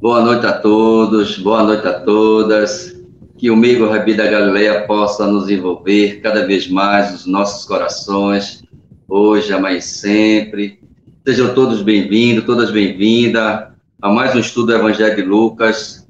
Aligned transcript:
Boa 0.00 0.22
noite 0.22 0.46
a 0.46 0.54
todos, 0.54 1.36
boa 1.36 1.62
noite 1.62 1.86
a 1.86 1.92
todas. 1.92 2.98
Que 3.36 3.50
o 3.50 3.56
Migo 3.56 3.86
Rabi 3.86 4.14
da 4.14 4.26
Galileia 4.26 4.86
possa 4.86 5.26
nos 5.26 5.50
envolver 5.50 6.22
cada 6.22 6.46
vez 6.46 6.66
mais 6.66 7.12
nos 7.12 7.26
nossos 7.26 7.66
corações, 7.66 8.62
hoje, 9.06 9.52
amanhã 9.52 9.78
sempre. 9.78 10.80
Sejam 11.22 11.52
todos 11.52 11.82
bem-vindos, 11.82 12.46
todas 12.46 12.70
bem-vindas 12.70 13.64
a 14.00 14.08
mais 14.08 14.34
um 14.34 14.38
estudo 14.38 14.68
do 14.68 14.76
Evangelho 14.76 15.16
de 15.16 15.22
Lucas, 15.22 16.08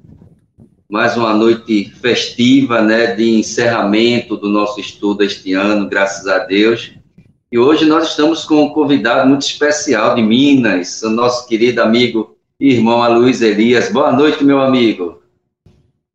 mais 0.89 1.17
uma 1.17 1.33
noite 1.33 1.91
festiva, 2.01 2.81
né, 2.81 3.13
de 3.13 3.39
encerramento 3.39 4.37
do 4.37 4.47
nosso 4.47 4.79
estudo 4.79 5.21
este 5.21 5.51
ano, 5.51 5.89
graças 5.89 6.25
a 6.29 6.39
Deus. 6.39 6.93
E 7.51 7.59
hoje 7.59 7.83
nós 7.83 8.11
estamos 8.11 8.45
com 8.45 8.63
um 8.63 8.69
convidado 8.69 9.27
muito 9.27 9.41
especial 9.41 10.15
de 10.15 10.21
Minas, 10.21 11.01
o 11.03 11.09
nosso 11.09 11.45
querido 11.45 11.81
amigo 11.81 12.30
irmão 12.61 13.01
Luiz 13.11 13.41
Elias. 13.41 13.91
Boa 13.91 14.11
noite, 14.11 14.43
meu 14.43 14.61
amigo. 14.61 15.19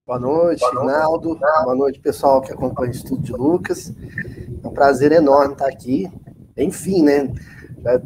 Boa 0.06 0.20
noite, 0.20 0.64
Rinaldo. 0.70 1.34
Boa 1.34 1.74
noite, 1.74 1.98
pessoal 1.98 2.40
que 2.40 2.52
acompanha 2.52 2.92
o 2.92 2.94
estudo 2.94 3.20
de 3.20 3.32
Lucas. 3.32 3.92
É 4.62 4.68
um 4.68 4.72
prazer 4.72 5.10
enorme 5.10 5.54
estar 5.54 5.66
aqui. 5.66 6.08
Enfim, 6.56 7.02
né? 7.02 7.32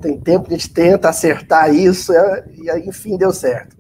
tem 0.01 0.19
tempo 0.19 0.49
que 0.49 0.55
a 0.55 0.57
gente 0.57 0.73
tenta 0.73 1.11
acertar 1.11 1.75
isso 1.75 2.13
e, 2.57 2.71
enfim, 2.89 3.19
deu 3.19 3.31
certo. 3.31 3.77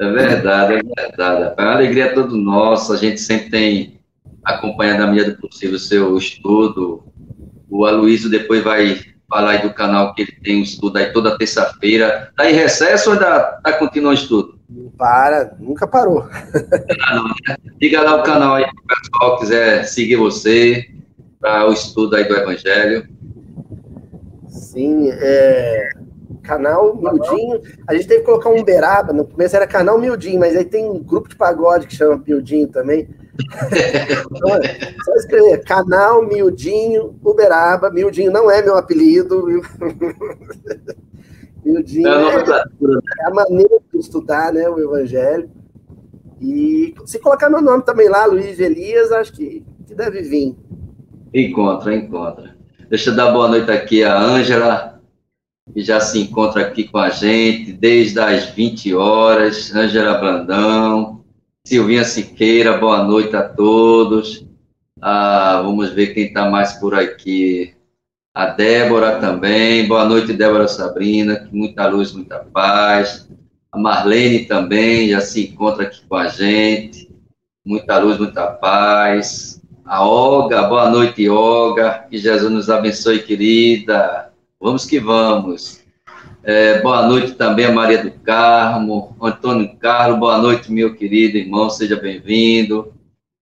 É 0.00 0.10
verdade, 0.10 0.74
é 0.74 1.02
verdade. 1.02 1.54
É 1.58 1.62
uma 1.62 1.72
alegria 1.74 2.14
todo 2.14 2.38
nossa. 2.38 2.94
A 2.94 2.96
gente 2.96 3.20
sempre 3.20 3.50
tem 3.50 4.00
acompanhado 4.42 5.00
na 5.00 5.12
medida 5.12 5.32
do 5.32 5.40
possível 5.40 5.76
o 5.76 5.78
seu 5.78 6.16
estudo. 6.16 7.04
O 7.68 7.84
Aloysio 7.84 8.30
depois 8.30 8.64
vai 8.64 9.13
falar 9.34 9.50
aí 9.50 9.62
do 9.62 9.74
canal 9.74 10.14
que 10.14 10.22
ele 10.22 10.32
tem 10.44 10.60
um 10.60 10.62
estudo 10.62 10.96
aí 10.96 11.12
toda 11.12 11.36
terça-feira. 11.36 12.28
Está 12.30 12.48
em 12.48 12.54
recesso 12.54 13.10
ou 13.10 13.14
ainda 13.14 13.56
está 13.58 13.72
continuando 13.72 14.16
o 14.16 14.20
estudo? 14.20 14.58
Não 14.70 14.90
para, 14.90 15.56
nunca 15.58 15.88
parou. 15.88 16.28
Ah, 17.02 17.16
não, 17.16 17.24
né? 17.24 17.56
Diga 17.80 18.00
lá 18.00 18.14
o 18.14 18.22
canal 18.22 18.54
aí 18.54 18.64
para 18.64 18.72
o 18.72 19.00
pessoal 19.00 19.34
que 19.34 19.40
quiser 19.40 19.84
seguir 19.84 20.16
você 20.16 20.88
para 21.40 21.68
o 21.68 21.72
estudo 21.72 22.14
aí 22.14 22.24
do 22.24 22.36
Evangelho. 22.36 23.08
Sim, 24.46 25.10
é, 25.10 25.90
canal 26.44 26.94
Miudinho. 26.94 27.60
A 27.88 27.94
gente 27.94 28.06
teve 28.06 28.20
que 28.20 28.26
colocar 28.26 28.50
um 28.50 28.60
Uberaba, 28.60 29.12
no 29.12 29.24
começo 29.24 29.56
era 29.56 29.66
canal 29.66 29.98
Miudinho, 29.98 30.38
mas 30.38 30.54
aí 30.54 30.64
tem 30.64 30.88
um 30.88 31.02
grupo 31.02 31.28
de 31.28 31.36
pagode 31.36 31.86
que 31.86 31.96
chama 31.96 32.22
Miudinho 32.24 32.68
também. 32.68 33.08
então, 34.30 34.60
só 35.04 35.14
escrever 35.14 35.64
canal 35.64 36.24
Miudinho 36.24 37.18
Uberaba. 37.24 37.90
Miudinho 37.90 38.30
não 38.30 38.50
é 38.50 38.62
meu 38.62 38.76
apelido. 38.76 39.44
Miudinho 41.64 42.06
é, 42.06 42.12
é, 42.12 43.26
a 43.26 43.30
maneira 43.30 43.78
de 43.92 43.98
estudar 43.98 44.52
né, 44.52 44.68
o 44.68 44.78
Evangelho. 44.78 45.50
E 46.40 46.94
se 47.06 47.18
colocar 47.18 47.48
meu 47.48 47.62
nome 47.62 47.82
também 47.84 48.08
lá, 48.08 48.26
Luiz 48.26 48.60
Elias, 48.60 49.10
acho 49.10 49.32
que, 49.32 49.64
que 49.86 49.94
deve 49.94 50.20
vir. 50.22 50.54
Encontra, 51.32 51.94
encontra. 51.94 52.54
Deixa 52.90 53.10
eu 53.10 53.16
dar 53.16 53.32
boa 53.32 53.48
noite 53.48 53.70
aqui 53.70 54.04
a 54.04 54.20
Ângela, 54.20 54.93
que 55.72 55.82
já 55.82 56.00
se 56.00 56.20
encontra 56.20 56.62
aqui 56.62 56.84
com 56.84 56.98
a 56.98 57.10
gente 57.10 57.72
desde 57.72 58.20
as 58.20 58.46
20 58.50 58.94
horas. 58.94 59.74
Ângela 59.74 60.18
Brandão, 60.18 61.24
Silvinha 61.64 62.04
Siqueira, 62.04 62.76
boa 62.76 63.04
noite 63.04 63.34
a 63.34 63.42
todos. 63.42 64.44
Ah, 65.00 65.62
vamos 65.64 65.90
ver 65.90 66.14
quem 66.14 66.26
está 66.26 66.50
mais 66.50 66.74
por 66.74 66.94
aqui. 66.94 67.74
A 68.34 68.46
Débora 68.46 69.20
também, 69.20 69.86
boa 69.86 70.04
noite, 70.04 70.32
Débora 70.32 70.66
Sabrina, 70.66 71.48
muita 71.52 71.86
luz, 71.86 72.12
muita 72.12 72.40
paz. 72.40 73.28
A 73.70 73.78
Marlene 73.78 74.44
também 74.44 75.08
já 75.08 75.20
se 75.20 75.46
encontra 75.46 75.84
aqui 75.84 76.04
com 76.06 76.16
a 76.16 76.28
gente. 76.28 77.08
Muita 77.64 77.98
luz, 77.98 78.18
muita 78.18 78.46
paz. 78.46 79.60
A 79.84 80.04
Olga, 80.04 80.62
boa 80.64 80.90
noite, 80.90 81.28
Olga. 81.28 82.06
Que 82.10 82.18
Jesus 82.18 82.50
nos 82.52 82.68
abençoe, 82.68 83.22
querida. 83.22 84.33
Vamos 84.64 84.86
que 84.86 84.98
vamos. 84.98 85.82
É, 86.42 86.80
boa 86.80 87.06
noite 87.06 87.34
também 87.34 87.66
a 87.66 87.70
Maria 87.70 88.02
do 88.02 88.10
Carmo, 88.10 89.14
Antônio 89.20 89.76
Carlos, 89.76 90.18
boa 90.18 90.38
noite, 90.38 90.72
meu 90.72 90.94
querido 90.94 91.36
irmão, 91.36 91.68
seja 91.68 91.96
bem-vindo. 91.96 92.90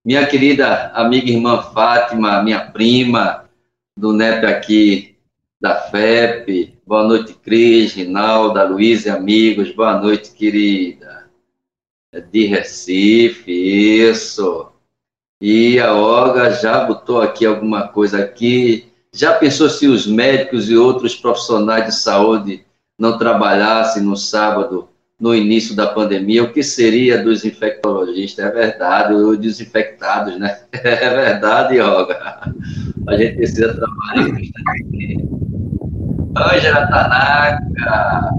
Minha 0.05 0.27
querida 0.27 0.89
amiga 0.89 1.31
irmã 1.31 1.63
Fátima, 1.63 2.43
minha 2.43 2.59
prima, 2.73 3.49
do 3.97 4.13
NEP 4.13 4.47
aqui 4.47 5.17
da 5.61 5.77
FEP, 5.83 6.77
boa 6.85 7.05
noite, 7.05 7.35
Cris, 7.35 7.95
Rinalda, 7.95 8.65
Luiz 8.65 9.07
e 9.07 9.11
amigos, 9.11 9.71
boa 9.71 10.01
noite, 10.01 10.33
querida. 10.33 11.31
É 12.13 12.21
de 12.21 12.47
Recife, 12.47 13.53
isso. 13.53 14.73
E 15.41 15.79
a 15.79 15.95
Olga 15.95 16.51
já 16.51 16.83
botou 16.83 17.21
aqui 17.21 17.47
alguma 17.47 17.87
coisa 17.87 18.25
aqui. 18.25 18.92
Já 19.15 19.35
pensou 19.35 19.69
se 19.69 19.87
os 19.87 20.07
médicos 20.07 20.71
e 20.71 20.77
outros 20.77 21.15
profissionais 21.15 21.85
de 21.85 21.95
saúde 21.95 22.65
não 22.99 23.19
trabalhassem 23.19 24.03
no 24.03 24.17
sábado, 24.17 24.89
no 25.21 25.35
início 25.35 25.77
da 25.77 25.87
pandemia? 25.87 26.43
O 26.43 26.51
que 26.51 26.63
seria 26.63 27.23
dos 27.23 27.45
infectologistas? 27.45 28.43
É 28.43 28.51
verdade, 28.51 29.13
os 29.13 29.39
desinfectados, 29.39 30.39
né? 30.39 30.61
É 30.73 31.11
verdade, 31.11 31.79
Olga. 31.79 32.41
A 33.07 33.17
gente 33.19 33.37
precisa 33.37 33.75
trabalhar 33.75 34.35
Ângela 36.35 36.87
Tanaka. 36.87 38.31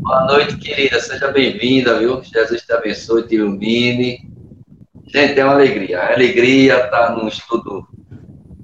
Boa 0.00 0.24
noite, 0.24 0.56
querida. 0.56 0.98
Seja 1.00 1.30
bem-vinda, 1.30 1.98
viu? 1.98 2.18
Que 2.22 2.30
Jesus 2.30 2.62
te 2.62 2.72
abençoe, 2.72 3.24
te 3.24 3.34
ilumine. 3.34 4.26
Gente, 5.06 5.38
é 5.38 5.44
uma 5.44 5.52
alegria. 5.52 5.98
É 5.98 6.14
alegria 6.14 6.86
estar 6.86 7.14
no 7.14 7.28
estudo 7.28 7.86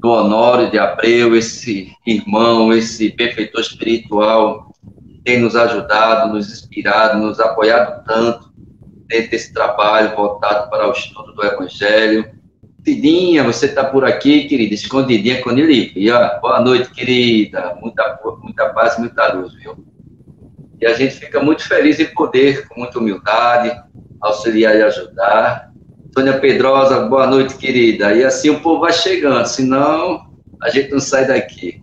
do 0.05 0.11
Honório 0.11 0.71
de 0.71 0.79
Abreu, 0.79 1.35
esse 1.35 1.91
irmão, 2.07 2.71
esse 2.75 3.11
benfeitor 3.17 3.63
espiritual, 3.63 4.71
tem 5.25 5.41
nos 5.41 5.57
ajudado, 5.57 6.31
nos 6.31 6.53
inspirado, 6.53 7.19
nos 7.19 7.41
apoiado 7.41 8.05
tanto 8.05 8.53
dentro 9.09 9.31
desse 9.31 9.55
trabalho 9.55 10.15
voltado 10.15 10.69
para 10.69 10.91
o 10.91 10.93
estudo 10.93 11.33
do 11.33 11.43
Evangelho. 11.43 12.31
Tidinha, 12.85 13.43
você 13.45 13.65
está 13.65 13.83
por 13.83 14.05
aqui, 14.05 14.47
querida, 14.47 14.75
escondidinha 14.75 15.41
quando 15.41 15.61
ele 15.61 15.87
via. 15.87 16.39
Boa 16.39 16.61
noite, 16.61 16.91
querida. 16.91 17.75
Muita, 17.81 18.21
muita 18.43 18.69
paz, 18.75 18.99
muita 18.99 19.33
luz, 19.33 19.55
viu? 19.55 19.87
E 20.83 20.85
a 20.85 20.93
gente 20.93 21.15
fica 21.15 21.41
muito 21.41 21.67
feliz 21.67 21.99
em 21.99 22.13
poder, 22.13 22.69
com 22.69 22.81
muita 22.81 22.99
humildade, 22.99 23.75
auxiliar 24.21 24.77
e 24.77 24.83
ajudar. 24.83 25.73
Sônia 26.17 26.39
Pedrosa, 26.39 27.09
boa 27.09 27.27
noite, 27.27 27.57
querida. 27.57 28.15
E 28.15 28.23
assim 28.23 28.49
o 28.49 28.61
povo 28.61 28.83
vai 28.83 28.93
chegando, 28.93 29.45
senão 29.47 30.31
a 30.63 30.71
gente 30.71 30.93
não 30.93 31.01
sai 31.01 31.27
daqui. 31.27 31.83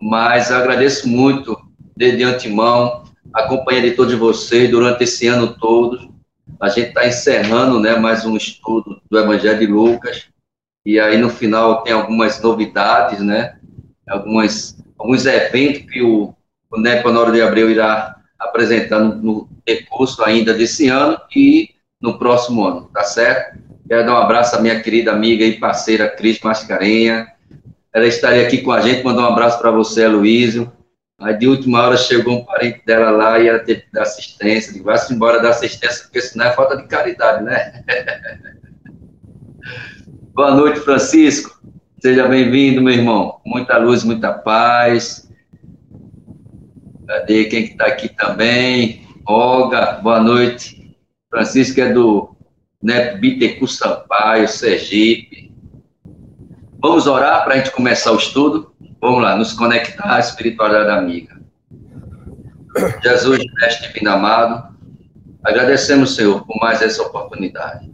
Mas 0.00 0.50
eu 0.50 0.56
agradeço 0.56 1.06
muito, 1.06 1.54
desde 1.94 2.22
antemão, 2.22 3.04
a 3.30 3.42
companhia 3.42 3.82
de 3.82 3.90
todos 3.90 4.14
vocês 4.14 4.70
durante 4.70 5.04
esse 5.04 5.26
ano 5.26 5.54
todo. 5.58 6.14
A 6.58 6.70
gente 6.70 6.88
está 6.88 7.06
encerrando 7.06 7.78
né, 7.78 7.94
mais 7.94 8.24
um 8.24 8.38
estudo 8.38 9.02
do 9.10 9.18
Evangelho 9.18 9.58
de 9.58 9.66
Lucas. 9.66 10.28
E 10.86 10.98
aí, 10.98 11.18
no 11.18 11.28
final, 11.28 11.82
tem 11.82 11.92
algumas 11.92 12.40
novidades, 12.40 13.20
né? 13.20 13.58
Algumas, 14.08 14.78
alguns 14.98 15.26
eventos 15.26 15.82
que 15.92 16.00
o, 16.00 16.34
o 16.70 16.80
NEP 16.80 17.06
Honório 17.06 17.34
de 17.34 17.42
Abreu 17.42 17.70
irá 17.70 18.16
apresentar 18.38 18.98
no, 18.98 19.14
no 19.16 19.48
recurso 19.68 20.24
ainda 20.24 20.54
desse 20.54 20.88
ano. 20.88 21.18
E 21.36 21.68
no 22.02 22.18
próximo 22.18 22.66
ano, 22.66 22.90
tá 22.92 23.04
certo? 23.04 23.58
Quero 23.88 24.04
dar 24.04 24.14
um 24.14 24.22
abraço 24.22 24.56
à 24.56 24.60
minha 24.60 24.82
querida 24.82 25.12
amiga 25.12 25.44
e 25.44 25.58
parceira 25.58 26.08
Cris 26.08 26.40
Mascarenha. 26.40 27.28
Ela 27.94 28.06
estaria 28.06 28.46
aqui 28.46 28.58
com 28.58 28.72
a 28.72 28.80
gente, 28.80 29.04
mandar 29.04 29.22
um 29.22 29.32
abraço 29.32 29.60
para 29.60 29.70
você, 29.70 30.06
Luísio. 30.08 30.72
Aí, 31.20 31.38
de 31.38 31.46
última 31.46 31.82
hora, 31.82 31.96
chegou 31.96 32.34
um 32.34 32.44
parente 32.44 32.82
dela 32.84 33.10
lá 33.10 33.38
e 33.38 33.46
ela 33.46 33.60
teve 33.60 33.82
que 33.82 33.92
dar 33.92 34.02
assistência. 34.02 34.72
Digo, 34.72 34.86
vai-se 34.86 35.14
embora 35.14 35.40
dar 35.40 35.50
assistência, 35.50 36.04
porque 36.04 36.20
senão 36.20 36.46
é 36.46 36.52
falta 36.52 36.76
de 36.76 36.88
caridade, 36.88 37.44
né? 37.44 37.84
Boa 40.34 40.54
noite, 40.54 40.80
Francisco. 40.80 41.60
Seja 42.00 42.26
bem-vindo, 42.26 42.82
meu 42.82 42.94
irmão. 42.94 43.40
Muita 43.44 43.76
luz, 43.76 44.02
muita 44.02 44.32
paz. 44.32 45.30
Cadê 47.06 47.44
quem 47.44 47.66
que 47.66 47.72
está 47.72 47.86
aqui 47.86 48.08
também? 48.08 49.06
Olga, 49.24 50.00
boa 50.02 50.18
noite. 50.18 50.81
Francisco 51.32 51.80
é 51.80 51.90
do 51.90 52.36
Neto 52.82 53.18
Bitecu 53.18 53.66
Sampaio, 53.66 54.46
Sergipe. 54.46 55.50
Vamos 56.78 57.06
orar 57.06 57.42
para 57.42 57.54
a 57.54 57.56
gente 57.56 57.70
começar 57.70 58.12
o 58.12 58.18
estudo? 58.18 58.74
Vamos 59.00 59.22
lá, 59.22 59.34
nos 59.34 59.54
conectar 59.54 60.16
à 60.16 60.20
espiritualidade 60.20 60.90
amiga. 60.90 61.40
Jesus, 63.02 63.38
mestre 63.58 63.88
divino 63.88 64.10
amado, 64.10 64.76
agradecemos, 65.42 66.14
Senhor, 66.14 66.44
por 66.44 66.60
mais 66.60 66.82
essa 66.82 67.02
oportunidade. 67.02 67.90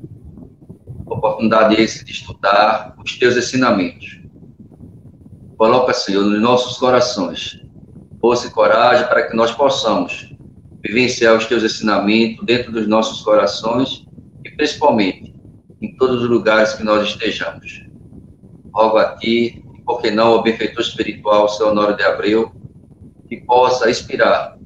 Oportunidade 1.06 1.80
esse 1.80 2.04
de 2.04 2.10
estudar 2.10 2.92
os 2.98 3.16
teus 3.18 3.36
ensinamentos. 3.36 4.20
Coloca, 5.56 5.94
Senhor, 5.94 6.24
nos 6.24 6.40
nossos 6.40 6.76
corações 6.76 7.62
força 8.20 8.48
e 8.48 8.50
coragem 8.50 9.06
para 9.06 9.28
que 9.28 9.36
nós 9.36 9.52
possamos 9.52 10.34
vivenciar 10.88 11.36
os 11.36 11.44
teus 11.44 11.62
ensinamentos 11.62 12.44
dentro 12.46 12.72
dos 12.72 12.88
nossos 12.88 13.20
corações 13.20 14.06
e 14.42 14.50
principalmente 14.50 15.34
em 15.82 15.94
todos 15.96 16.22
os 16.22 16.30
lugares 16.30 16.72
que 16.72 16.82
nós 16.82 17.06
estejamos. 17.06 17.86
Rogo 18.72 18.96
a 18.96 19.16
ti, 19.16 19.62
e 19.76 19.82
por 19.82 20.00
que 20.00 20.10
não, 20.10 20.32
o 20.32 20.42
benfeitor 20.42 20.80
espiritual, 20.80 21.46
seu 21.50 21.68
Honório 21.68 21.94
de 21.94 22.02
Abreu, 22.02 22.50
que 23.28 23.36
possa 23.36 23.90
inspirar 23.90 24.56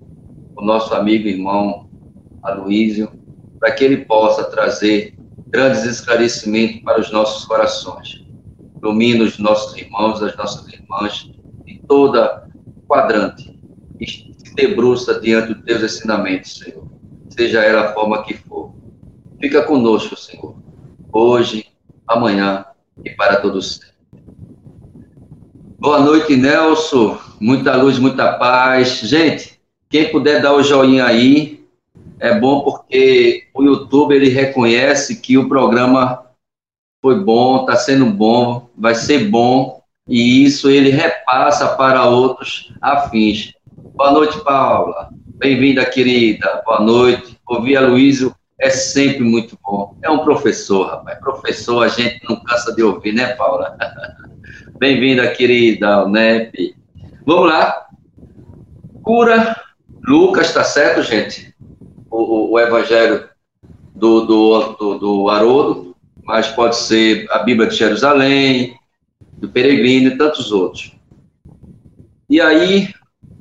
o 0.56 0.64
nosso 0.64 0.94
amigo 0.94 1.26
e 1.26 1.32
irmão 1.32 1.90
Aloísio, 2.40 3.10
para 3.58 3.72
que 3.72 3.82
ele 3.82 4.04
possa 4.04 4.44
trazer 4.44 5.14
grandes 5.48 5.84
esclarecimentos 5.84 6.82
para 6.82 7.00
os 7.00 7.10
nossos 7.10 7.44
corações. 7.46 8.24
Ilumina 8.80 9.24
os 9.24 9.38
nossos 9.38 9.76
irmãos, 9.76 10.22
as 10.22 10.36
nossas 10.36 10.72
irmãs, 10.72 11.30
de 11.64 11.80
toda 11.86 12.48
quadrante, 12.86 13.58
se 14.52 14.54
debruça 14.54 15.18
diante 15.18 15.54
dos 15.54 15.64
teus 15.64 15.82
ensinamentos, 15.82 16.58
Senhor, 16.58 16.86
seja 17.30 17.62
ela 17.62 17.88
a 17.88 17.94
forma 17.94 18.22
que 18.22 18.34
for. 18.34 18.74
Fica 19.40 19.62
conosco, 19.62 20.14
Senhor, 20.14 20.54
hoje, 21.10 21.66
amanhã 22.06 22.64
e 23.02 23.10
para 23.10 23.36
todos 23.40 23.76
sempre. 23.76 23.92
Boa 25.78 26.00
noite, 26.00 26.36
Nelson. 26.36 27.18
Muita 27.40 27.74
luz, 27.76 27.98
muita 27.98 28.34
paz. 28.34 29.00
Gente, 29.00 29.58
quem 29.88 30.12
puder 30.12 30.40
dar 30.40 30.54
o 30.54 30.62
joinha 30.62 31.06
aí, 31.06 31.64
é 32.20 32.38
bom 32.38 32.60
porque 32.60 33.48
o 33.54 33.64
YouTube 33.64 34.14
ele 34.14 34.28
reconhece 34.28 35.20
que 35.20 35.36
o 35.38 35.48
programa 35.48 36.26
foi 37.00 37.18
bom, 37.18 37.60
está 37.60 37.74
sendo 37.74 38.06
bom, 38.06 38.68
vai 38.76 38.94
ser 38.94 39.28
bom, 39.28 39.82
e 40.06 40.44
isso 40.44 40.70
ele 40.70 40.90
repassa 40.90 41.68
para 41.74 42.04
outros 42.04 42.72
afins. 42.80 43.52
Boa 43.94 44.10
noite, 44.10 44.42
Paula. 44.42 45.10
Bem-vinda, 45.36 45.84
querida. 45.84 46.62
Boa 46.64 46.80
noite. 46.80 47.38
Ouvir 47.46 47.76
a 47.76 47.82
Luísio 47.82 48.34
é 48.58 48.70
sempre 48.70 49.20
muito 49.22 49.58
bom. 49.62 49.98
É 50.02 50.10
um 50.10 50.20
professor, 50.20 50.86
rapaz. 50.86 51.18
Professor 51.18 51.82
a 51.82 51.88
gente 51.88 52.18
não 52.26 52.42
cansa 52.42 52.74
de 52.74 52.82
ouvir, 52.82 53.12
né, 53.12 53.34
Paula? 53.34 53.76
Bem-vinda, 54.80 55.30
querida, 55.32 56.08
NEP. 56.08 56.74
Vamos 57.26 57.50
lá. 57.50 57.86
Cura. 59.02 59.60
Lucas, 60.08 60.54
tá 60.54 60.64
certo, 60.64 61.02
gente? 61.02 61.54
O, 62.10 62.16
o, 62.16 62.52
o 62.52 62.58
evangelho 62.58 63.28
do, 63.94 64.22
do, 64.22 64.72
do, 64.72 64.98
do 64.98 65.28
Haroldo, 65.28 65.94
mas 66.24 66.48
pode 66.48 66.76
ser 66.76 67.26
a 67.30 67.40
Bíblia 67.40 67.68
de 67.68 67.76
Jerusalém, 67.76 68.74
do 69.34 69.50
Peregrino 69.50 70.08
e 70.08 70.16
tantos 70.16 70.50
outros. 70.50 70.92
E 72.28 72.40
aí, 72.40 72.88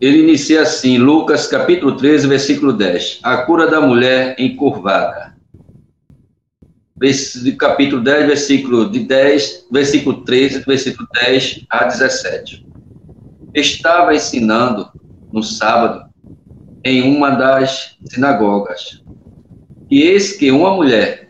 ele 0.01 0.23
inicia 0.23 0.63
assim, 0.63 0.97
Lucas 0.97 1.45
capítulo 1.45 1.95
13, 1.95 2.25
versículo 2.25 2.73
10. 2.73 3.19
A 3.21 3.37
cura 3.37 3.67
da 3.67 3.79
mulher 3.79 4.35
encurvada. 4.39 5.35
Capítulo 7.59 8.01
10, 8.01 8.25
versículo 8.25 8.89
de 8.89 9.01
10, 9.01 9.67
versículo 9.71 10.23
13, 10.23 10.63
versículo 10.65 11.07
10 11.13 11.65
a 11.69 11.83
17. 11.83 12.65
Estava 13.53 14.15
ensinando 14.15 14.89
no 15.31 15.43
sábado 15.43 16.09
em 16.83 17.03
uma 17.03 17.29
das 17.29 17.95
sinagogas. 18.05 19.03
E 19.89 20.01
eis 20.01 20.33
que 20.33 20.49
uma 20.49 20.73
mulher 20.73 21.29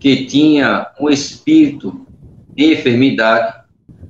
que 0.00 0.24
tinha 0.24 0.86
um 0.98 1.10
espírito 1.10 2.06
de 2.54 2.72
enfermidade 2.72 3.54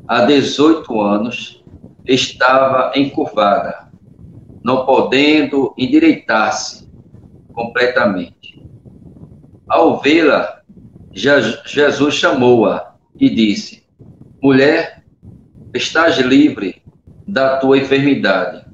há 0.07 0.25
18 0.25 1.01
anos 1.01 1.65
estava 2.07 2.93
encurvada 2.95 3.88
não 4.63 4.85
podendo 4.85 5.75
endireitar-se 5.77 6.89
completamente. 7.53 8.63
Ao 9.69 10.01
vê-la, 10.01 10.63
Jesus 11.13 12.15
chamou-a 12.15 12.95
e 13.19 13.29
disse: 13.29 13.83
Mulher, 14.43 15.03
estás 15.75 16.19
livre 16.19 16.83
da 17.27 17.59
tua 17.59 17.79
enfermidade. 17.79 18.65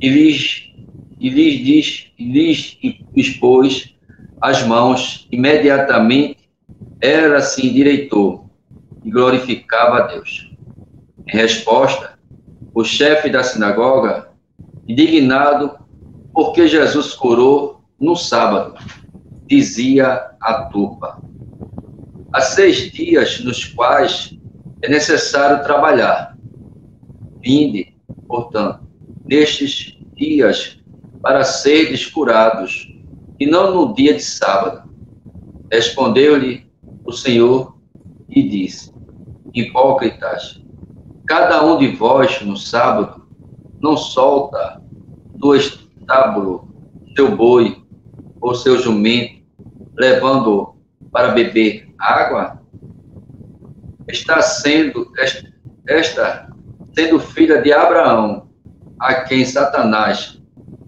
E 0.00 0.08
lhes, 0.08 0.72
e 1.18 1.28
lhes, 1.28 1.64
diz, 1.64 2.12
e 2.18 2.32
lhes 2.32 2.78
expôs 3.14 3.94
as 4.40 4.64
mãos. 4.66 5.26
Imediatamente 5.30 6.38
ela 7.00 7.40
se 7.40 7.66
endireitou 7.66 8.50
e 9.04 9.10
glorificava 9.10 9.98
a 9.98 10.06
Deus. 10.08 10.50
Em 11.26 11.36
resposta, 11.36 12.18
o 12.74 12.84
chefe 12.84 13.28
da 13.28 13.42
sinagoga 13.42 14.31
indignado 14.86 15.78
porque 16.32 16.66
Jesus 16.66 17.14
curou 17.14 17.82
no 18.00 18.16
sábado, 18.16 18.74
dizia 19.46 20.30
a 20.40 20.64
turba. 20.64 21.22
Há 22.32 22.40
seis 22.40 22.90
dias 22.90 23.40
nos 23.44 23.64
quais 23.64 24.36
é 24.82 24.88
necessário 24.88 25.62
trabalhar. 25.62 26.36
Vinde, 27.40 27.94
portanto, 28.26 28.80
nestes 29.24 29.98
dias 30.14 30.78
para 31.20 31.44
seres 31.44 32.06
curados, 32.06 32.92
e 33.38 33.46
não 33.46 33.74
no 33.74 33.94
dia 33.94 34.14
de 34.14 34.22
sábado. 34.22 34.90
Respondeu-lhe 35.70 36.66
o 37.04 37.12
Senhor 37.12 37.76
e 38.28 38.42
disse: 38.42 38.92
Hipócritas, 39.52 40.62
cada 41.26 41.64
um 41.64 41.78
de 41.78 41.88
vós 41.88 42.40
no 42.42 42.56
sábado 42.56 43.21
não 43.82 43.96
solta 43.96 44.80
do 45.34 45.54
estábulo 45.56 46.68
seu 47.16 47.36
boi 47.36 47.82
ou 48.40 48.54
seu 48.54 48.78
jumento, 48.78 49.42
levando 49.96 50.76
para 51.10 51.32
beber 51.32 51.92
água? 51.98 52.62
Está 54.08 54.40
sendo 54.40 55.10
esta 55.86 56.48
sendo 56.94 57.18
filha 57.18 57.60
de 57.60 57.72
Abraão, 57.72 58.48
a 58.98 59.14
quem 59.22 59.44
Satanás 59.44 60.40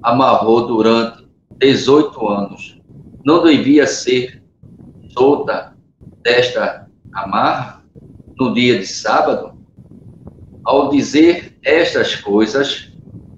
amarrou 0.03 0.67
durante 0.67 1.27
18 1.59 2.29
anos, 2.29 2.81
não 3.25 3.43
devia 3.43 3.87
ser 3.87 4.43
solta 5.09 5.75
desta 6.23 6.87
amarra 7.13 7.83
no 8.39 8.53
dia 8.53 8.79
de 8.79 8.87
sábado? 8.87 9.55
Ao 10.63 10.91
dizer 10.91 11.54
estas 11.65 12.15
coisas, 12.17 12.93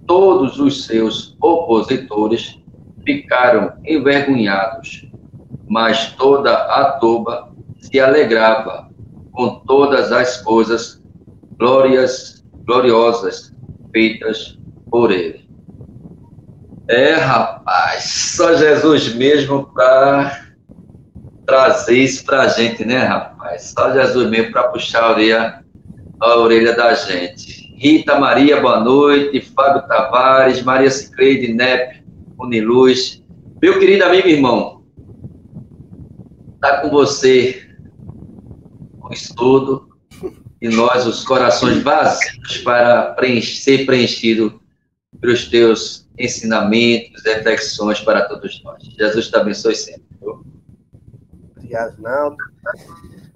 todos 0.06 0.58
os 0.58 0.84
seus 0.84 1.36
opositores 1.40 2.58
ficaram 3.04 3.72
envergonhados, 3.84 5.06
mas 5.68 6.12
toda 6.12 6.52
a 6.52 6.92
turba 6.98 7.52
se 7.78 8.00
alegrava 8.00 8.90
com 9.32 9.60
todas 9.60 10.10
as 10.12 10.40
coisas 10.42 11.02
glórias, 11.58 12.44
gloriosas 12.64 13.54
feitas 13.92 14.58
por 14.90 15.12
ele. 15.12 15.46
É, 16.88 17.14
rapaz, 17.14 18.04
só 18.04 18.56
Jesus 18.56 19.14
mesmo 19.14 19.66
para 19.72 20.46
trazer 21.44 21.98
isso 21.98 22.24
para 22.24 22.42
a 22.42 22.48
gente, 22.48 22.84
né, 22.84 22.98
rapaz? 22.98 23.74
Só 23.76 23.92
Jesus 23.92 24.28
mesmo 24.30 24.52
para 24.52 24.68
puxar 24.68 25.02
a 25.02 25.10
orelha 25.10 25.66
a 26.20 26.36
orelha 26.36 26.74
da 26.74 26.94
gente. 26.94 27.65
Rita 27.76 28.18
Maria, 28.18 28.58
boa 28.58 28.80
noite. 28.80 29.38
Fábio 29.54 29.86
Tavares, 29.86 30.62
Maria 30.62 30.90
Cicleide, 30.90 31.52
Nep, 31.52 32.02
Uniluz. 32.38 33.22
Meu 33.60 33.78
querido 33.78 34.02
amigo 34.02 34.26
e 34.26 34.32
irmão, 34.32 34.82
está 36.54 36.80
com 36.80 36.88
você 36.88 37.68
o 38.98 39.12
estudo 39.12 39.90
e 40.60 40.70
nós, 40.70 41.06
os 41.06 41.22
corações 41.22 41.82
vazios, 41.82 42.58
para 42.64 43.12
preencher, 43.12 43.60
ser 43.60 43.84
preenchido 43.84 44.58
pelos 45.20 45.46
teus 45.50 46.08
ensinamentos, 46.18 47.22
reflexões 47.26 48.00
para 48.00 48.26
todos 48.26 48.62
nós. 48.64 48.82
Jesus 48.84 49.28
te 49.28 49.36
abençoe 49.36 49.76
sempre. 49.76 50.02
Obrigado, 51.54 52.00
Naldo. 52.00 52.36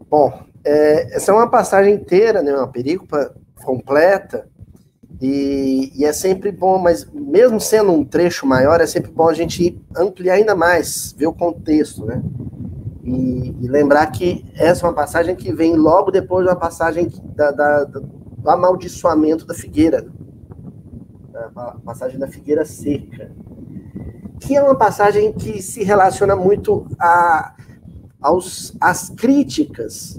Bom, 0.08 0.46
é, 0.64 1.14
essa 1.14 1.30
é 1.30 1.34
uma 1.34 1.50
passagem 1.50 1.92
inteira, 1.92 2.42
né, 2.42 2.56
uma 2.56 2.68
perícopa 2.68 3.34
completa, 3.64 4.48
e, 5.20 5.92
e, 5.94 6.04
é 6.06 6.12
sempre 6.14 6.50
bom, 6.50 6.78
mas 6.78 7.06
mesmo 7.12 7.60
sendo 7.60 7.92
um 7.92 8.02
trecho 8.02 8.46
maior, 8.46 8.80
é 8.80 8.86
sempre 8.86 9.10
bom 9.10 9.28
a 9.28 9.34
gente 9.34 9.78
ampliar 9.94 10.34
ainda 10.34 10.54
mais, 10.54 11.14
ver 11.16 11.26
o 11.26 11.32
contexto, 11.32 12.06
né? 12.06 12.22
E, 13.04 13.54
e 13.60 13.68
lembrar 13.68 14.06
que 14.06 14.46
essa 14.54 14.86
é 14.86 14.88
uma 14.88 14.94
passagem 14.94 15.36
que 15.36 15.52
vem 15.52 15.76
logo 15.76 16.10
depois 16.10 16.46
da 16.46 16.56
passagem 16.56 17.12
da, 17.34 17.50
da, 17.50 17.84
do 17.84 18.08
amaldiçoamento 18.46 19.46
da 19.46 19.52
figueira, 19.52 20.06
né? 21.30 21.50
a 21.54 21.76
passagem 21.84 22.18
da 22.18 22.26
figueira 22.26 22.64
seca, 22.64 23.30
que 24.40 24.56
é 24.56 24.62
uma 24.62 24.76
passagem 24.76 25.34
que 25.34 25.60
se 25.60 25.84
relaciona 25.84 26.34
muito 26.34 26.86
a, 26.98 27.54
aos, 28.22 28.74
às 28.80 29.10
críticas 29.10 30.18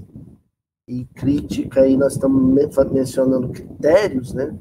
e 0.92 1.06
crítica, 1.16 1.88
e 1.88 1.96
nós 1.96 2.14
estamos 2.14 2.54
mencionando 2.92 3.48
critérios, 3.48 4.34
né? 4.34 4.54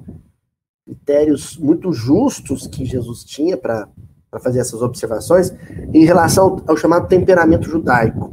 Critérios 0.87 1.56
muito 1.56 1.92
justos 1.92 2.68
que 2.68 2.84
Jesus 2.84 3.25
tinha 3.25 3.56
para 3.56 3.88
fazer 4.40 4.60
essas 4.60 4.80
observações 4.80 5.52
em 5.92 6.04
relação 6.04 6.62
ao 6.68 6.76
chamado 6.76 7.08
temperamento 7.08 7.68
judaico. 7.68 8.30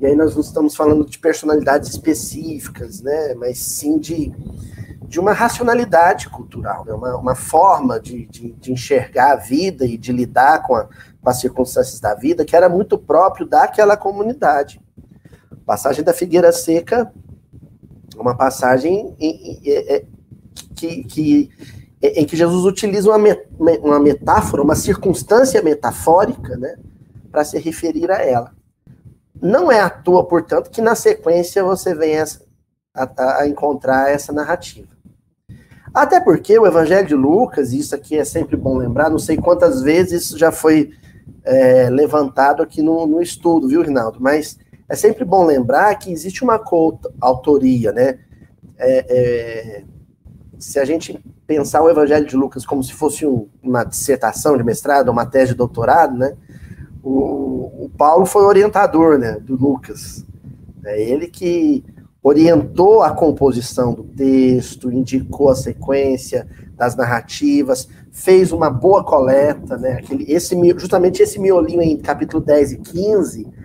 E 0.00 0.06
aí 0.06 0.16
nós 0.16 0.34
não 0.34 0.40
estamos 0.40 0.74
falando 0.74 1.04
de 1.04 1.18
personalidades 1.18 1.90
específicas, 1.90 3.02
né, 3.02 3.34
mas 3.34 3.58
sim 3.58 3.98
de, 3.98 4.32
de 5.06 5.20
uma 5.20 5.34
racionalidade 5.34 6.30
cultural, 6.30 6.86
né, 6.86 6.94
uma, 6.94 7.16
uma 7.18 7.34
forma 7.34 8.00
de, 8.00 8.26
de, 8.26 8.52
de 8.52 8.72
enxergar 8.72 9.32
a 9.32 9.36
vida 9.36 9.84
e 9.84 9.98
de 9.98 10.12
lidar 10.12 10.62
com, 10.62 10.74
a, 10.74 10.84
com 10.84 11.28
as 11.28 11.40
circunstâncias 11.40 12.00
da 12.00 12.14
vida 12.14 12.46
que 12.46 12.56
era 12.56 12.70
muito 12.70 12.96
próprio 12.96 13.46
daquela 13.46 13.94
comunidade. 13.94 14.80
Passagem 15.70 16.02
da 16.02 16.12
Figueira 16.12 16.50
Seca, 16.50 17.12
uma 18.16 18.36
passagem 18.36 19.14
em, 19.20 19.30
em, 19.30 19.60
em, 19.68 20.08
que, 20.74 21.04
que 21.04 21.50
em 22.02 22.26
que 22.26 22.36
Jesus 22.36 22.64
utiliza 22.64 23.08
uma, 23.08 23.38
uma 23.80 24.00
metáfora, 24.00 24.64
uma 24.64 24.74
circunstância 24.74 25.62
metafórica, 25.62 26.56
né, 26.56 26.76
para 27.30 27.44
se 27.44 27.56
referir 27.56 28.10
a 28.10 28.20
ela. 28.20 28.52
Não 29.40 29.70
é 29.70 29.78
à 29.78 29.88
toa, 29.88 30.26
portanto, 30.26 30.70
que 30.70 30.80
na 30.80 30.96
sequência 30.96 31.62
você 31.62 31.94
vem 31.94 32.18
a, 32.18 32.26
a, 33.38 33.46
encontrar 33.46 34.10
essa 34.10 34.32
narrativa. 34.32 34.88
Até 35.94 36.18
porque 36.18 36.58
o 36.58 36.66
Evangelho 36.66 37.06
de 37.06 37.14
Lucas, 37.14 37.72
isso 37.72 37.94
aqui 37.94 38.18
é 38.18 38.24
sempre 38.24 38.56
bom 38.56 38.76
lembrar, 38.76 39.08
não 39.08 39.20
sei 39.20 39.36
quantas 39.36 39.82
vezes 39.82 40.24
isso 40.24 40.36
já 40.36 40.50
foi 40.50 40.90
é, 41.44 41.88
levantado 41.88 42.60
aqui 42.60 42.82
no, 42.82 43.06
no 43.06 43.22
estudo, 43.22 43.68
viu, 43.68 43.82
Rinaldo? 43.82 44.18
Mas 44.20 44.58
é 44.90 44.96
sempre 44.96 45.24
bom 45.24 45.46
lembrar 45.46 45.94
que 45.94 46.12
existe 46.12 46.42
uma 46.42 46.60
autoria, 47.20 47.92
né? 47.92 48.18
É, 48.76 49.06
é, 49.08 49.84
se 50.58 50.80
a 50.80 50.84
gente 50.84 51.16
pensar 51.46 51.80
o 51.80 51.88
Evangelho 51.88 52.26
de 52.26 52.36
Lucas 52.36 52.66
como 52.66 52.82
se 52.82 52.92
fosse 52.92 53.24
um, 53.24 53.48
uma 53.62 53.84
dissertação 53.84 54.56
de 54.56 54.64
mestrado, 54.64 55.08
uma 55.08 55.24
tese 55.24 55.52
de 55.52 55.58
doutorado, 55.58 56.18
né? 56.18 56.36
O, 57.04 57.84
o 57.84 57.90
Paulo 57.96 58.26
foi 58.26 58.42
orientador, 58.42 59.16
né, 59.16 59.38
do 59.40 59.54
Lucas. 59.54 60.26
É 60.84 61.00
ele 61.00 61.28
que 61.28 61.84
orientou 62.20 63.02
a 63.02 63.12
composição 63.12 63.94
do 63.94 64.02
texto, 64.02 64.90
indicou 64.90 65.50
a 65.50 65.54
sequência 65.54 66.48
das 66.76 66.96
narrativas, 66.96 67.88
fez 68.10 68.50
uma 68.50 68.68
boa 68.68 69.04
coleta, 69.04 69.76
né? 69.76 69.92
Aquele, 69.92 70.24
esse, 70.30 70.56
justamente 70.76 71.22
esse 71.22 71.38
miolinho 71.38 71.80
em 71.80 71.96
capítulo 71.96 72.42
10 72.44 72.72
e 72.72 72.76
15, 72.78 73.59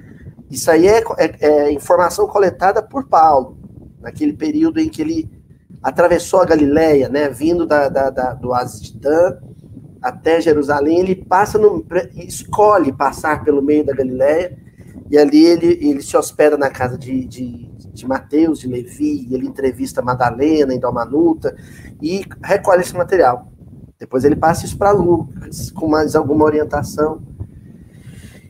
isso 0.50 0.70
aí 0.70 0.88
é, 0.88 1.04
é, 1.18 1.48
é 1.48 1.72
informação 1.72 2.28
coletada 2.28 2.82
por 2.82 3.08
Paulo, 3.08 3.58
naquele 4.02 4.34
período 4.34 4.80
em 4.80 4.90
que 4.90 5.02
ele 5.02 5.30
atravessou 5.82 6.42
a 6.42 6.46
Galileia, 6.46 7.10
né, 7.10 7.30
vindo 7.30 7.66
da, 7.66 7.90
da, 7.90 8.10
da 8.10 8.34
do 8.34 8.50
Oásis 8.50 8.82
de 8.82 8.98
até 10.02 10.40
Jerusalém, 10.40 11.00
ele 11.00 11.16
passa 11.16 11.58
no, 11.58 11.84
escolhe 12.16 12.92
passar 12.92 13.44
pelo 13.44 13.62
meio 13.62 13.84
da 13.84 13.94
Galileia, 13.94 14.56
e 15.10 15.18
ali 15.18 15.44
ele, 15.44 15.80
ele 15.82 16.02
se 16.02 16.16
hospeda 16.16 16.58
na 16.58 16.70
casa 16.70 16.98
de, 16.98 17.26
de, 17.26 17.72
de 17.92 18.08
Mateus, 18.08 18.60
de 18.60 18.68
Levi, 18.68 19.28
ele 19.32 19.48
entrevista 19.48 20.02
Madalena, 20.02 20.74
Indomanuta, 20.74 21.56
e 22.02 22.24
recolhe 22.44 22.82
esse 22.82 22.96
material. 22.96 23.52
Depois 24.00 24.24
ele 24.24 24.36
passa 24.36 24.66
isso 24.66 24.78
para 24.78 24.92
Lucas, 24.92 25.72
com 25.72 25.88
mais 25.88 26.16
alguma 26.16 26.46
orientação. 26.46 27.22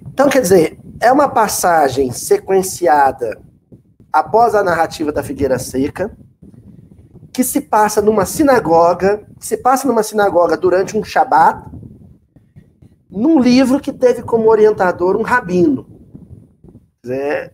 Então, 0.07 0.29
quer 0.29 0.41
dizer, 0.41 0.79
é 0.99 1.11
uma 1.11 1.29
passagem 1.29 2.11
sequenciada 2.11 3.39
após 4.11 4.55
a 4.55 4.63
narrativa 4.63 5.11
da 5.11 5.21
figueira 5.21 5.59
seca, 5.59 6.15
que 7.33 7.43
se 7.43 7.59
passa 7.59 8.01
numa 8.01 8.25
sinagoga, 8.25 9.25
se 9.39 9.57
passa 9.57 9.87
numa 9.87 10.03
sinagoga 10.03 10.55
durante 10.55 10.97
um 10.97 11.03
Shabat, 11.03 11.69
num 13.09 13.39
livro 13.39 13.79
que 13.79 13.91
teve 13.91 14.21
como 14.23 14.49
orientador 14.49 15.17
um 15.17 15.21
rabino. 15.21 15.85
É, 17.05 17.51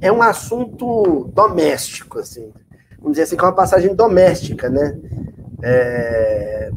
é 0.00 0.12
um 0.12 0.20
assunto 0.20 1.30
doméstico, 1.32 2.18
assim. 2.18 2.52
Vamos 2.98 3.12
dizer 3.12 3.22
assim, 3.22 3.36
que 3.36 3.44
é 3.44 3.46
uma 3.46 3.54
passagem 3.54 3.94
doméstica, 3.94 4.68
né? 4.68 4.98
É, 5.62 6.70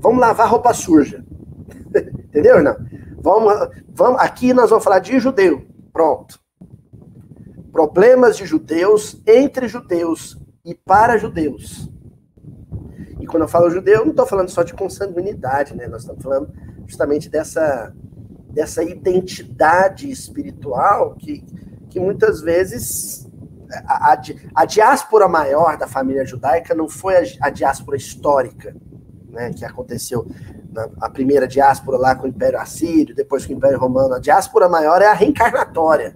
vamos 0.00 0.20
lavar 0.20 0.48
roupa 0.48 0.74
suja. 0.74 1.24
Entendeu, 2.28 2.62
não? 2.62 2.76
Vamos, 3.20 3.52
vamos, 3.88 4.20
aqui 4.20 4.54
nós 4.54 4.70
vamos 4.70 4.82
falar 4.82 4.98
de 4.98 5.18
judeu. 5.20 5.66
Pronto. 5.92 6.40
Problemas 7.70 8.36
de 8.36 8.46
judeus 8.46 9.20
entre 9.26 9.68
judeus 9.68 10.38
e 10.64 10.74
para 10.74 11.18
judeus. 11.18 11.90
E 13.20 13.26
quando 13.26 13.42
eu 13.42 13.48
falo 13.48 13.70
judeu, 13.70 14.04
não 14.04 14.10
estou 14.10 14.26
falando 14.26 14.48
só 14.48 14.62
de 14.62 14.72
consanguinidade, 14.72 15.76
né? 15.76 15.86
Nós 15.86 16.02
estamos 16.02 16.22
falando 16.22 16.50
justamente 16.86 17.28
dessa, 17.28 17.94
dessa 18.48 18.82
identidade 18.82 20.10
espiritual 20.10 21.14
que, 21.14 21.44
que 21.90 22.00
muitas 22.00 22.40
vezes 22.40 23.28
a, 23.86 24.14
a, 24.14 24.22
a 24.54 24.64
diáspora 24.64 25.28
maior 25.28 25.76
da 25.76 25.86
família 25.86 26.24
judaica 26.24 26.74
não 26.74 26.88
foi 26.88 27.16
a, 27.16 27.22
a 27.42 27.50
diáspora 27.50 27.96
histórica, 27.96 28.74
né? 29.28 29.52
Que 29.52 29.64
aconteceu 29.64 30.26
a 31.00 31.08
primeira 31.08 31.46
diáspora 31.46 31.98
lá 31.98 32.14
com 32.14 32.26
o 32.26 32.28
Império 32.28 32.58
Assírio, 32.60 33.14
depois 33.14 33.46
com 33.46 33.52
o 33.52 33.56
Império 33.56 33.78
Romano. 33.78 34.14
A 34.14 34.18
diáspora 34.18 34.68
maior 34.68 35.02
é 35.02 35.06
a 35.06 35.12
reencarnatória. 35.12 36.14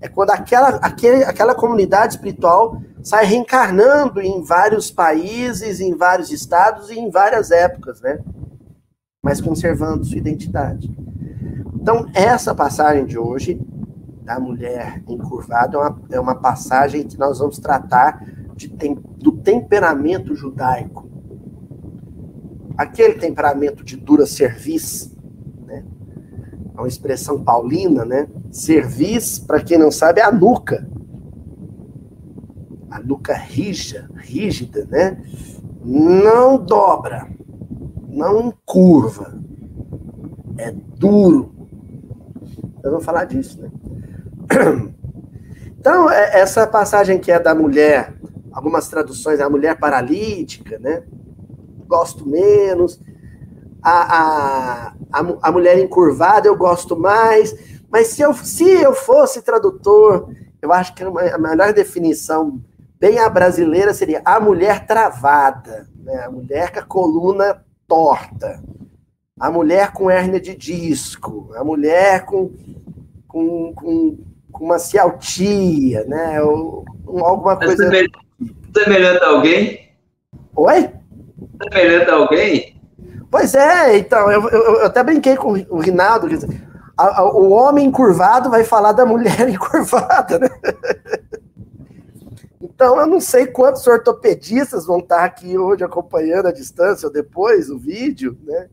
É 0.00 0.08
quando 0.08 0.30
aquela, 0.30 0.76
aquele, 0.76 1.24
aquela 1.24 1.54
comunidade 1.54 2.14
espiritual 2.14 2.80
sai 3.02 3.24
reencarnando 3.26 4.20
em 4.20 4.42
vários 4.42 4.90
países, 4.90 5.80
em 5.80 5.94
vários 5.94 6.30
estados 6.30 6.90
e 6.90 6.98
em 6.98 7.10
várias 7.10 7.50
épocas, 7.50 8.00
né? 8.00 8.18
Mas 9.22 9.40
conservando 9.40 10.04
sua 10.04 10.16
identidade. 10.16 10.90
Então, 11.74 12.06
essa 12.14 12.54
passagem 12.54 13.04
de 13.04 13.18
hoje, 13.18 13.60
da 14.22 14.38
mulher 14.38 15.02
encurvada, 15.08 15.76
é 15.76 15.80
uma, 15.80 16.00
é 16.12 16.20
uma 16.20 16.34
passagem 16.34 17.06
que 17.06 17.18
nós 17.18 17.38
vamos 17.38 17.58
tratar 17.58 18.24
de, 18.54 18.68
do 19.18 19.32
temperamento 19.32 20.34
judaico. 20.34 21.09
Aquele 22.80 23.14
temperamento 23.14 23.84
de 23.84 23.96
dura 23.96 24.24
serviço, 24.24 25.16
né? 25.66 25.84
É 26.74 26.80
uma 26.80 26.88
expressão 26.88 27.42
paulina, 27.42 28.04
né? 28.04 28.28
Serviço, 28.50 29.46
para 29.46 29.60
quem 29.62 29.76
não 29.76 29.90
sabe, 29.90 30.20
é 30.20 30.24
a 30.24 30.32
nuca 30.32 30.88
a 32.90 32.98
nuca 32.98 33.34
rija, 33.34 34.10
rígida, 34.16 34.84
né? 34.90 35.22
Não 35.82 36.58
dobra, 36.58 37.28
não 38.08 38.52
curva, 38.66 39.38
é 40.58 40.72
duro. 40.72 41.54
Eu 42.82 42.90
vou 42.90 43.00
falar 43.00 43.24
disso, 43.24 43.62
né? 43.62 43.70
Então, 45.80 46.10
é, 46.10 46.38
essa 46.40 46.66
passagem 46.66 47.18
que 47.18 47.32
é 47.32 47.40
da 47.40 47.54
mulher, 47.54 48.12
algumas 48.52 48.86
traduções, 48.88 49.40
é 49.40 49.42
a 49.42 49.48
mulher 49.48 49.78
paralítica, 49.78 50.78
né? 50.78 51.04
Gosto 51.90 52.26
menos. 52.26 53.00
A, 53.82 54.18
a, 54.18 54.94
a, 55.12 55.38
a 55.42 55.52
mulher 55.52 55.78
encurvada 55.78 56.46
eu 56.46 56.56
gosto 56.56 56.96
mais. 56.96 57.54
Mas 57.90 58.06
se 58.06 58.22
eu, 58.22 58.32
se 58.32 58.64
eu 58.64 58.94
fosse 58.94 59.42
tradutor, 59.42 60.30
eu 60.62 60.72
acho 60.72 60.94
que 60.94 61.02
a 61.02 61.38
melhor 61.38 61.72
definição 61.72 62.62
Bem 63.00 63.18
a 63.18 63.30
brasileira 63.30 63.94
seria 63.94 64.20
a 64.26 64.38
mulher 64.38 64.86
travada, 64.86 65.88
né? 66.04 66.24
a 66.26 66.30
mulher 66.30 66.70
com 66.70 66.80
a 66.80 66.82
coluna 66.82 67.64
torta, 67.88 68.62
a 69.40 69.50
mulher 69.50 69.90
com 69.92 70.10
hérnia 70.10 70.38
de 70.38 70.54
disco, 70.54 71.50
a 71.56 71.64
mulher 71.64 72.26
com, 72.26 72.52
com, 73.26 73.72
com, 73.72 74.18
com 74.52 74.64
uma 74.64 74.78
cialtia, 74.78 76.04
né? 76.04 76.42
Ou, 76.42 76.84
alguma 77.24 77.56
coisa. 77.56 77.90
Semelhante 78.76 79.24
a 79.24 79.28
alguém? 79.28 79.88
Oi? 80.54 80.90
Semelhante 81.62 82.10
a 82.10 82.14
alguém? 82.14 82.80
Pois 83.30 83.54
é, 83.54 83.96
então, 83.98 84.30
eu, 84.30 84.48
eu, 84.48 84.60
eu 84.76 84.86
até 84.86 85.02
brinquei 85.02 85.36
com 85.36 85.52
o 85.68 85.78
Rinaldo, 85.78 86.26
a, 86.96 87.20
a, 87.20 87.32
o 87.32 87.50
homem 87.50 87.86
encurvado 87.86 88.50
vai 88.50 88.64
falar 88.64 88.92
da 88.92 89.06
mulher 89.06 89.46
encurvada, 89.48 90.38
né? 90.38 90.48
Então, 92.60 92.98
eu 92.98 93.06
não 93.06 93.20
sei 93.20 93.46
quantos 93.46 93.86
ortopedistas 93.86 94.86
vão 94.86 94.98
estar 94.98 95.24
aqui 95.24 95.56
hoje 95.56 95.84
acompanhando 95.84 96.46
a 96.46 96.52
distância 96.52 97.06
ou 97.06 97.12
depois 97.12 97.70
o 97.70 97.78
vídeo, 97.78 98.38
né? 98.42 98.68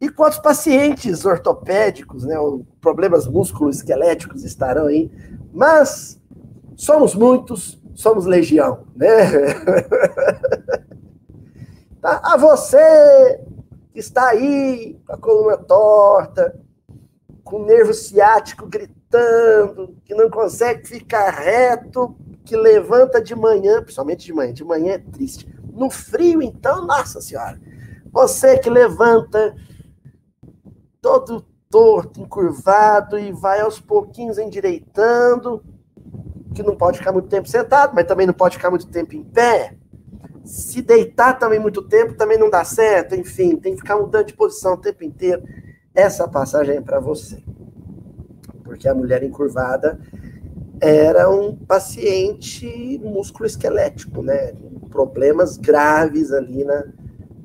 E 0.00 0.08
quantos 0.08 0.38
pacientes 0.38 1.24
ortopédicos, 1.24 2.24
né, 2.24 2.34
problemas 2.80 3.26
musculoesqueléticos 3.26 4.44
estarão 4.44 4.86
aí. 4.86 5.10
Mas 5.52 6.20
somos 6.76 7.14
muitos, 7.14 7.80
somos 7.94 8.26
legião, 8.26 8.84
né? 8.96 9.06
tá? 12.02 12.20
A 12.22 12.36
você 12.36 13.40
que 13.92 14.00
está 14.00 14.28
aí 14.28 15.00
com 15.06 15.12
a 15.12 15.16
coluna 15.16 15.56
torta, 15.56 16.60
com 17.44 17.62
o 17.62 17.64
nervo 17.64 17.94
ciático 17.94 18.66
gritando, 18.66 19.96
que 20.04 20.14
não 20.14 20.28
consegue 20.28 20.86
ficar 20.86 21.30
reto, 21.30 22.16
que 22.44 22.56
levanta 22.56 23.22
de 23.22 23.34
manhã, 23.34 23.82
principalmente 23.82 24.26
de 24.26 24.32
manhã, 24.32 24.52
de 24.52 24.64
manhã 24.64 24.94
é 24.94 24.98
triste. 24.98 25.48
No 25.72 25.88
frio, 25.88 26.42
então, 26.42 26.84
nossa 26.84 27.20
senhora, 27.20 27.58
Você 28.10 28.58
que 28.58 28.68
levanta 28.68 29.54
todo 31.00 31.46
torto, 31.70 32.20
encurvado 32.20 33.18
e 33.18 33.32
vai 33.32 33.60
aos 33.60 33.80
pouquinhos 33.80 34.36
endireitando, 34.36 35.64
que 36.54 36.62
não 36.62 36.76
pode 36.76 36.98
ficar 36.98 37.12
muito 37.12 37.28
tempo 37.28 37.48
sentado, 37.48 37.94
mas 37.94 38.06
também 38.06 38.26
não 38.26 38.34
pode 38.34 38.56
ficar 38.56 38.68
muito 38.68 38.86
tempo 38.88 39.14
em 39.14 39.24
pé. 39.24 39.74
Se 40.44 40.82
deitar 40.82 41.38
também 41.38 41.58
muito 41.58 41.82
tempo 41.82 42.14
também 42.14 42.38
não 42.38 42.50
dá 42.50 42.64
certo, 42.64 43.14
enfim, 43.14 43.56
tem 43.56 43.74
que 43.74 43.80
ficar 43.80 43.96
mudando 43.96 44.26
de 44.26 44.34
posição 44.34 44.74
o 44.74 44.76
tempo 44.76 45.04
inteiro. 45.04 45.42
Essa 45.94 46.26
passagem 46.26 46.76
é 46.76 46.80
para 46.80 46.98
você. 46.98 47.42
Porque 48.64 48.88
a 48.88 48.94
mulher 48.94 49.22
encurvada 49.22 50.00
era 50.80 51.30
um 51.30 51.54
paciente 51.54 53.00
músculo-esquelético, 53.04 54.22
né? 54.22 54.52
Problemas 54.90 55.56
graves 55.56 56.32
ali 56.32 56.64
na, 56.64 56.84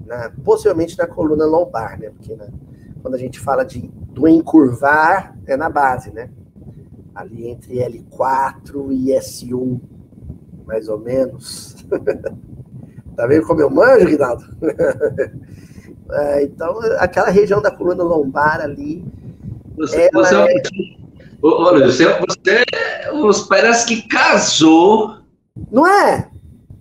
na, 0.08 0.32
possivelmente 0.44 0.98
na 0.98 1.06
coluna 1.06 1.46
lombar, 1.46 2.00
né? 2.00 2.10
Porque 2.10 2.36
né, 2.36 2.48
quando 3.02 3.14
a 3.14 3.20
gente 3.20 3.40
fala 3.40 3.64
de 3.64 3.92
do 4.18 4.28
encurvar, 4.28 5.38
é 5.46 5.56
na 5.56 5.70
base, 5.70 6.12
né? 6.12 6.32
Ali 7.14 7.48
entre 7.48 7.76
L4 7.76 8.92
e 8.92 9.12
S1, 9.12 9.80
mais 10.66 10.88
mais 10.88 11.86
tá 13.18 13.28
vendo 13.28 13.46
como 13.46 13.60
eu 13.60 13.70
manjo, 13.70 14.08
Rinaldo? 14.08 14.46
é, 16.12 16.44
então, 16.44 16.80
aquela 17.00 17.30
região 17.30 17.62
da 17.62 17.72
coluna 17.72 18.04
lombar 18.04 18.62
ali. 18.62 19.04
Você, 19.76 20.10
você, 20.14 20.36
é... 20.36 20.48
Olha, 21.42 21.86
você, 21.86 22.06
você 23.12 23.48
parece 23.50 23.86
que 23.88 24.08
casou. 24.08 25.18
Não 25.72 25.86
é? 25.86 26.30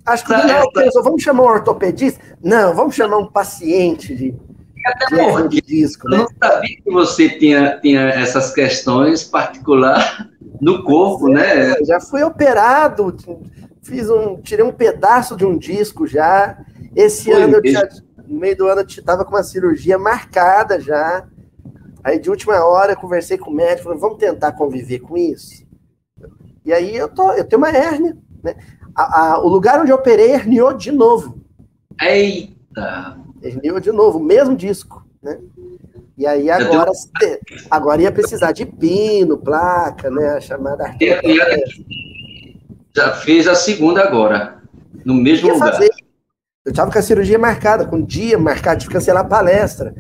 Acho 0.04 0.24
que 0.24 0.32
tá, 0.32 0.46
não, 0.46 0.54
é, 0.54 0.70
pensou, 0.72 1.02
vamos 1.02 1.22
chamar 1.22 1.42
um 1.42 1.46
ortopedista? 1.46 2.22
Não, 2.42 2.74
vamos 2.74 2.94
chamar 2.94 3.18
um 3.18 3.26
paciente 3.26 4.14
de, 4.14 4.34
até 4.86 5.30
porque 5.32 5.60
de 5.60 5.66
disco. 5.66 6.08
Né? 6.08 6.18
Eu 6.18 6.20
não 6.20 6.28
sabia 6.42 6.76
que 6.76 6.90
você 6.92 7.28
tinha, 7.28 7.80
tinha 7.80 8.02
essas 8.10 8.52
questões 8.54 9.24
particulares 9.24 10.26
no 10.60 10.84
corpo, 10.84 11.28
né? 11.28 11.72
É, 11.72 11.84
já 11.84 12.00
fui 12.00 12.22
operado, 12.22 13.16
fiz 13.86 14.10
um, 14.10 14.36
tirei 14.40 14.64
um 14.64 14.72
pedaço 14.72 15.36
de 15.36 15.46
um 15.46 15.56
disco 15.56 16.06
já. 16.06 16.58
Esse 16.94 17.24
Foi 17.30 17.42
ano, 17.42 17.62
tinha, 17.62 17.88
no 18.26 18.38
meio 18.38 18.56
do 18.56 18.66
ano, 18.66 18.80
eu 18.80 18.86
estava 18.86 19.24
com 19.24 19.30
uma 19.30 19.42
cirurgia 19.42 19.98
marcada 19.98 20.80
já. 20.80 21.26
Aí, 22.02 22.18
de 22.18 22.30
última 22.30 22.64
hora, 22.64 22.92
eu 22.92 22.96
conversei 22.96 23.38
com 23.38 23.50
o 23.50 23.54
médico, 23.54 23.84
falei, 23.84 23.98
vamos 23.98 24.18
tentar 24.18 24.52
conviver 24.52 25.00
com 25.00 25.16
isso. 25.16 25.64
E 26.64 26.72
aí, 26.72 26.96
eu, 26.96 27.08
tô, 27.08 27.32
eu 27.32 27.44
tenho 27.44 27.58
uma 27.60 27.70
hérnia, 27.70 28.16
né? 28.42 28.56
A, 28.94 29.34
a, 29.34 29.38
o 29.40 29.48
lugar 29.48 29.80
onde 29.80 29.90
eu 29.90 29.96
operei 29.96 30.32
herniou 30.32 30.72
de 30.72 30.90
novo. 30.90 31.40
Eita! 32.00 33.18
Herniou 33.42 33.78
de 33.78 33.92
novo, 33.92 34.18
o 34.18 34.22
mesmo 34.22 34.56
disco, 34.56 35.06
né? 35.22 35.38
E 36.16 36.26
aí 36.26 36.48
agora, 36.48 36.90
tenho... 37.18 37.38
agora 37.70 38.02
ia 38.02 38.10
precisar 38.10 38.52
de 38.52 38.64
pino, 38.64 39.36
placa, 39.36 40.10
né? 40.10 40.30
A 40.30 40.40
chamada 40.40 40.88
Já 42.96 43.12
fez 43.12 43.46
a 43.46 43.54
segunda 43.54 44.02
agora, 44.02 44.56
no 45.04 45.12
mesmo 45.12 45.52
lugar. 45.52 45.72
Fazer. 45.72 45.90
Eu 46.64 46.70
estava 46.70 46.90
com 46.90 46.98
a 46.98 47.02
cirurgia 47.02 47.38
marcada, 47.38 47.84
com 47.84 47.96
o 47.96 48.06
dia 48.06 48.38
marcado 48.38 48.80
de 48.80 48.88
cancelar 48.88 49.22
a 49.22 49.28
palestra. 49.28 49.94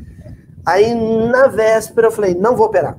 Aí, 0.64 0.94
na 0.94 1.46
véspera, 1.46 2.06
eu 2.06 2.10
falei, 2.10 2.34
não 2.34 2.56
vou 2.56 2.68
operar. 2.68 2.98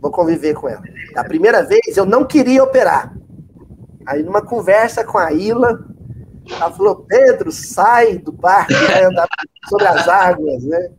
Vou 0.00 0.10
conviver 0.10 0.54
com 0.54 0.66
ela. 0.70 0.82
A 1.14 1.22
primeira 1.22 1.62
vez, 1.62 1.98
eu 1.98 2.06
não 2.06 2.24
queria 2.24 2.64
operar. 2.64 3.14
Aí, 4.06 4.22
numa 4.22 4.40
conversa 4.40 5.04
com 5.04 5.18
a 5.18 5.30
Ila, 5.34 5.86
ela 6.50 6.70
falou, 6.72 7.04
Pedro, 7.06 7.52
sai 7.52 8.16
do 8.16 8.32
barco, 8.32 8.72
vai 8.72 9.04
andar 9.04 9.28
sobre 9.68 9.86
as 9.86 10.08
águas, 10.08 10.64
né? 10.64 10.92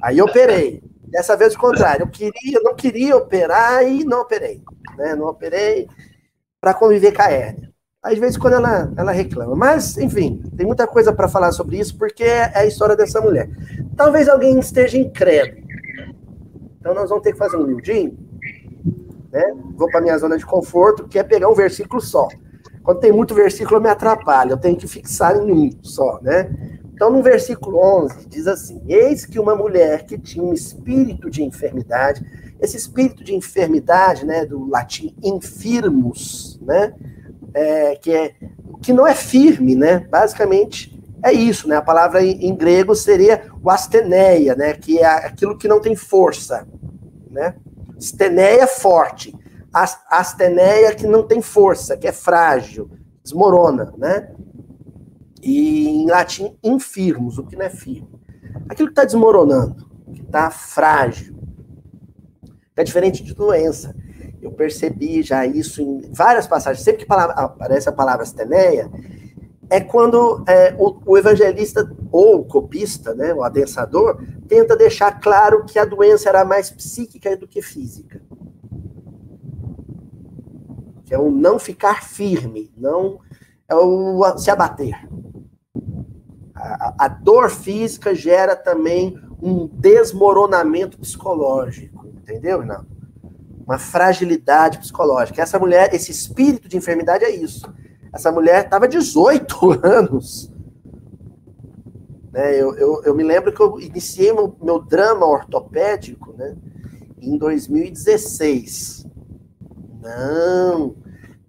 Aí 0.00 0.18
eu 0.18 0.26
operei. 0.26 0.80
Dessa 1.08 1.36
vez 1.36 1.56
o 1.56 1.58
contrário, 1.58 2.04
eu 2.04 2.08
queria, 2.08 2.60
não 2.62 2.76
queria 2.76 3.16
operar 3.16 3.84
e 3.84 4.04
não 4.04 4.20
operei, 4.20 4.62
né? 4.96 5.16
Não 5.16 5.26
operei 5.26 5.88
para 6.60 6.74
conviver 6.74 7.12
com 7.12 7.22
a 7.22 7.30
hérnia. 7.30 7.70
Às 8.02 8.18
vezes 8.18 8.36
quando 8.36 8.54
ela, 8.54 8.92
ela 8.96 9.12
reclama. 9.12 9.54
Mas, 9.54 9.98
enfim, 9.98 10.42
tem 10.56 10.66
muita 10.66 10.86
coisa 10.86 11.12
para 11.12 11.28
falar 11.28 11.52
sobre 11.52 11.78
isso, 11.78 11.96
porque 11.98 12.24
é 12.24 12.58
a 12.58 12.66
história 12.66 12.96
dessa 12.96 13.20
mulher. 13.20 13.48
Talvez 13.96 14.28
alguém 14.28 14.58
esteja 14.58 14.96
incrédulo. 14.96 15.62
Então 16.78 16.94
nós 16.94 17.10
vamos 17.10 17.22
ter 17.22 17.32
que 17.32 17.38
fazer 17.38 17.56
um 17.56 17.66
miudinho, 17.66 18.16
né? 19.30 19.54
Vou 19.76 19.88
para 19.90 20.00
minha 20.00 20.16
zona 20.16 20.38
de 20.38 20.46
conforto, 20.46 21.06
que 21.06 21.18
é 21.18 21.22
pegar 21.22 21.48
um 21.48 21.54
versículo 21.54 22.00
só. 22.00 22.26
Quando 22.82 23.00
tem 23.00 23.12
muito 23.12 23.34
versículo, 23.34 23.76
eu 23.76 23.82
me 23.82 23.90
atrapalho, 23.90 24.52
eu 24.52 24.56
tenho 24.56 24.76
que 24.76 24.88
fixar 24.88 25.36
em 25.36 25.52
um 25.52 25.70
só, 25.82 26.18
né? 26.22 26.50
Então, 26.94 27.10
no 27.10 27.22
versículo 27.22 27.78
11, 28.04 28.28
diz 28.28 28.46
assim: 28.46 28.82
Eis 28.86 29.26
que 29.26 29.38
uma 29.38 29.54
mulher 29.54 30.04
que 30.04 30.18
tinha 30.18 30.42
um 30.42 30.52
espírito 30.52 31.30
de 31.30 31.42
enfermidade, 31.42 32.24
esse 32.60 32.76
espírito 32.76 33.24
de 33.24 33.34
enfermidade, 33.34 34.24
né, 34.24 34.44
do 34.44 34.68
latim 34.68 35.14
infirmus, 35.22 36.58
né, 36.62 36.94
é, 37.54 37.96
que, 37.96 38.12
é, 38.12 38.34
que 38.82 38.92
não 38.92 39.06
é 39.06 39.14
firme, 39.14 39.74
né, 39.74 40.06
basicamente 40.10 40.98
é 41.22 41.32
isso, 41.32 41.68
né, 41.68 41.76
a 41.76 41.82
palavra 41.82 42.22
em, 42.24 42.46
em 42.46 42.54
grego 42.54 42.94
seria 42.94 43.50
o 43.62 43.70
asteneia, 43.70 44.54
né, 44.54 44.74
que 44.74 44.98
é 44.98 45.06
aquilo 45.06 45.56
que 45.56 45.68
não 45.68 45.80
tem 45.80 45.96
força, 45.96 46.66
né, 47.30 47.54
steneia 47.98 48.66
forte, 48.66 49.34
asteneia 49.72 50.94
que 50.94 51.06
não 51.06 51.22
tem 51.22 51.40
força, 51.40 51.96
que 51.96 52.08
é 52.08 52.12
frágil, 52.12 52.90
desmorona, 53.22 53.92
né? 53.96 54.32
E 55.42 55.88
em 55.88 56.06
latim, 56.10 56.56
infirmos, 56.62 57.38
o 57.38 57.44
que 57.44 57.56
não 57.56 57.64
é 57.64 57.70
firme. 57.70 58.08
Aquilo 58.68 58.88
que 58.88 58.92
está 58.92 59.04
desmoronando, 59.04 59.88
que 60.12 60.22
está 60.22 60.50
frágil, 60.50 61.39
é 62.80 62.84
diferente 62.84 63.22
de 63.22 63.34
doença. 63.34 63.94
Eu 64.40 64.50
percebi 64.52 65.22
já 65.22 65.46
isso 65.46 65.82
em 65.82 66.10
várias 66.12 66.46
passagens. 66.46 66.84
Sempre 66.84 67.00
que 67.00 67.06
palavra, 67.06 67.34
aparece 67.34 67.88
a 67.88 67.92
palavra 67.92 68.22
asteneia, 68.22 68.90
é 69.68 69.80
quando 69.80 70.42
é, 70.48 70.74
o, 70.78 70.96
o, 71.06 71.18
evangelista 71.18 71.88
ou 72.10 72.40
o 72.40 72.44
copista, 72.44 73.14
né, 73.14 73.32
o 73.32 73.44
adensador, 73.44 74.20
tenta 74.48 74.76
deixar 74.76 75.20
claro 75.20 75.64
que 75.64 75.78
a 75.78 75.84
doença 75.84 76.28
era 76.28 76.44
mais 76.44 76.70
psíquica 76.70 77.36
do 77.36 77.46
que 77.46 77.62
física 77.62 78.20
que 81.10 81.14
é 81.14 81.18
o 81.18 81.28
não 81.28 81.58
ficar 81.58 82.04
firme, 82.04 82.72
não 82.76 83.18
é 83.68 83.74
o 83.74 84.38
se 84.38 84.48
abater. 84.48 84.94
A, 86.54 86.94
a 87.04 87.08
dor 87.08 87.50
física 87.50 88.14
gera 88.14 88.54
também 88.54 89.20
um 89.42 89.66
desmoronamento 89.66 90.96
psicológico, 91.00 91.89
entendeu, 92.30 92.64
não? 92.64 92.86
Uma 93.66 93.78
fragilidade 93.78 94.78
psicológica. 94.78 95.42
Essa 95.42 95.58
mulher, 95.58 95.94
esse 95.94 96.10
espírito 96.10 96.68
de 96.68 96.76
enfermidade 96.76 97.24
é 97.24 97.30
isso. 97.30 97.72
Essa 98.12 98.30
mulher 98.30 98.64
estava 98.64 98.88
18 98.88 99.80
anos. 99.84 100.52
Né, 102.32 102.60
eu, 102.60 102.76
eu, 102.76 103.02
eu, 103.04 103.14
me 103.14 103.24
lembro 103.24 103.52
que 103.52 103.60
eu 103.60 103.80
iniciei 103.80 104.32
meu, 104.32 104.56
meu 104.62 104.80
drama 104.80 105.26
ortopédico 105.26 106.32
né, 106.36 106.56
em 107.20 107.36
2016. 107.36 109.06
Não, 110.00 110.94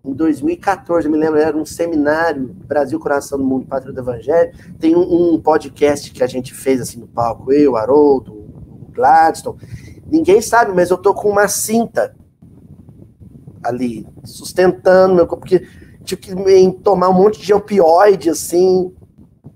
em 0.04 0.14
2014, 0.14 1.08
me 1.08 1.18
lembro, 1.18 1.40
era 1.40 1.56
um 1.56 1.66
seminário, 1.66 2.56
Brasil, 2.66 3.00
Coração 3.00 3.38
do 3.38 3.44
Mundo, 3.44 3.68
Pátria 3.68 3.94
do 3.94 4.02
Evangelho. 4.02 4.52
Tem 4.80 4.96
um, 4.96 5.34
um, 5.36 5.40
podcast 5.40 6.12
que 6.12 6.24
a 6.24 6.28
gente 6.28 6.54
fez 6.54 6.82
assim 6.82 7.00
no 7.00 7.08
palco, 7.08 7.54
eu, 7.54 7.78
Haroldo, 7.78 8.42
Gladstone. 8.92 9.60
Ninguém 10.12 10.42
sabe, 10.42 10.74
mas 10.74 10.90
eu 10.90 10.98
tô 10.98 11.14
com 11.14 11.30
uma 11.30 11.48
cinta 11.48 12.14
ali, 13.64 14.06
sustentando 14.26 15.16
meu 15.16 15.26
corpo, 15.26 15.48
porque 15.48 15.66
tive 16.04 16.22
que 16.22 16.72
tomar 16.84 17.08
um 17.10 17.14
monte 17.14 17.40
de 17.40 17.54
opioide, 17.54 18.30
assim. 18.30 18.94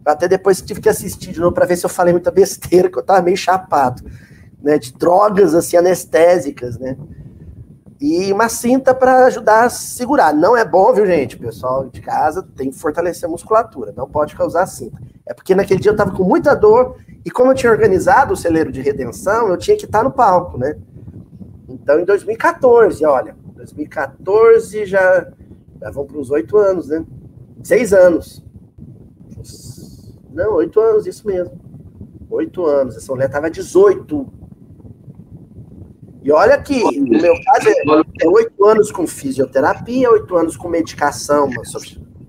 Até 0.05 0.27
depois 0.27 0.61
tive 0.61 0.79
que 0.79 0.87
assistir 0.87 1.33
de 1.33 1.39
novo 1.39 1.53
para 1.53 1.65
ver 1.65 1.75
se 1.75 1.85
eu 1.85 1.89
falei 1.89 2.13
muita 2.13 2.31
besteira, 2.31 2.89
que 2.89 2.97
eu 2.97 3.03
tava 3.03 3.21
meio 3.21 3.35
chapado, 3.35 4.03
né? 4.61 4.77
De 4.77 4.93
drogas, 4.93 5.53
assim, 5.53 5.75
anestésicas, 5.75 6.77
né? 6.79 6.95
E 7.99 8.31
uma 8.31 8.49
cinta 8.49 8.93
para 8.93 9.25
ajudar 9.25 9.65
a 9.65 9.69
segurar. 9.69 10.33
Não 10.33 10.55
é 10.55 10.65
bom, 10.65 10.93
viu, 10.93 11.05
gente? 11.05 11.35
O 11.35 11.39
pessoal 11.39 11.87
de 11.87 12.01
casa 12.01 12.45
tem 12.55 12.69
que 12.69 12.77
fortalecer 12.77 13.27
a 13.27 13.31
musculatura, 13.31 13.93
não 13.95 14.07
pode 14.07 14.35
causar 14.35 14.65
cinta. 14.67 15.01
É 15.25 15.33
porque 15.33 15.55
naquele 15.55 15.79
dia 15.79 15.89
eu 15.89 15.93
estava 15.95 16.11
com 16.11 16.23
muita 16.23 16.53
dor 16.53 16.97
e 17.23 17.31
como 17.31 17.51
eu 17.51 17.55
tinha 17.55 17.71
organizado 17.71 18.33
o 18.33 18.37
celeiro 18.37 18.71
de 18.71 18.81
redenção, 18.81 19.47
eu 19.47 19.57
tinha 19.57 19.77
que 19.77 19.85
estar 19.85 20.03
no 20.03 20.11
palco, 20.11 20.57
né? 20.57 20.77
Então, 21.67 21.99
em 21.99 22.05
2014, 22.05 23.03
olha, 23.05 23.35
2014 23.55 24.85
já, 24.85 25.27
já 25.81 25.89
vão 25.89 26.05
para 26.05 26.17
uns 26.17 26.29
oito 26.29 26.57
anos, 26.57 26.89
né? 26.89 27.03
Seis 27.63 27.93
anos. 27.93 28.43
Não, 30.31 30.55
oito 30.55 30.79
anos, 30.79 31.07
isso 31.07 31.25
mesmo. 31.25 31.59
Oito 32.29 32.65
anos. 32.65 32.97
Essa 32.97 33.11
mulher 33.11 33.27
estava 33.27 33.49
18 33.49 34.27
e 36.25 36.31
olha 36.31 36.57
que, 36.59 36.81
no 36.99 37.21
meu 37.21 37.35
caso, 37.45 37.69
é 38.19 38.27
oito 38.27 38.65
anos 38.65 38.91
com 38.91 39.05
fisioterapia, 39.05 40.09
oito 40.09 40.35
anos 40.35 40.57
com 40.57 40.67
medicação, 40.67 41.47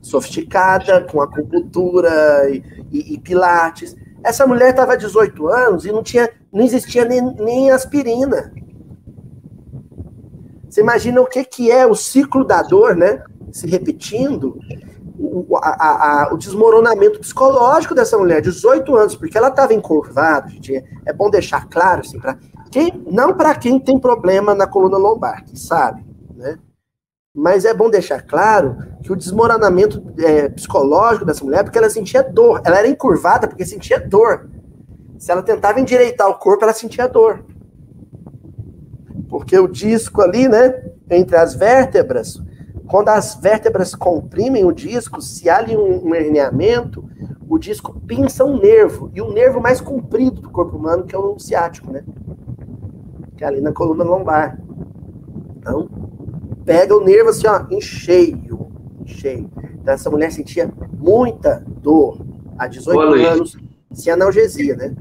sofisticada, 0.02 1.00
com 1.10 1.22
acupuntura 1.22 2.46
e, 2.50 2.62
e, 2.92 3.14
e 3.14 3.18
pilates. 3.18 3.96
Essa 4.22 4.46
mulher 4.46 4.68
estava 4.68 4.98
18 4.98 5.48
anos 5.48 5.86
e 5.86 5.92
não 5.92 6.02
tinha, 6.02 6.28
não 6.52 6.62
existia 6.62 7.06
nem, 7.06 7.22
nem 7.36 7.70
aspirina. 7.70 8.52
Você 10.68 10.82
imagina 10.82 11.22
o 11.22 11.26
que, 11.26 11.42
que 11.42 11.70
é 11.70 11.86
o 11.86 11.94
ciclo 11.94 12.44
da 12.44 12.60
dor, 12.60 12.94
né? 12.94 13.24
Se 13.50 13.66
repetindo, 13.66 14.58
o, 15.18 15.56
a, 15.56 16.24
a, 16.24 16.34
o 16.34 16.36
desmoronamento 16.36 17.18
psicológico 17.20 17.94
dessa 17.94 18.18
mulher, 18.18 18.42
18 18.42 18.94
anos, 18.94 19.16
porque 19.16 19.38
ela 19.38 19.48
estava 19.48 19.72
encurvada, 19.72 20.50
gente, 20.50 20.84
é 21.06 21.12
bom 21.14 21.30
deixar 21.30 21.66
claro, 21.66 22.02
assim, 22.02 22.20
pra 22.20 22.36
quem, 22.76 22.92
não 23.10 23.32
para 23.32 23.54
quem 23.54 23.80
tem 23.80 23.98
problema 23.98 24.54
na 24.54 24.66
coluna 24.66 24.98
lombar, 24.98 25.42
que 25.46 25.58
sabe, 25.58 26.04
né? 26.34 26.58
Mas 27.34 27.64
é 27.64 27.72
bom 27.72 27.88
deixar 27.88 28.20
claro 28.20 28.76
que 29.02 29.10
o 29.10 29.16
desmoronamento 29.16 30.02
é, 30.18 30.50
psicológico 30.50 31.24
dessa 31.24 31.42
mulher, 31.42 31.64
porque 31.64 31.78
ela 31.78 31.88
sentia 31.88 32.22
dor. 32.22 32.60
Ela 32.66 32.80
era 32.80 32.88
encurvada 32.88 33.48
porque 33.48 33.64
sentia 33.64 33.98
dor. 33.98 34.50
Se 35.18 35.32
ela 35.32 35.42
tentava 35.42 35.80
endireitar 35.80 36.28
o 36.28 36.34
corpo, 36.34 36.64
ela 36.64 36.74
sentia 36.74 37.08
dor. 37.08 37.46
Porque 39.30 39.58
o 39.58 39.66
disco 39.66 40.20
ali, 40.20 40.46
né, 40.46 40.90
entre 41.10 41.36
as 41.36 41.54
vértebras, 41.54 42.42
quando 42.86 43.08
as 43.08 43.36
vértebras 43.36 43.94
comprimem 43.94 44.66
o 44.66 44.72
disco, 44.72 45.22
se 45.22 45.48
há 45.48 45.58
ali 45.58 45.74
um, 45.74 46.08
um 46.08 46.14
herniamento, 46.14 47.08
o 47.48 47.58
disco 47.58 47.98
pinça 48.00 48.44
um 48.44 48.58
nervo, 48.58 49.10
e 49.14 49.22
o 49.22 49.32
nervo 49.32 49.62
mais 49.62 49.80
comprido 49.80 50.42
do 50.42 50.50
corpo 50.50 50.76
humano, 50.76 51.04
que 51.04 51.14
é 51.14 51.18
o 51.18 51.38
ciático, 51.38 51.90
né? 51.90 52.04
Que 53.36 53.44
é 53.44 53.46
ali 53.46 53.60
na 53.60 53.72
coluna 53.72 54.04
lombar. 54.04 54.58
Então, 55.58 55.88
pega 56.64 56.96
o 56.96 57.04
nervo 57.04 57.30
assim, 57.30 57.46
ó, 57.46 57.64
em 57.70 57.80
cheio, 57.80 58.70
em 59.00 59.06
cheio. 59.06 59.50
Então, 59.80 59.94
essa 59.94 60.10
mulher 60.10 60.32
sentia 60.32 60.72
muita 60.98 61.62
dor 61.66 62.24
há 62.58 62.66
18 62.66 62.96
Boa, 62.96 63.16
anos, 63.32 63.56
sem 63.92 64.12
analgesia, 64.12 64.74
né? 64.76 64.94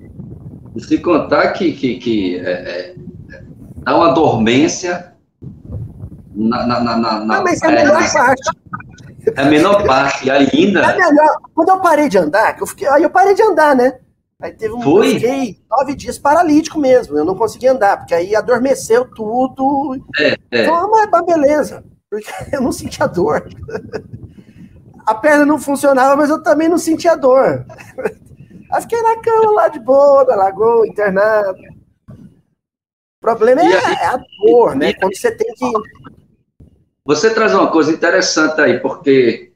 E 0.75 0.81
se 0.81 0.97
contar 0.97 1.53
que, 1.53 1.71
que, 1.71 1.97
que 1.97 2.39
é, 2.39 2.51
é, 2.51 2.95
dá 3.77 3.95
uma 3.95 4.13
dormência 4.13 5.13
na, 6.35 6.67
na, 6.67 6.79
na, 6.81 6.97
na 6.97 7.19
Não, 7.25 7.43
mas 7.43 7.61
é 7.61 7.67
a 7.67 7.71
menor 7.71 8.13
parte. 8.13 8.51
É 9.35 9.41
a 9.41 9.45
menor 9.45 9.85
parte, 9.85 10.29
ainda. 10.29 10.81
É 10.81 10.97
melhor. 10.97 11.37
Quando 11.53 11.69
eu 11.69 11.79
parei 11.79 12.09
de 12.09 12.17
andar, 12.17 12.57
eu 12.59 12.67
fiquei, 12.67 12.87
aí 12.87 13.01
eu 13.01 13.09
parei 13.09 13.33
de 13.33 13.41
andar, 13.41 13.75
né? 13.75 13.99
Aí 14.41 14.51
teve 14.51 14.73
um. 14.73 14.81
Foi? 14.81 15.13
Fiquei 15.13 15.59
nove 15.69 15.95
dias 15.95 16.19
paralítico 16.19 16.79
mesmo. 16.79 17.17
Eu 17.17 17.25
não 17.25 17.35
conseguia 17.35 17.71
andar, 17.71 17.97
porque 17.97 18.13
aí 18.13 18.35
adormeceu 18.35 19.09
tudo. 19.13 19.95
É, 20.19 20.37
é. 20.51 20.63
Então, 20.63 20.91
mas, 20.91 21.09
mas 21.09 21.25
beleza. 21.25 21.83
Porque 22.09 22.29
eu 22.51 22.61
não 22.61 22.71
sentia 22.71 23.07
dor. 23.07 23.47
A 25.05 25.15
perna 25.15 25.45
não 25.45 25.59
funcionava, 25.59 26.15
mas 26.15 26.29
eu 26.29 26.41
também 26.41 26.67
não 26.67 26.77
sentia 26.77 27.15
dor. 27.15 27.65
Aí 28.71 28.81
fiquei 28.81 29.01
na 29.01 29.21
cama 29.21 29.51
lá 29.51 29.67
de 29.67 29.79
boa, 29.79 30.25
na 30.25 30.35
lagoa, 30.35 30.87
internado. 30.87 31.57
O 32.09 33.21
problema 33.21 33.61
é, 33.61 33.73
é 33.73 34.05
a 34.07 34.17
dor, 34.17 34.75
né? 34.75 34.93
Quando 34.93 35.15
você 35.15 35.31
tem 35.31 35.53
que. 35.53 35.71
Você 37.05 37.33
traz 37.33 37.53
uma 37.53 37.71
coisa 37.71 37.91
interessante 37.91 38.59
aí, 38.59 38.79
porque 38.79 39.54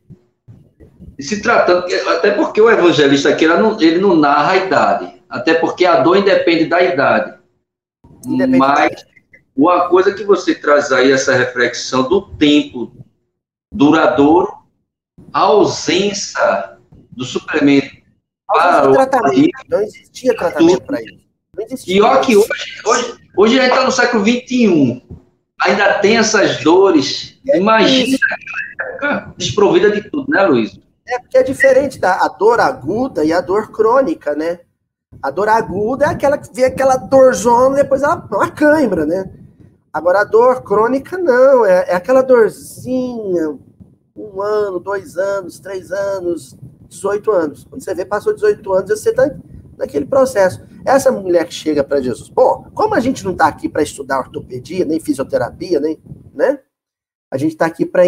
se 1.19 1.41
tratando, 1.41 1.85
até 2.07 2.31
porque 2.31 2.61
o 2.61 2.69
evangelista 2.69 3.29
aqui 3.29 3.45
não, 3.47 3.79
ele 3.79 3.99
não 3.99 4.15
narra 4.15 4.53
a 4.53 4.57
idade, 4.57 5.21
até 5.29 5.53
porque 5.53 5.85
a 5.85 5.99
dor 5.99 6.17
independe 6.17 6.65
da 6.65 6.81
idade. 6.81 7.37
Independe 8.25 8.57
Mas 8.57 9.05
uma 9.55 9.89
coisa 9.89 10.13
que 10.13 10.23
você 10.23 10.55
traz 10.55 10.91
aí, 10.91 11.11
essa 11.11 11.33
reflexão 11.33 12.07
do 12.07 12.21
tempo 12.21 12.93
duradouro, 13.73 14.53
a 15.33 15.41
ausência 15.41 16.77
do 17.11 17.25
suplemento 17.25 17.97
para 18.47 18.89
o 18.89 18.93
tratamento. 18.93 19.49
Não 19.67 19.81
existia 19.81 20.35
tratamento 20.35 20.81
para 20.83 21.01
isso. 21.01 21.19
E 21.85 22.01
olha 22.01 22.21
que 22.21 22.37
hoje, 22.37 22.49
hoje, 22.85 23.17
hoje 23.35 23.59
a 23.59 23.63
gente 23.63 23.71
está 23.71 23.83
no 23.83 23.91
século 23.91 24.23
XXI, 24.23 25.03
ainda 25.61 25.99
tem 25.99 26.17
essas 26.17 26.63
dores. 26.63 27.37
É 27.49 27.57
Imagina, 27.57 28.17
desprovida 29.37 29.91
de 29.91 30.09
tudo, 30.09 30.31
né, 30.31 30.43
Luiz? 30.43 30.79
É, 31.09 31.17
porque 31.17 31.37
é 31.39 31.43
diferente 31.43 31.99
da 31.99 32.27
dor 32.27 32.59
aguda 32.59 33.25
e 33.25 33.33
a 33.33 33.41
dor 33.41 33.71
crônica, 33.71 34.35
né? 34.35 34.59
A 35.23 35.31
dor 35.31 35.49
aguda 35.49 36.05
é 36.05 36.09
aquela 36.09 36.37
que 36.37 36.53
vê 36.53 36.65
aquela 36.65 36.95
dorzona 36.95 37.79
e 37.79 37.81
depois 37.81 38.03
ela 38.03 38.27
uma 38.31 38.51
cãibra, 38.51 39.07
né? 39.07 39.27
Agora 39.91 40.21
a 40.21 40.23
dor 40.23 40.61
crônica 40.61 41.17
não, 41.17 41.65
é, 41.65 41.85
é 41.89 41.95
aquela 41.95 42.21
dorzinha, 42.21 43.57
um 44.15 44.39
ano, 44.39 44.79
dois 44.79 45.17
anos, 45.17 45.59
três 45.59 45.91
anos, 45.91 46.55
18 46.87 47.31
anos. 47.31 47.63
Quando 47.63 47.83
você 47.83 47.95
vê, 47.95 48.05
passou 48.05 48.33
18 48.33 48.73
anos, 48.73 48.89
você 48.91 49.09
está 49.09 49.35
naquele 49.75 50.05
processo. 50.05 50.61
Essa 50.85 51.11
mulher 51.11 51.45
que 51.45 51.53
chega 51.53 51.83
para 51.83 52.01
Jesus. 52.01 52.29
Bom, 52.29 52.67
como 52.75 52.93
a 52.93 52.99
gente 52.99 53.25
não 53.25 53.31
está 53.31 53.47
aqui 53.47 53.67
para 53.67 53.81
estudar 53.81 54.19
ortopedia, 54.19 54.85
nem 54.85 54.99
fisioterapia, 54.99 55.79
nem, 55.79 55.99
né? 56.35 56.59
A 57.31 57.37
gente 57.37 57.51
está 57.51 57.67
aqui 57.67 57.85
para 57.85 58.03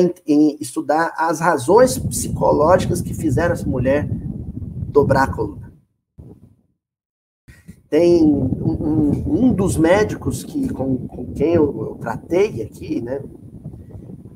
estudar 0.59 1.13
as 1.15 1.39
razões 1.39 1.97
psicológicas 1.97 3.01
que 3.01 3.13
fizeram 3.13 3.53
essa 3.53 3.67
mulher 3.67 4.09
dobrar 4.89 5.23
a 5.23 5.33
coluna. 5.33 5.71
Tem 7.87 8.23
um, 8.23 8.71
um, 8.71 9.45
um 9.45 9.53
dos 9.53 9.77
médicos 9.77 10.43
que, 10.43 10.69
com, 10.69 11.07
com 11.07 11.33
quem 11.33 11.53
eu, 11.53 11.65
eu, 11.65 11.97
tratei 11.99 12.63
aqui, 12.63 13.01
né? 13.01 13.21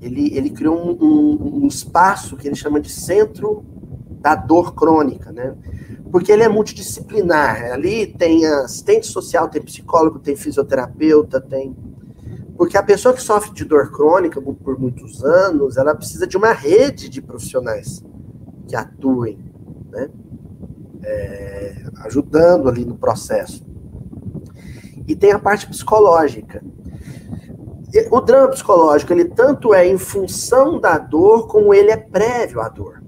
Ele, 0.02 0.38
ele 0.38 0.50
criou 0.52 0.78
um, 0.78 1.64
um 1.64 1.68
espaço 1.68 2.36
que 2.36 2.48
ele 2.48 2.56
chama 2.56 2.80
de 2.80 2.90
centro 2.90 3.66
da 4.20 4.36
dor 4.36 4.76
crônica, 4.76 5.32
né? 5.32 5.56
Porque 6.12 6.32
ele 6.32 6.44
é 6.44 6.50
multidisciplinar. 6.50 7.72
Ali 7.72 8.06
tem 8.06 8.46
assistente 8.46 9.08
social, 9.08 9.50
tem 9.50 9.62
psicólogo, 9.62 10.20
tem 10.20 10.36
fisioterapeuta, 10.36 11.42
tem 11.42 11.76
porque 12.58 12.78
a 12.78 12.84
pessoa 12.84 13.14
que 13.14 13.22
sofre 13.22 13.54
de 13.54 13.66
dor 13.66 13.92
crônica 13.92 14.42
por 14.42 14.80
muitos 14.80 15.24
anos, 15.24 15.78
ela 15.78 15.94
precisa 15.94 16.26
de 16.26 16.38
uma 16.38 16.54
rede 16.54 17.10
de 17.10 17.22
profissionais 17.22 18.04
que 18.68 18.76
atuem, 18.76 19.40
né? 19.90 20.10
É, 21.04 21.84
ajudando 21.98 22.70
ali 22.70 22.86
no 22.86 22.98
processo. 22.98 23.66
E 25.08 25.16
tem 25.16 25.32
a 25.32 25.40
parte 25.40 25.68
psicológica. 25.68 26.64
O 28.10 28.20
drama 28.20 28.50
psicológico, 28.50 29.14
ele 29.14 29.26
tanto 29.26 29.74
é 29.74 29.88
em 29.88 29.98
função 29.98 30.80
da 30.80 30.98
dor, 30.98 31.48
como 31.48 31.74
ele 31.74 31.92
é 31.92 31.98
prévio 31.98 32.62
à 32.62 32.68
dor. 32.68 33.04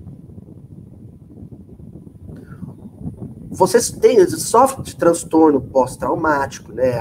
Você 3.49 3.79
tem, 3.99 4.23
sofre 4.29 4.83
de 4.83 4.95
transtorno 4.95 5.59
pós-traumático, 5.59 6.71
né? 6.71 6.93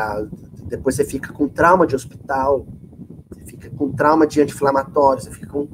Depois 0.67 0.97
você 0.97 1.05
fica 1.05 1.33
com 1.33 1.49
trauma 1.49 1.87
de 1.87 1.95
hospital, 1.95 2.67
você 3.31 3.45
fica 3.45 3.71
com 3.71 3.93
trauma 3.93 4.27
de 4.27 4.41
anti-inflamatório, 4.41 5.23
você 5.23 5.31
fica 5.31 5.47
com, 5.47 5.67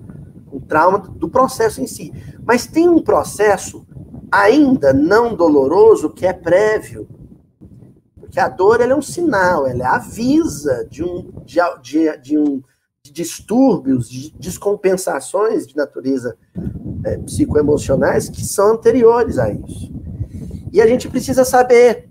com 0.47 0.61
trauma 0.61 0.99
do 0.99 1.29
processo 1.29 1.81
em 1.81 1.87
si. 1.87 2.13
Mas 2.45 2.67
tem 2.67 2.89
um 2.89 3.03
processo 3.03 3.87
ainda 4.31 4.93
não 4.93 5.35
doloroso 5.35 6.11
que 6.11 6.27
é 6.27 6.33
prévio. 6.33 7.09
Porque 8.19 8.41
a 8.41 8.49
dor 8.49 8.81
é 8.81 8.95
um 8.95 9.03
sinal, 9.03 9.67
ela 9.67 9.97
avisa 9.97 10.87
de 10.91 11.03
um, 11.03 11.31
de, 11.45 11.59
de, 11.83 12.19
de 12.19 12.39
um 12.39 12.63
de 13.03 13.13
distúrbios, 13.13 14.09
de 14.09 14.33
descompensações 14.39 15.67
de 15.67 15.75
natureza 15.75 16.37
é, 17.05 17.19
psicoemocionais 17.19 18.29
que 18.29 18.45
são 18.45 18.75
anteriores 18.75 19.39
a 19.39 19.51
isso. 19.51 19.93
E 20.73 20.81
a 20.81 20.87
gente 20.87 21.09
precisa 21.09 21.45
saber 21.45 22.09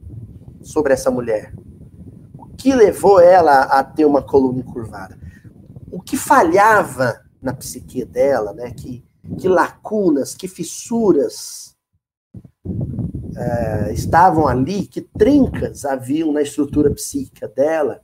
sobre 0.61 0.91
essa 0.91 1.09
mulher 1.09 1.53
que 2.62 2.76
levou 2.76 3.19
ela 3.19 3.63
a 3.63 3.84
ter 3.84 4.06
uma 4.06 4.21
coluna 4.21 4.60
encurvada? 4.60 5.17
O 5.91 6.00
que 6.00 6.15
falhava 6.15 7.19
na 7.41 7.54
psique 7.56 8.06
dela, 8.06 8.54
né? 8.54 8.69
Que, 8.69 9.04
que 9.39 9.47
lacunas, 9.47 10.36
que 10.36 10.47
fissuras 10.47 11.76
é, 13.36 13.91
estavam 13.93 14.47
ali, 14.47 14.86
que 14.86 15.02
trincas 15.02 15.86
haviam 15.86 16.32
na 16.32 16.43
estrutura 16.43 16.91
psíquica 16.91 17.47
dela, 17.47 18.02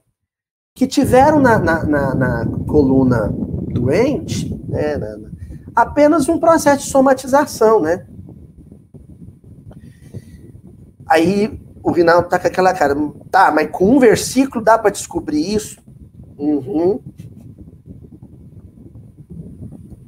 que 0.74 0.88
tiveram 0.88 1.40
na, 1.40 1.60
na, 1.60 1.84
na, 1.86 2.16
na 2.16 2.46
coluna 2.68 3.32
doente, 3.32 4.60
né, 4.68 4.98
na, 4.98 5.18
apenas 5.76 6.28
um 6.28 6.40
processo 6.40 6.86
de 6.86 6.90
somatização, 6.90 7.80
né? 7.80 8.08
Aí 11.06 11.62
o 11.88 11.92
Rinaldo 11.94 12.28
tá 12.28 12.38
com 12.38 12.48
aquela 12.48 12.74
cara, 12.74 12.94
tá, 13.32 13.50
mas 13.50 13.72
com 13.72 13.96
um 13.96 13.98
versículo 13.98 14.62
dá 14.62 14.78
para 14.78 14.92
descobrir 14.92 15.56
isso? 15.56 15.80
Uhum. 16.38 17.00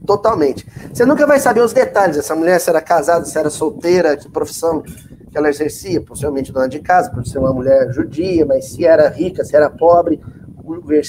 Totalmente. 0.05 0.67
Você 0.93 1.05
nunca 1.05 1.25
vai 1.25 1.39
saber 1.39 1.61
os 1.61 1.71
detalhes. 1.71 2.17
Essa 2.17 2.35
mulher, 2.35 2.59
se 2.59 2.69
era 2.69 2.81
casada, 2.81 3.23
se 3.23 3.37
era 3.37 3.49
solteira, 3.49 4.17
que 4.17 4.29
profissão 4.29 4.81
que 4.81 5.37
ela 5.37 5.47
exercia, 5.47 6.01
possivelmente 6.01 6.51
dona 6.51 6.67
de 6.67 6.79
casa, 6.79 7.11
por 7.11 7.25
ser 7.25 7.39
uma 7.39 7.53
mulher 7.53 7.93
judia, 7.93 8.45
mas 8.45 8.71
se 8.71 8.85
era 8.85 9.07
rica, 9.07 9.45
se 9.45 9.55
era 9.55 9.69
pobre. 9.69 10.19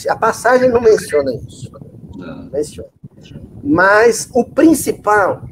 A 0.09 0.15
passagem 0.15 0.71
não 0.71 0.81
menciona 0.81 1.33
isso. 1.35 1.69
Não 2.17 2.49
menciona. 2.49 2.91
Mas 3.61 4.31
o 4.33 4.45
principal 4.45 5.43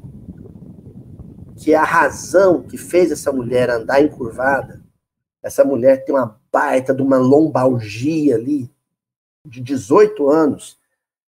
que 1.56 1.74
a 1.74 1.82
razão 1.82 2.62
que 2.62 2.78
fez 2.78 3.10
essa 3.10 3.32
mulher 3.32 3.68
andar 3.68 4.00
encurvada, 4.00 4.77
essa 5.42 5.64
mulher 5.64 6.04
tem 6.04 6.14
uma 6.14 6.38
baita 6.52 6.94
de 6.94 7.02
uma 7.02 7.16
lombalgia 7.16 8.36
ali, 8.36 8.70
de 9.44 9.60
18 9.60 10.28
anos, 10.28 10.76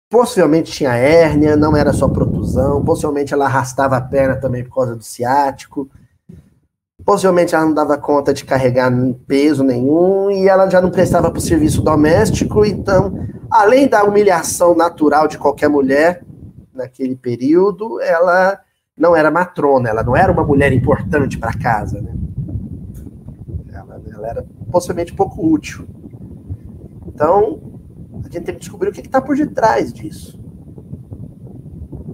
possivelmente 0.09 0.73
tinha 0.73 0.95
hérnia, 0.95 1.57
não 1.57 1.77
era 1.77 1.93
só 1.93 2.09
protusão, 2.09 2.85
possivelmente 2.85 3.35
ela 3.35 3.47
arrastava 3.47 3.97
a 3.97 4.01
perna 4.01 4.37
também 4.37 4.65
por 4.65 4.75
causa 4.75 4.97
do 4.97 5.05
ciático, 5.05 5.91
possivelmente 7.05 7.55
ela 7.55 7.65
não 7.65 7.75
dava 7.75 7.99
conta 7.99 8.33
de 8.33 8.45
carregar 8.45 8.91
peso 9.27 9.63
nenhum 9.63 10.31
e 10.31 10.49
ela 10.49 10.69
já 10.71 10.81
não 10.81 10.91
prestava 10.91 11.31
para 11.31 11.39
o 11.39 11.43
serviço 11.43 11.83
doméstico, 11.83 12.65
então, 12.65 13.27
além 13.51 13.87
da 13.87 14.05
humilhação 14.05 14.75
natural 14.75 15.29
de 15.29 15.37
qualquer 15.37 15.69
mulher 15.69 16.23
naquele 16.73 17.17
período, 17.17 18.01
ela 18.01 18.61
não 18.97 19.15
era 19.15 19.31
matrona, 19.31 19.91
ela 19.91 20.03
não 20.03 20.17
era 20.17 20.33
uma 20.33 20.45
mulher 20.45 20.73
importante 20.73 21.39
para 21.39 21.53
casa, 21.53 22.01
né? 22.01 22.15
Ela, 24.18 24.28
era 24.28 24.46
possivelmente 24.70 25.14
pouco 25.14 25.46
útil. 25.46 25.87
Então, 27.07 27.61
a 28.24 28.28
gente 28.28 28.44
tem 28.44 28.54
que 28.54 28.61
descobrir 28.61 28.88
o 28.88 28.92
que 28.92 29.00
está 29.00 29.20
por 29.20 29.37
detrás 29.37 29.92
disso. 29.92 30.38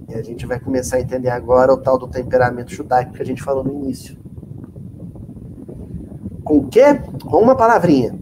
E 0.07 0.13
a 0.13 0.21
gente 0.21 0.45
vai 0.45 0.59
começar 0.59 0.97
a 0.97 1.01
entender 1.01 1.29
agora 1.29 1.73
o 1.73 1.77
tal 1.77 1.97
do 1.97 2.07
temperamento 2.07 2.71
judaico 2.71 3.13
que 3.13 3.21
a 3.21 3.25
gente 3.25 3.43
falou 3.43 3.63
no 3.63 3.73
início. 3.73 4.17
Com 6.43 6.59
o 6.59 6.67
quê? 6.67 6.93
Com 7.23 7.41
uma 7.41 7.55
palavrinha. 7.55 8.15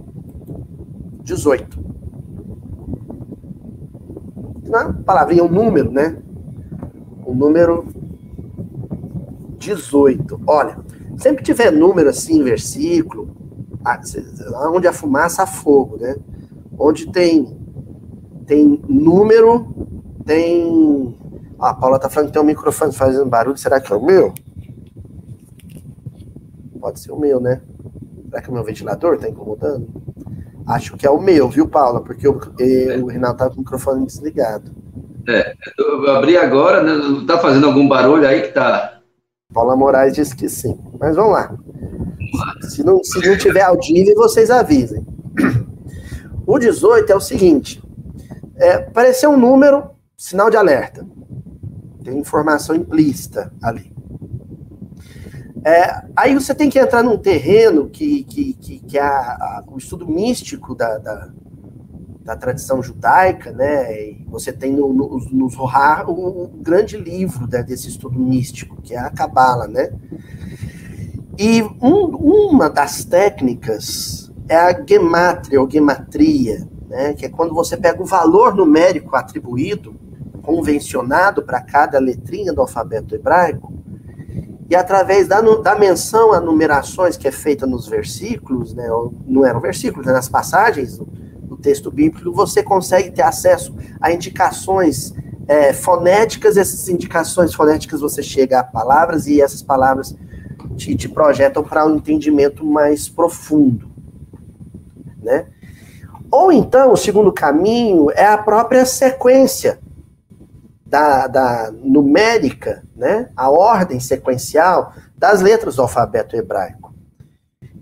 18. 1.24 1.84
Não 4.64 4.80
é 4.80 4.94
palavrinha, 4.94 5.42
é 5.42 5.44
um 5.44 5.52
número, 5.52 5.92
né? 5.92 6.18
O 7.26 7.34
número 7.34 7.86
18. 9.58 10.42
Olha, 10.48 10.80
sempre 11.18 11.44
tiver 11.44 11.72
número 11.72 12.10
assim, 12.10 12.44
versículo, 12.44 13.33
onde 14.74 14.88
a 14.88 14.94
fumaça 14.94 15.44
há 15.44 15.48
fogo, 15.48 15.98
né? 15.98 16.16
Onde 16.78 17.12
tem 17.12 17.64
tem 18.46 18.82
número, 18.88 19.68
tem. 20.26 21.18
Ah, 21.60 21.70
a 21.70 21.74
Paula 21.74 22.00
tá 22.00 22.10
falando 22.10 22.28
que 22.28 22.34
tem 22.34 22.42
um 22.42 22.46
microfone 22.46 22.94
fazendo 22.94 23.26
barulho. 23.26 23.58
Será 23.58 23.80
que 23.80 23.92
é 23.92 23.96
o 23.96 24.06
meu? 24.06 24.34
Pode 26.80 27.00
ser 27.00 27.12
o 27.12 27.20
meu, 27.20 27.40
né? 27.40 27.62
Será 28.30 28.42
que 28.42 28.50
o 28.50 28.54
meu 28.54 28.64
ventilador 28.64 29.18
tá 29.18 29.30
incomodando? 29.30 29.88
Acho 30.68 30.98
que 30.98 31.06
é 31.06 31.10
o 31.10 31.22
meu, 31.22 31.50
viu, 31.50 31.68
Paula? 31.68 32.02
Porque 32.02 32.28
o, 32.28 32.40
o 33.02 33.08
Renato 33.08 33.38
tá 33.38 33.50
com 33.50 33.56
o 33.56 33.60
microfone 33.60 34.06
desligado. 34.06 34.72
É, 35.28 35.54
eu 35.80 36.12
abri 36.12 36.36
agora, 36.38 36.84
né? 36.84 37.26
Tá 37.26 37.38
fazendo 37.38 37.68
algum 37.68 37.88
barulho 37.88 38.28
aí 38.28 38.42
que 38.42 38.50
tá. 38.50 39.00
Paula 39.54 39.76
Moraes 39.76 40.16
disse 40.16 40.36
que 40.36 40.50
sim. 40.50 40.78
Mas 41.00 41.16
vamos 41.16 41.34
lá. 41.34 41.56
Se 42.70 42.84
não, 42.84 43.04
se 43.04 43.28
não 43.28 43.38
tiver 43.38 43.62
audível, 43.62 44.16
vocês 44.16 44.50
avisem. 44.50 45.06
O 46.46 46.60
18 46.60 47.12
é 47.12 47.16
o 47.16 47.22
seguinte: 47.22 47.82
é, 48.56 48.78
parecer 48.78 49.28
um 49.28 49.38
número, 49.38 49.90
sinal 50.18 50.50
de 50.50 50.58
alerta. 50.58 51.06
Tem 52.04 52.18
informação 52.18 52.76
implícita 52.76 53.52
ali. 53.62 53.94
É, 55.66 56.04
aí 56.16 56.34
você 56.34 56.54
tem 56.54 56.70
que 56.70 56.78
entrar 56.78 57.02
num 57.02 57.18
terreno 57.18 57.90
que, 57.90 58.26
que, 58.26 58.54
que, 58.54 58.80
que 58.80 58.98
é 58.98 59.02
a, 59.02 59.64
o 59.68 59.78
estudo 59.78 60.06
místico 60.06 60.76
da, 60.76 60.98
da, 60.98 61.30
da, 62.26 62.36
tradição 62.36 62.84
judaica, 62.84 63.50
né? 63.54 64.10
E 64.10 64.26
você 64.28 64.52
tem 64.52 64.74
no, 64.74 64.92
no, 64.92 65.18
no 65.32 65.50
Zohar 65.50 66.10
o, 66.10 66.44
o 66.44 66.48
grande 66.48 66.98
livro 66.98 67.48
né, 67.50 67.64
desse 67.64 67.88
estudo 67.88 68.20
místico, 68.20 68.82
que 68.82 68.94
é 68.94 69.00
a 69.00 69.10
Kabbalah, 69.10 69.70
né? 69.70 69.90
E 71.38 71.64
um, 71.82 72.06
uma 72.52 72.70
das 72.70 73.04
técnicas 73.04 74.32
é 74.48 74.56
a 74.56 74.86
gematria, 74.86 75.60
ou 75.60 75.70
gematria, 75.70 76.68
né, 76.88 77.14
que 77.14 77.26
é 77.26 77.30
quando 77.30 77.56
você 77.56 77.76
pega 77.76 78.02
o 78.02 78.06
valor 78.06 78.56
numérico 78.56 79.16
atribuído, 79.16 79.96
convencionado 80.44 81.42
para 81.42 81.62
cada 81.62 81.98
letrinha 82.00 82.54
do 82.54 82.62
alfabeto 82.62 83.16
hebraico, 83.16 83.74
e 84.70 84.76
através 84.76 85.28
da, 85.28 85.42
da 85.42 85.76
menção 85.76 86.34
a 86.34 86.40
numerações 86.40 87.18
que 87.18 87.28
é 87.28 87.32
feita 87.32 87.66
nos 87.66 87.88
versículos, 87.88 88.74
né, 88.74 88.88
não 89.26 89.46
eram 89.46 89.60
versículos, 89.60 90.06
né, 90.06 90.14
nas 90.14 90.30
passagens 90.30 90.98
do, 90.98 91.06
do, 91.06 91.58
texto 91.58 91.90
bíblico, 91.90 92.32
você 92.32 92.62
consegue 92.62 93.12
ter 93.12 93.22
acesso 93.22 93.76
a 94.00 94.12
indicações 94.12 95.14
é, 95.48 95.74
fonéticas, 95.74 96.58
essas 96.58 96.88
indicações 96.90 97.54
fonéticas 97.54 98.02
você 98.02 98.22
chega 98.22 98.60
a 98.60 98.64
palavras 98.64 99.28
e 99.28 99.42
essas 99.42 99.62
palavras 99.62 100.16
te, 100.74 100.96
te 100.96 101.08
projetam 101.08 101.64
para 101.64 101.86
um 101.86 101.96
entendimento 101.96 102.66
mais 102.66 103.08
profundo, 103.08 103.88
né? 105.22 105.46
Ou 106.32 106.52
então, 106.52 106.92
o 106.92 106.98
segundo 106.98 107.32
caminho 107.32 108.10
é 108.12 108.26
a 108.26 108.38
própria 108.38 108.86
sequência 108.86 109.80
da, 110.84 111.28
da 111.28 111.72
numérica, 111.72 112.84
né? 112.96 113.30
a 113.36 113.50
ordem 113.50 114.00
sequencial 114.00 114.94
das 115.18 115.42
letras 115.42 115.76
do 115.76 115.84
alfabeto 115.84 116.36
hebraico. 116.36 116.94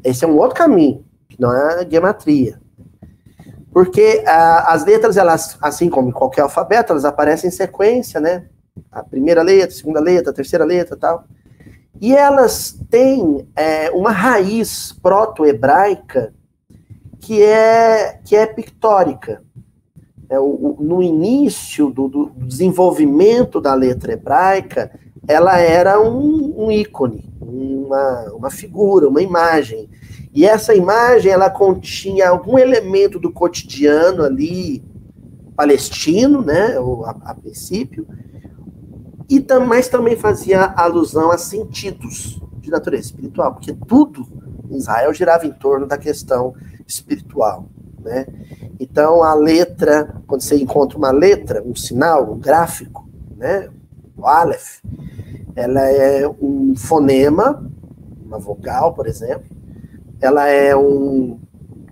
Esse 0.03 0.25
é 0.25 0.27
um 0.27 0.37
outro 0.37 0.57
caminho, 0.57 1.05
que 1.29 1.39
não 1.39 1.55
é 1.55 1.81
a 1.81 1.89
gematria. 1.89 2.59
Porque 3.73 4.23
a, 4.25 4.73
as 4.73 4.85
letras, 4.85 5.15
elas, 5.15 5.57
assim 5.61 5.89
como 5.89 6.09
em 6.09 6.13
qualquer 6.13 6.41
alfabeto, 6.41 6.91
elas 6.91 7.05
aparecem 7.05 7.47
em 7.47 7.51
sequência, 7.51 8.19
né? 8.19 8.47
A 8.91 9.03
primeira 9.03 9.41
letra, 9.41 9.69
a 9.69 9.77
segunda 9.77 9.99
letra, 9.99 10.31
a 10.31 10.35
terceira 10.35 10.65
letra 10.65 10.97
tal. 10.97 11.25
E 12.01 12.15
elas 12.15 12.75
têm 12.89 13.47
é, 13.55 13.91
uma 13.91 14.09
raiz 14.09 14.91
proto-hebraica 14.91 16.33
que 17.19 17.43
é, 17.43 18.19
que 18.25 18.35
é 18.35 18.47
pictórica. 18.47 19.43
É, 20.27 20.39
o, 20.39 20.77
no 20.79 21.03
início 21.03 21.91
do, 21.91 22.07
do, 22.07 22.31
desenvolvimento 22.37 23.61
da 23.61 23.75
letra 23.75 24.13
hebraica, 24.13 24.91
ela 25.27 25.59
era 25.59 26.01
um, 26.01 26.65
um 26.65 26.71
ícone, 26.71 27.31
uma, 27.39 28.33
uma 28.33 28.49
figura, 28.49 29.07
uma 29.07 29.21
imagem. 29.21 29.87
E 30.33 30.43
essa 30.43 30.73
imagem, 30.73 31.31
ela 31.31 31.51
continha 31.51 32.29
algum 32.29 32.57
elemento 32.57 33.19
do 33.19 33.31
cotidiano 33.31 34.23
ali, 34.23 34.83
palestino, 35.55 36.41
né, 36.41 36.77
a, 37.05 37.31
a 37.31 37.35
princípio, 37.35 38.07
e 39.31 39.39
tam, 39.39 39.65
mas 39.65 39.87
também 39.87 40.17
fazia 40.17 40.73
alusão 40.75 41.31
a 41.31 41.37
sentidos 41.37 42.37
de 42.59 42.69
natureza 42.69 43.05
espiritual, 43.05 43.53
porque 43.53 43.71
tudo 43.87 44.27
em 44.69 44.75
Israel 44.75 45.13
girava 45.13 45.47
em 45.47 45.53
torno 45.53 45.87
da 45.87 45.97
questão 45.97 46.53
espiritual. 46.85 47.65
Né? 48.03 48.27
Então, 48.77 49.23
a 49.23 49.33
letra, 49.33 50.21
quando 50.27 50.41
você 50.41 50.57
encontra 50.57 50.97
uma 50.97 51.11
letra, 51.11 51.63
um 51.65 51.73
sinal, 51.73 52.29
um 52.29 52.37
gráfico, 52.37 53.07
né? 53.37 53.69
o 54.17 54.27
Aleph, 54.27 54.81
ela 55.55 55.87
é 55.87 56.27
um 56.27 56.75
fonema, 56.75 57.65
uma 58.25 58.37
vogal, 58.37 58.93
por 58.93 59.07
exemplo, 59.07 59.45
ela 60.19 60.45
é 60.49 60.75
um, 60.75 61.39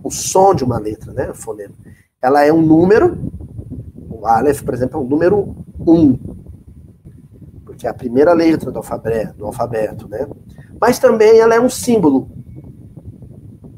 o 0.04 0.10
som 0.10 0.54
de 0.54 0.62
uma 0.62 0.78
letra, 0.78 1.10
né? 1.14 1.32
fonema. 1.32 1.72
Ela 2.20 2.44
é 2.44 2.52
um 2.52 2.60
número, 2.60 3.16
o 4.10 4.26
Aleph, 4.26 4.60
por 4.60 4.74
exemplo, 4.74 5.00
é 5.00 5.02
um 5.02 5.08
número 5.08 5.56
1, 5.86 5.90
um, 5.90 6.39
porque 7.80 7.86
é 7.86 7.90
a 7.90 7.94
primeira 7.94 8.34
letra 8.34 8.70
do 8.70 8.76
alfabeto, 8.76 9.38
do 9.38 9.46
alfabeto, 9.46 10.06
né? 10.06 10.26
Mas 10.78 10.98
também 10.98 11.38
ela 11.38 11.54
é 11.54 11.60
um 11.60 11.70
símbolo, 11.70 12.28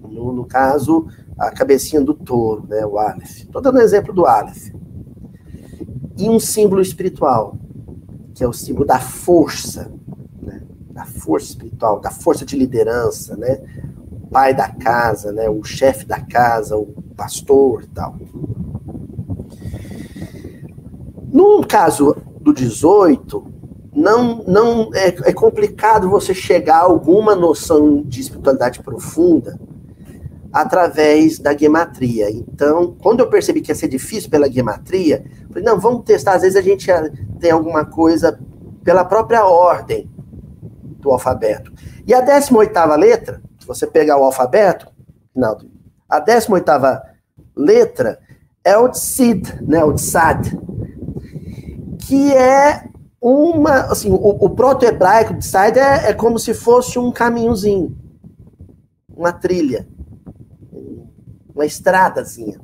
no, 0.03 0.33
no 0.33 0.45
caso, 0.45 1.07
a 1.39 1.53
cabecinha 1.53 2.03
do 2.03 2.13
touro, 2.13 2.67
né, 2.67 2.85
o 2.85 2.99
Aleph. 2.99 3.43
Estou 3.43 3.63
dando 3.63 3.81
exemplo 3.81 4.13
do 4.13 4.27
Aleph. 4.27 4.73
E 6.19 6.29
um 6.29 6.41
símbolo 6.41 6.83
espiritual, 6.83 7.57
que 8.35 8.43
é 8.43 8.49
o 8.49 8.53
símbolo 8.53 8.85
da 8.85 8.99
força, 8.99 9.93
né, 10.43 10.63
da 10.91 11.05
força 11.05 11.51
espiritual, 11.51 12.01
da 12.01 12.11
força 12.11 12.45
de 12.45 12.57
liderança, 12.57 13.37
né, 13.37 13.61
o 14.11 14.27
pai 14.27 14.53
da 14.53 14.69
casa, 14.69 15.31
né, 15.31 15.49
o 15.49 15.63
chefe 15.63 16.05
da 16.07 16.19
casa, 16.19 16.77
o 16.77 16.87
pastor 17.17 17.87
tal. 17.95 18.17
No 21.33 21.65
caso 21.65 22.17
do 22.41 22.53
18, 22.53 23.52
não, 23.95 24.43
não 24.47 24.91
é, 24.95 25.09
é 25.09 25.33
complicado 25.33 26.09
você 26.09 26.33
chegar 26.33 26.79
a 26.79 26.85
alguma 26.85 27.35
noção 27.35 28.03
de 28.03 28.21
espiritualidade 28.21 28.83
profunda, 28.83 29.59
através 30.53 31.39
da 31.39 31.57
gematria. 31.57 32.31
Então, 32.31 32.95
quando 33.03 33.21
eu 33.21 33.31
percebi 33.31 33.63
que 33.63 33.71
ia 33.71 33.75
ser 33.75 33.89
difícil 33.89 34.29
pela 34.29 34.51
gematria, 34.51 35.25
falei, 35.49 35.65
não, 35.65 35.81
vamos 35.81 36.05
testar, 36.05 36.35
às 36.35 36.43
vezes 36.43 36.57
a 36.57 36.61
gente 36.61 36.87
tem 37.41 37.51
alguma 37.51 37.87
coisa 37.87 38.39
pela 38.85 39.05
própria 39.05 39.47
ordem 39.47 40.11
do 41.01 41.11
alfabeto. 41.11 41.73
E 42.07 42.13
a 42.13 42.25
18ª 42.25 42.97
letra, 42.97 43.41
se 43.59 43.67
você 43.67 43.87
pegar 43.87 44.19
o 44.19 44.25
alfabeto, 44.25 44.89
não, 45.35 45.57
a 46.09 46.23
18ª 46.23 47.01
letra 47.57 48.19
é 48.63 48.77
o 48.77 48.89
tsid, 48.89 49.59
né, 49.63 49.83
o 49.83 49.95
tsad, 49.95 50.53
que 51.99 52.33
é 52.35 52.85
uma, 53.23 53.83
assim, 53.83 54.11
o, 54.11 54.15
o 54.17 54.51
proto-hebraico 54.51 55.35
de 55.35 55.45
Side 55.47 55.79
é, 55.79 56.11
é 56.11 56.13
como 56.13 56.41
se 56.41 56.53
fosse 56.53 56.99
um 56.99 57.13
caminhozinho, 57.13 57.97
uma 59.09 59.33
trilha, 59.33 59.87
uma 61.55 61.65
estradazinha. 61.65 62.61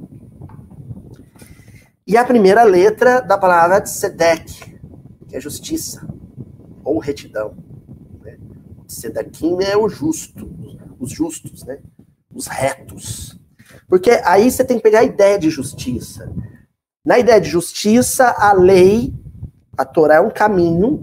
E 2.04 2.16
a 2.16 2.24
primeira 2.24 2.64
letra 2.64 3.20
da 3.20 3.38
palavra 3.38 3.80
Tzedek, 3.80 4.80
que 5.28 5.36
é 5.36 5.40
justiça, 5.40 6.08
ou 6.82 6.98
retidão. 6.98 7.54
Né? 8.20 8.36
É 9.62 9.76
o 9.76 9.88
justo, 9.88 10.50
os 10.98 11.12
justos, 11.12 11.62
né? 11.62 11.78
os 12.34 12.48
retos. 12.48 13.38
Porque 13.86 14.10
aí 14.24 14.50
você 14.50 14.64
tem 14.64 14.78
que 14.78 14.82
pegar 14.82 15.00
a 15.00 15.04
ideia 15.04 15.38
de 15.38 15.50
justiça. 15.50 16.32
Na 17.04 17.18
ideia 17.18 17.40
de 17.40 17.48
justiça, 17.48 18.34
a 18.36 18.52
lei, 18.52 19.14
a 19.78 19.84
Torá 19.84 20.16
é 20.16 20.20
um 20.20 20.28
caminho, 20.30 21.00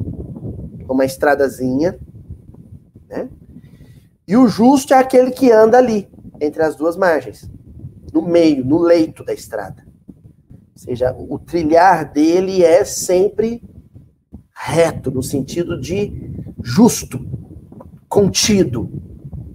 uma 0.90 1.06
estradazinha, 1.06 1.98
né? 3.08 3.30
E 4.28 4.36
o 4.36 4.50
justo 4.50 4.94
é 4.94 4.98
aquele 4.98 5.32
que 5.32 5.50
anda 5.50 5.78
ali, 5.78 6.10
entre 6.42 6.62
as 6.62 6.76
duas 6.76 6.98
margens, 6.98 7.50
no 8.12 8.22
meio, 8.22 8.66
no 8.66 8.78
leito 8.78 9.24
da 9.24 9.34
estrada. 9.34 9.86
Ou 10.50 10.56
seja, 10.76 11.16
o 11.18 11.40
trilhar 11.40 12.12
dele 12.12 12.64
é 12.66 12.84
sempre 12.84 13.64
reto, 14.54 15.10
no 15.10 15.24
sentido 15.24 15.80
de 15.80 16.44
justo, 16.62 17.26
contido, 18.10 18.90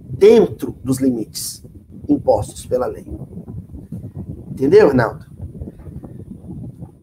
dentro 0.09 0.75
dos 0.83 0.99
limites 0.99 1.63
impostos 2.07 2.65
pela 2.65 2.87
lei. 2.87 3.05
Entendeu, 4.51 4.87
Ronaldo? 4.87 5.30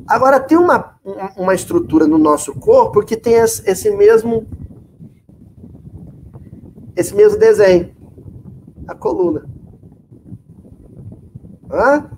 Agora, 0.09 0.41
tem 0.41 0.57
uma, 0.57 0.99
uma 1.37 1.55
estrutura 1.55 2.07
no 2.07 2.17
nosso 2.17 2.55
corpo 2.55 3.05
que 3.05 3.15
tem 3.15 3.35
esse 3.35 3.91
mesmo 3.91 4.47
esse 6.97 7.15
mesmo 7.15 7.39
desenho. 7.39 7.95
A 8.89 8.95
coluna. 8.95 9.45
Hã? 11.71 12.11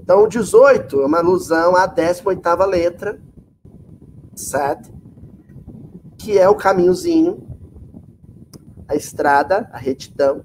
Então, 0.00 0.24
o 0.24 0.28
18 0.28 1.00
é 1.00 1.06
uma 1.06 1.18
alusão 1.18 1.76
à 1.76 1.88
18ª 1.88 2.66
letra, 2.66 3.20
Sat, 4.34 4.92
que 6.18 6.36
é 6.36 6.48
o 6.48 6.56
caminhozinho, 6.56 7.46
a 8.88 8.96
estrada, 8.96 9.70
a 9.72 9.78
retidão, 9.78 10.44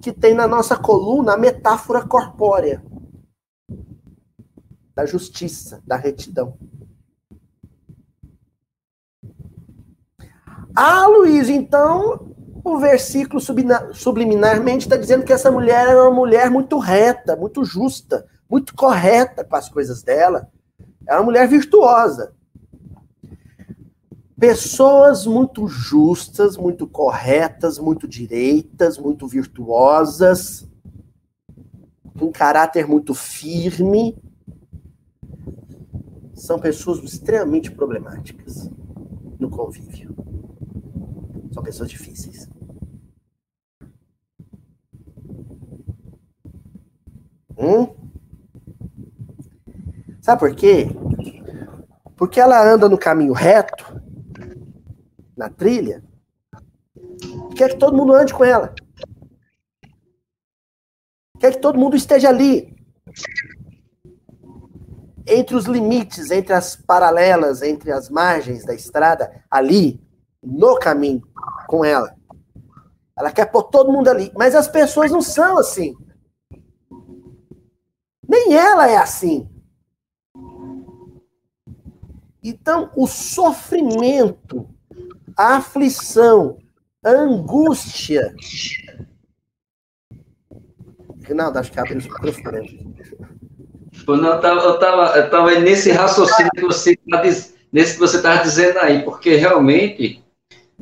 que 0.00 0.10
tem 0.10 0.34
na 0.34 0.48
nossa 0.48 0.76
coluna 0.76 1.34
a 1.34 1.36
metáfora 1.36 2.02
corpórea 2.06 2.82
da 4.94 5.04
justiça, 5.04 5.82
da 5.86 5.96
retidão. 5.96 6.56
Ah, 10.74 11.06
Luiz, 11.06 11.48
então 11.48 12.34
o 12.64 12.78
versículo 12.78 13.40
subliminarmente 13.92 14.86
está 14.86 14.96
dizendo 14.96 15.24
que 15.24 15.32
essa 15.32 15.50
mulher 15.50 15.88
era 15.88 16.02
uma 16.02 16.14
mulher 16.14 16.50
muito 16.50 16.78
reta, 16.78 17.36
muito 17.36 17.64
justa, 17.64 18.26
muito 18.48 18.74
correta 18.74 19.44
com 19.44 19.54
as 19.54 19.68
coisas 19.68 20.02
dela. 20.02 20.48
Era 21.06 21.18
uma 21.18 21.26
mulher 21.26 21.46
virtuosa. 21.46 22.32
Pessoas 24.38 25.26
muito 25.26 25.68
justas, 25.68 26.56
muito 26.56 26.86
corretas, 26.86 27.78
muito 27.78 28.08
direitas, 28.08 28.98
muito 28.98 29.28
virtuosas, 29.28 30.66
com 32.18 32.32
caráter 32.32 32.86
muito 32.86 33.14
firme, 33.14 34.16
são 36.44 36.58
pessoas 36.58 37.02
extremamente 37.02 37.70
problemáticas 37.70 38.70
no 39.40 39.48
convívio. 39.48 40.14
São 41.50 41.62
pessoas 41.62 41.88
difíceis. 41.88 42.46
Hum? 47.56 47.94
Sabe 50.20 50.40
por 50.40 50.54
quê? 50.54 50.88
Porque 52.14 52.38
ela 52.38 52.62
anda 52.62 52.90
no 52.90 52.98
caminho 52.98 53.32
reto, 53.32 53.98
na 55.34 55.48
trilha, 55.48 56.04
quer 57.56 57.70
que 57.70 57.78
todo 57.78 57.96
mundo 57.96 58.12
ande 58.12 58.34
com 58.34 58.44
ela. 58.44 58.74
Quer 61.40 61.54
que 61.54 61.60
todo 61.60 61.78
mundo 61.78 61.96
esteja 61.96 62.28
ali. 62.28 62.76
Entre 65.26 65.56
os 65.56 65.64
limites, 65.64 66.30
entre 66.30 66.52
as 66.52 66.76
paralelas, 66.76 67.62
entre 67.62 67.90
as 67.90 68.10
margens 68.10 68.64
da 68.64 68.74
estrada, 68.74 69.42
ali, 69.50 70.00
no 70.42 70.78
caminho, 70.78 71.22
com 71.66 71.84
ela. 71.84 72.14
Ela 73.16 73.32
quer 73.32 73.46
pôr 73.46 73.64
todo 73.64 73.92
mundo 73.92 74.08
ali. 74.08 74.30
Mas 74.36 74.54
as 74.54 74.68
pessoas 74.68 75.10
não 75.10 75.22
são 75.22 75.58
assim. 75.58 75.96
Nem 78.28 78.54
ela 78.54 78.88
é 78.88 78.96
assim. 78.96 79.48
Então, 82.42 82.90
o 82.94 83.06
sofrimento, 83.06 84.68
a 85.36 85.56
aflição, 85.56 86.58
a 87.02 87.10
angústia. 87.10 88.34
Rinaldo, 91.22 91.58
acho 91.58 91.72
que 91.72 91.80
abre 91.80 91.94
o 91.94 91.96
microfone. 91.96 92.94
Não, 94.06 94.28
eu 94.28 94.36
estava 94.36 94.60
eu 94.60 94.78
tava, 94.78 95.18
eu 95.18 95.30
tava 95.30 95.58
nesse 95.60 95.90
raciocínio 95.90 96.50
que 96.54 96.62
você 96.62 96.92
está 96.92 97.22
nesse 97.72 97.94
que 97.94 98.00
você 98.00 98.16
estava 98.16 98.42
dizendo 98.42 98.78
aí, 98.78 99.02
porque 99.02 99.34
realmente 99.34 100.22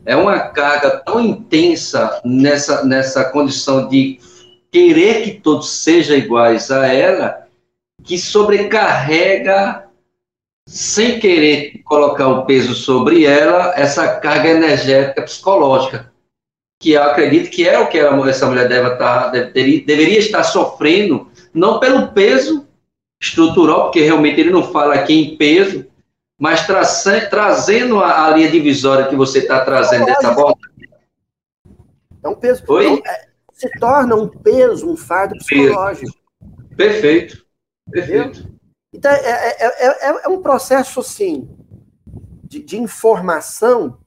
é 0.05 0.17
uma 0.17 0.39
carga 0.41 1.03
tão 1.05 1.21
intensa 1.21 2.21
nessa, 2.25 2.85
nessa 2.85 3.25
condição 3.25 3.89
de 3.89 4.19
querer 4.71 5.23
que 5.23 5.33
todos 5.33 5.71
sejam 5.71 6.17
iguais 6.17 6.71
a 6.71 6.87
ela, 6.87 7.47
que 8.03 8.19
sobrecarrega, 8.19 9.85
sem 10.67 11.19
querer 11.21 11.83
colocar 11.85 12.29
o 12.29 12.45
peso 12.47 12.75
sobre 12.75 13.25
ela, 13.25 13.75
essa 13.77 14.17
carga 14.17 14.51
energética 14.51 15.23
psicológica, 15.23 16.13
que 16.81 16.93
eu 16.93 17.03
acredito 17.03 17.51
que 17.51 17.69
é 17.69 17.79
o 17.79 17.89
que 17.89 17.99
essa 17.99 18.47
mulher 18.47 18.69
deve 18.69 18.93
estar, 18.93 19.25
tá, 19.25 19.29
deve, 19.29 19.81
deveria 19.81 20.19
estar 20.19 20.43
sofrendo, 20.43 21.31
não 21.55 21.79
pelo 21.79 22.09
peso 22.09 22.67
estrutural, 23.23 23.85
porque 23.85 24.03
realmente 24.03 24.41
ele 24.41 24.51
não 24.51 24.65
fala 24.65 24.95
aqui 24.95 25.15
em 25.15 25.37
peso, 25.37 25.87
mas 26.37 26.67
tra 26.67 26.83
trazendo 27.31 28.01
a, 28.01 28.27
a, 28.27 28.31
linha 28.31 28.51
divisória 28.51 29.07
que 29.07 29.15
você 29.15 29.39
está 29.39 29.65
trazendo 29.65 30.07
dessa 30.07 30.33
volta. 30.33 30.69
É 32.25 32.29
um 32.29 32.35
peso. 32.35 32.65
Oi? 32.67 32.87
Então, 32.87 33.13
é, 33.13 33.29
se 33.53 33.71
torna 33.79 34.17
um 34.17 34.27
peso, 34.27 34.91
um 34.91 34.97
fardo 34.97 35.37
psicológico. 35.37 36.13
Perfeito. 36.77 37.47
Perfeito. 37.89 38.51
Então, 38.93 39.13
é, 39.13 39.17
é, 39.17 39.87
é, 39.87 40.25
é, 40.25 40.29
um 40.29 40.43
processo, 40.43 40.99
assim, 40.99 41.49
de, 42.43 42.61
de 42.61 42.77
informação, 42.77 43.99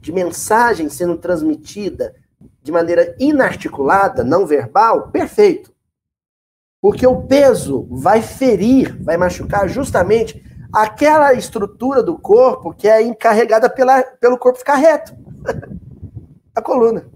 de 0.00 0.10
mensagem 0.10 0.88
sendo 0.88 1.18
transmitida 1.18 2.14
de 2.62 2.72
maneira 2.72 3.14
inarticulada, 3.18 4.24
não 4.24 4.46
verbal, 4.46 5.08
perfeito. 5.10 5.71
Porque 6.82 7.06
o 7.06 7.22
peso 7.22 7.86
vai 7.88 8.20
ferir, 8.20 9.00
vai 9.00 9.16
machucar 9.16 9.68
justamente 9.68 10.44
aquela 10.72 11.32
estrutura 11.32 12.02
do 12.02 12.18
corpo 12.18 12.74
que 12.74 12.88
é 12.88 13.00
encarregada 13.00 13.70
pela, 13.70 14.02
pelo 14.02 14.36
corpo 14.36 14.58
ficar 14.58 14.74
reto. 14.74 15.16
a 16.52 16.60
coluna. 16.60 17.08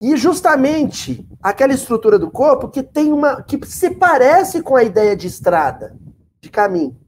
E 0.00 0.16
justamente 0.16 1.26
aquela 1.40 1.72
estrutura 1.72 2.18
do 2.18 2.30
corpo 2.30 2.68
que 2.68 2.82
tem 2.82 3.12
uma 3.12 3.42
que 3.42 3.64
se 3.64 3.94
parece 3.94 4.60
com 4.60 4.74
a 4.74 4.82
ideia 4.82 5.16
de 5.16 5.28
estrada, 5.28 5.96
de 6.40 6.50
caminho. 6.50 6.98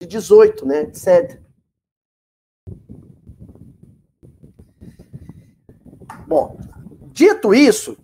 De 0.00 0.06
18, 0.06 0.66
né, 0.66 0.82
etc. 0.82 1.40
Bom, 6.28 6.58
dito 7.06 7.54
isso, 7.54 7.96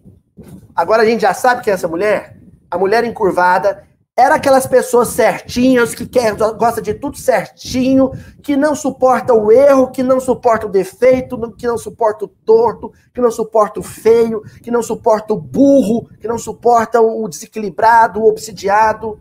agora 0.79 1.03
a 1.03 1.05
gente 1.05 1.23
já 1.23 1.35
sabe 1.35 1.61
que 1.61 1.71
é 1.71 1.73
essa 1.73 1.89
mulher, 1.89 2.37
a 2.71 2.79
mulher 2.79 3.03
encurvada, 3.03 3.83
era 4.17 4.37
aquelas 4.37 4.65
pessoas 4.65 5.09
certinhas, 5.09 5.93
que 5.93 6.07
quer, 6.07 6.37
gosta 6.37 6.81
de 6.81 6.95
tudo 6.95 7.17
certinho, 7.17 8.13
que 8.45 8.57
não 8.57 8.77
suporta 8.77 9.35
o 9.35 9.51
erro, 9.51 9.91
que 9.91 10.05
não 10.05 10.21
suporta 10.21 10.67
o 10.67 10.71
defeito, 10.71 11.37
que 11.57 11.67
não 11.67 11.77
suporta 11.77 12.27
o 12.27 12.29
torto, 12.29 12.93
que 13.13 13.21
não 13.21 13.31
suporta 13.31 13.81
o 13.81 13.83
feio, 13.83 14.43
que 14.63 14.71
não 14.71 14.83
suporta 14.83 15.35
o 15.35 15.41
burro, 15.41 16.09
que 16.21 16.29
não 16.29 16.39
suporta 16.39 17.01
o 17.01 17.29
desequilibrado, 17.29 18.21
o 18.21 18.29
obsidiado, 18.29 19.19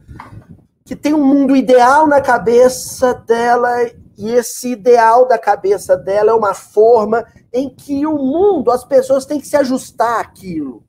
que 0.86 0.96
tem 0.96 1.16
um 1.16 1.26
mundo 1.26 1.56
ideal 1.56 2.06
na 2.08 2.22
cabeça 2.22 3.16
dela 3.16 3.84
e 4.16 4.32
esse 4.32 4.72
ideal 4.72 5.28
da 5.28 5.40
cabeça 5.40 5.98
dela 5.98 6.32
é 6.32 6.36
uma 6.36 6.54
forma 6.54 7.26
em 7.52 7.68
que 7.68 8.06
o 8.06 8.16
mundo, 8.16 8.70
as 8.70 8.84
pessoas 8.84 9.26
têm 9.26 9.40
que 9.40 9.48
se 9.48 9.56
ajustar 9.56 10.20
àquilo. 10.22 10.87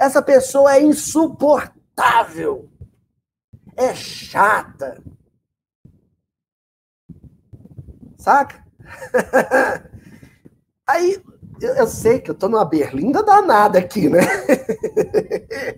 Essa 0.00 0.22
pessoa 0.22 0.74
é 0.74 0.82
insuportável 0.82 2.70
é 3.80 3.94
chata. 3.94 5.02
Saca? 8.18 8.62
Aí 10.86 11.22
eu, 11.60 11.74
eu, 11.76 11.86
sei 11.86 12.20
que 12.20 12.30
eu 12.30 12.34
tô 12.34 12.48
numa 12.48 12.64
berlinda 12.64 13.22
danada 13.22 13.78
aqui, 13.78 14.08
né? 14.08 14.20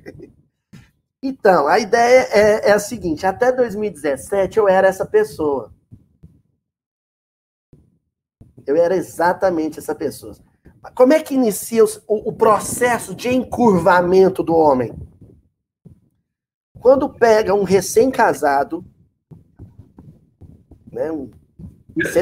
então, 1.22 1.68
a 1.68 1.78
ideia 1.78 2.28
é, 2.32 2.70
é 2.70 2.72
a 2.72 2.78
seguinte: 2.78 3.24
até 3.24 3.52
2017 3.52 4.58
eu 4.58 4.68
era 4.68 4.88
essa 4.88 5.06
pessoa. 5.06 5.72
Eu 8.66 8.76
era 8.76 8.96
exatamente 8.96 9.78
essa 9.78 9.94
pessoa. 9.94 10.34
Como 10.94 11.12
é 11.12 11.20
que 11.20 11.34
inicia 11.34 11.84
o, 11.84 11.90
o 12.06 12.32
processo 12.32 13.14
de 13.14 13.28
encurvamento 13.28 14.42
do 14.42 14.54
homem? 14.54 14.92
Quando 16.80 17.08
pega 17.08 17.54
um 17.54 17.62
recém-casado, 17.62 18.84
né, 20.90 21.10
um 21.10 21.30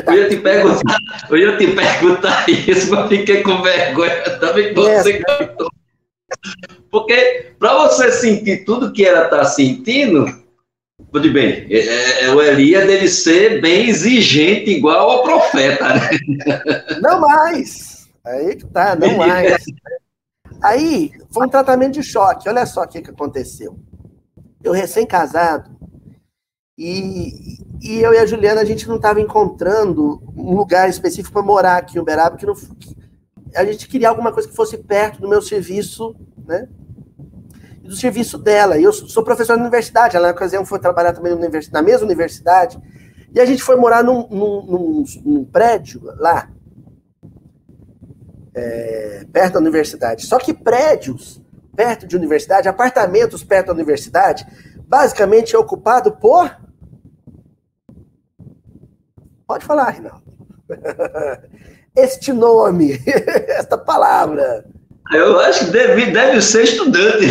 Tá... 0.04 0.14
Eu, 0.14 0.22
ia 0.22 0.28
te 0.28 0.36
perguntar, 0.36 0.98
eu 1.30 1.36
ia 1.36 1.56
te 1.56 1.66
perguntar 1.68 2.44
isso, 2.50 2.90
mas 2.90 3.08
fiquei 3.08 3.42
com 3.42 3.62
vergonha 3.62 4.38
também 4.40 4.74
que 4.74 4.74
você 4.74 5.12
é. 5.12 5.22
cantou. 5.22 5.70
Porque 6.90 7.52
para 7.58 7.74
você 7.86 8.10
sentir 8.10 8.64
tudo 8.64 8.92
que 8.92 9.04
ela 9.04 9.24
está 9.24 9.44
sentindo, 9.44 10.26
tudo 11.12 11.32
bem, 11.32 11.66
é, 11.70 11.78
é, 11.78 12.24
é, 12.24 12.30
o 12.30 12.42
Elia 12.42 12.84
deve 12.84 13.08
ser 13.08 13.60
bem 13.60 13.88
exigente, 13.88 14.70
igual 14.70 15.10
ao 15.10 15.22
profeta, 15.22 15.94
né? 15.94 16.10
Não 17.00 17.20
mais. 17.20 17.89
Aí 18.24 18.56
que 18.56 18.66
tá, 18.66 18.94
não 18.94 19.16
mais. 19.16 19.64
Aí 20.62 21.12
foi 21.32 21.46
um 21.46 21.50
tratamento 21.50 21.94
de 21.94 22.02
choque. 22.02 22.48
Olha 22.48 22.66
só 22.66 22.82
o 22.82 22.88
que, 22.88 23.00
que 23.00 23.10
aconteceu. 23.10 23.78
Eu 24.62 24.72
recém-casado, 24.72 25.70
e, 26.82 27.58
e 27.82 28.00
eu 28.00 28.14
e 28.14 28.16
a 28.16 28.24
Juliana, 28.24 28.62
a 28.62 28.64
gente 28.64 28.88
não 28.88 28.96
estava 28.96 29.20
encontrando 29.20 30.22
um 30.34 30.54
lugar 30.54 30.88
específico 30.88 31.34
para 31.34 31.42
morar 31.42 31.76
aqui 31.76 31.98
em 31.98 32.00
Uberaba, 32.00 32.38
que 32.38 32.46
não, 32.46 32.54
a 33.54 33.64
gente 33.66 33.86
queria 33.86 34.08
alguma 34.08 34.32
coisa 34.32 34.48
que 34.48 34.56
fosse 34.56 34.78
perto 34.78 35.20
do 35.20 35.28
meu 35.28 35.42
serviço, 35.42 36.16
né? 36.46 36.68
E 37.82 37.86
do 37.86 37.94
serviço 37.94 38.38
dela. 38.38 38.78
E 38.78 38.82
eu 38.82 38.94
sou 38.94 39.22
professor 39.22 39.56
na 39.56 39.62
universidade, 39.62 40.16
ela 40.16 40.28
na 40.28 40.32
ocasião 40.32 40.64
foi 40.64 40.78
trabalhar 40.78 41.12
também 41.12 41.34
na 41.70 41.82
mesma 41.82 42.06
universidade. 42.06 42.80
E 43.34 43.38
a 43.38 43.44
gente 43.44 43.62
foi 43.62 43.76
morar 43.76 44.02
num, 44.02 44.26
num, 44.28 44.62
num, 44.62 45.04
num 45.22 45.44
prédio 45.44 46.00
lá, 46.02 46.48
é, 48.54 49.24
perto 49.32 49.54
da 49.54 49.60
universidade. 49.60 50.26
Só 50.26 50.38
que 50.38 50.52
prédios 50.52 51.40
perto 51.74 52.06
de 52.06 52.16
universidade, 52.16 52.68
apartamentos 52.68 53.42
perto 53.42 53.68
da 53.68 53.72
universidade, 53.72 54.46
basicamente 54.86 55.54
é 55.54 55.58
ocupado 55.58 56.12
por 56.12 56.50
Pode 59.50 59.64
falar, 59.64 59.90
Rinaldo. 59.90 60.22
Este 61.96 62.32
nome, 62.32 63.02
esta 63.48 63.76
palavra. 63.76 64.64
Eu 65.12 65.40
acho 65.40 65.64
que 65.64 65.72
deve, 65.72 66.12
deve 66.12 66.40
ser 66.40 66.62
estudante. 66.62 67.26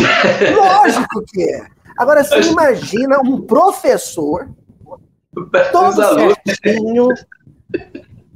Lógico 0.54 1.24
que 1.28 1.42
é. 1.42 1.66
Agora, 1.96 2.22
você 2.22 2.42
imagina 2.42 3.20
um 3.24 3.40
professor, 3.40 4.50
todo 5.72 6.34
certinho, 6.46 7.08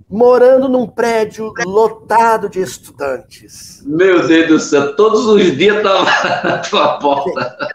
morando 0.09 0.69
num 0.69 0.87
prédio 0.87 1.53
lotado 1.65 2.49
de 2.49 2.61
estudantes. 2.61 3.83
Meu 3.85 4.27
Deus 4.27 4.49
do 4.49 4.61
céu, 4.61 4.95
todos 4.97 5.27
os 5.27 5.57
dias 5.57 5.77
estava 5.77 6.05
na 6.45 6.59
tua 6.59 6.99
porta. 6.99 7.69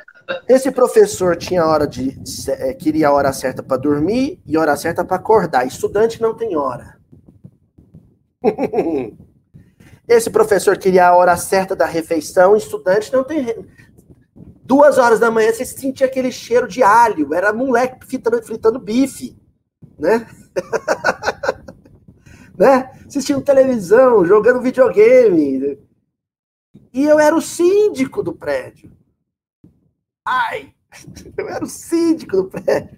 Esse 0.47 0.71
professor 0.71 1.35
tinha 1.35 1.65
hora 1.65 1.87
de 1.87 2.15
é, 2.47 2.73
queria 2.73 3.07
a 3.07 3.13
hora 3.13 3.33
certa 3.33 3.63
para 3.63 3.77
dormir 3.77 4.39
e 4.45 4.57
hora 4.57 4.75
certa 4.75 5.03
para 5.03 5.17
acordar. 5.17 5.65
Estudante 5.65 6.21
não 6.21 6.35
tem 6.35 6.55
hora. 6.55 6.97
Esse 10.07 10.29
professor 10.29 10.77
queria 10.77 11.07
a 11.07 11.15
hora 11.15 11.35
certa 11.37 11.75
da 11.75 11.85
refeição, 11.85 12.55
estudante 12.55 13.11
não 13.13 13.23
tem. 13.23 13.55
Duas 14.63 14.97
horas 14.97 15.19
da 15.19 15.31
manhã 15.31 15.51
você 15.51 15.65
sentia 15.65 16.07
aquele 16.07 16.31
cheiro 16.31 16.67
de 16.67 16.81
alho, 16.81 17.33
era 17.33 17.51
moleque 17.53 18.05
fritando, 18.05 18.41
fritando 18.43 18.79
bife, 18.79 19.37
né? 19.97 20.27
né? 22.59 22.91
Assistindo 23.07 23.41
televisão, 23.41 24.25
jogando 24.25 24.61
videogame. 24.61 25.79
E 26.93 27.05
eu 27.05 27.17
era 27.17 27.33
o 27.33 27.41
síndico 27.41 28.21
do 28.21 28.33
prédio. 28.33 28.91
Ai! 30.27 30.73
Eu 31.37 31.47
era 31.47 31.63
o 31.63 31.67
síndico 31.67 32.35
do 32.35 32.45
prédio. 32.45 32.97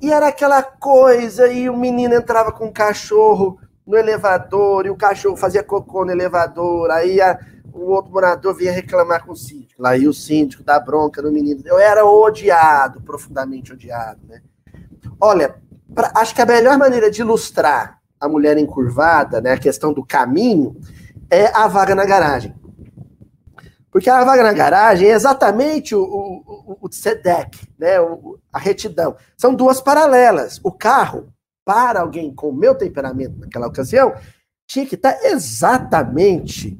E 0.00 0.12
era 0.12 0.28
aquela 0.28 0.62
coisa, 0.62 1.46
e 1.46 1.70
o 1.70 1.76
menino 1.76 2.14
entrava 2.14 2.50
com 2.50 2.66
o 2.66 2.72
cachorro 2.72 3.58
no 3.86 3.96
elevador, 3.96 4.84
e 4.84 4.90
o 4.90 4.96
cachorro 4.96 5.36
fazia 5.36 5.62
cocô 5.62 6.04
no 6.04 6.10
elevador, 6.10 6.90
aí 6.90 7.20
a, 7.20 7.38
o 7.72 7.92
outro 7.92 8.12
morador 8.12 8.54
vinha 8.54 8.72
reclamar 8.72 9.24
com 9.24 9.32
o 9.32 9.36
síndico. 9.36 9.80
Lá 9.80 9.96
ia 9.96 10.10
o 10.10 10.12
síndico 10.12 10.64
dá 10.64 10.80
bronca 10.80 11.22
no 11.22 11.30
menino. 11.30 11.62
Eu 11.64 11.78
era 11.78 12.04
odiado, 12.04 13.00
profundamente 13.00 13.72
odiado, 13.72 14.20
né? 14.26 14.42
Olha, 15.20 15.54
pra, 15.94 16.12
acho 16.14 16.34
que 16.34 16.42
a 16.42 16.46
melhor 16.46 16.78
maneira 16.78 17.10
de 17.10 17.20
ilustrar 17.20 18.00
a 18.20 18.28
mulher 18.28 18.56
encurvada, 18.58 19.40
né, 19.40 19.52
a 19.52 19.58
questão 19.58 19.92
do 19.92 20.04
caminho, 20.04 20.76
é 21.30 21.46
a 21.46 21.66
vaga 21.66 21.94
na 21.94 22.04
garagem. 22.04 22.54
Porque 23.90 24.08
a 24.08 24.24
vaga 24.24 24.42
na 24.42 24.54
garagem 24.54 25.08
é 25.08 25.12
exatamente 25.12 25.94
o, 25.94 26.02
o, 26.02 26.78
o, 26.80 26.90
SEDEC, 26.90 27.68
né? 27.78 28.00
O, 28.00 28.38
a 28.50 28.58
retidão. 28.58 29.14
São 29.36 29.54
duas 29.54 29.82
paralelas. 29.82 30.58
O 30.64 30.72
carro, 30.72 31.30
para 31.62 32.00
alguém 32.00 32.34
com 32.34 32.48
o 32.48 32.56
meu 32.56 32.74
temperamento 32.74 33.38
naquela 33.38 33.66
ocasião, 33.66 34.14
tinha 34.66 34.86
que 34.86 34.94
estar 34.94 35.22
exatamente 35.24 36.78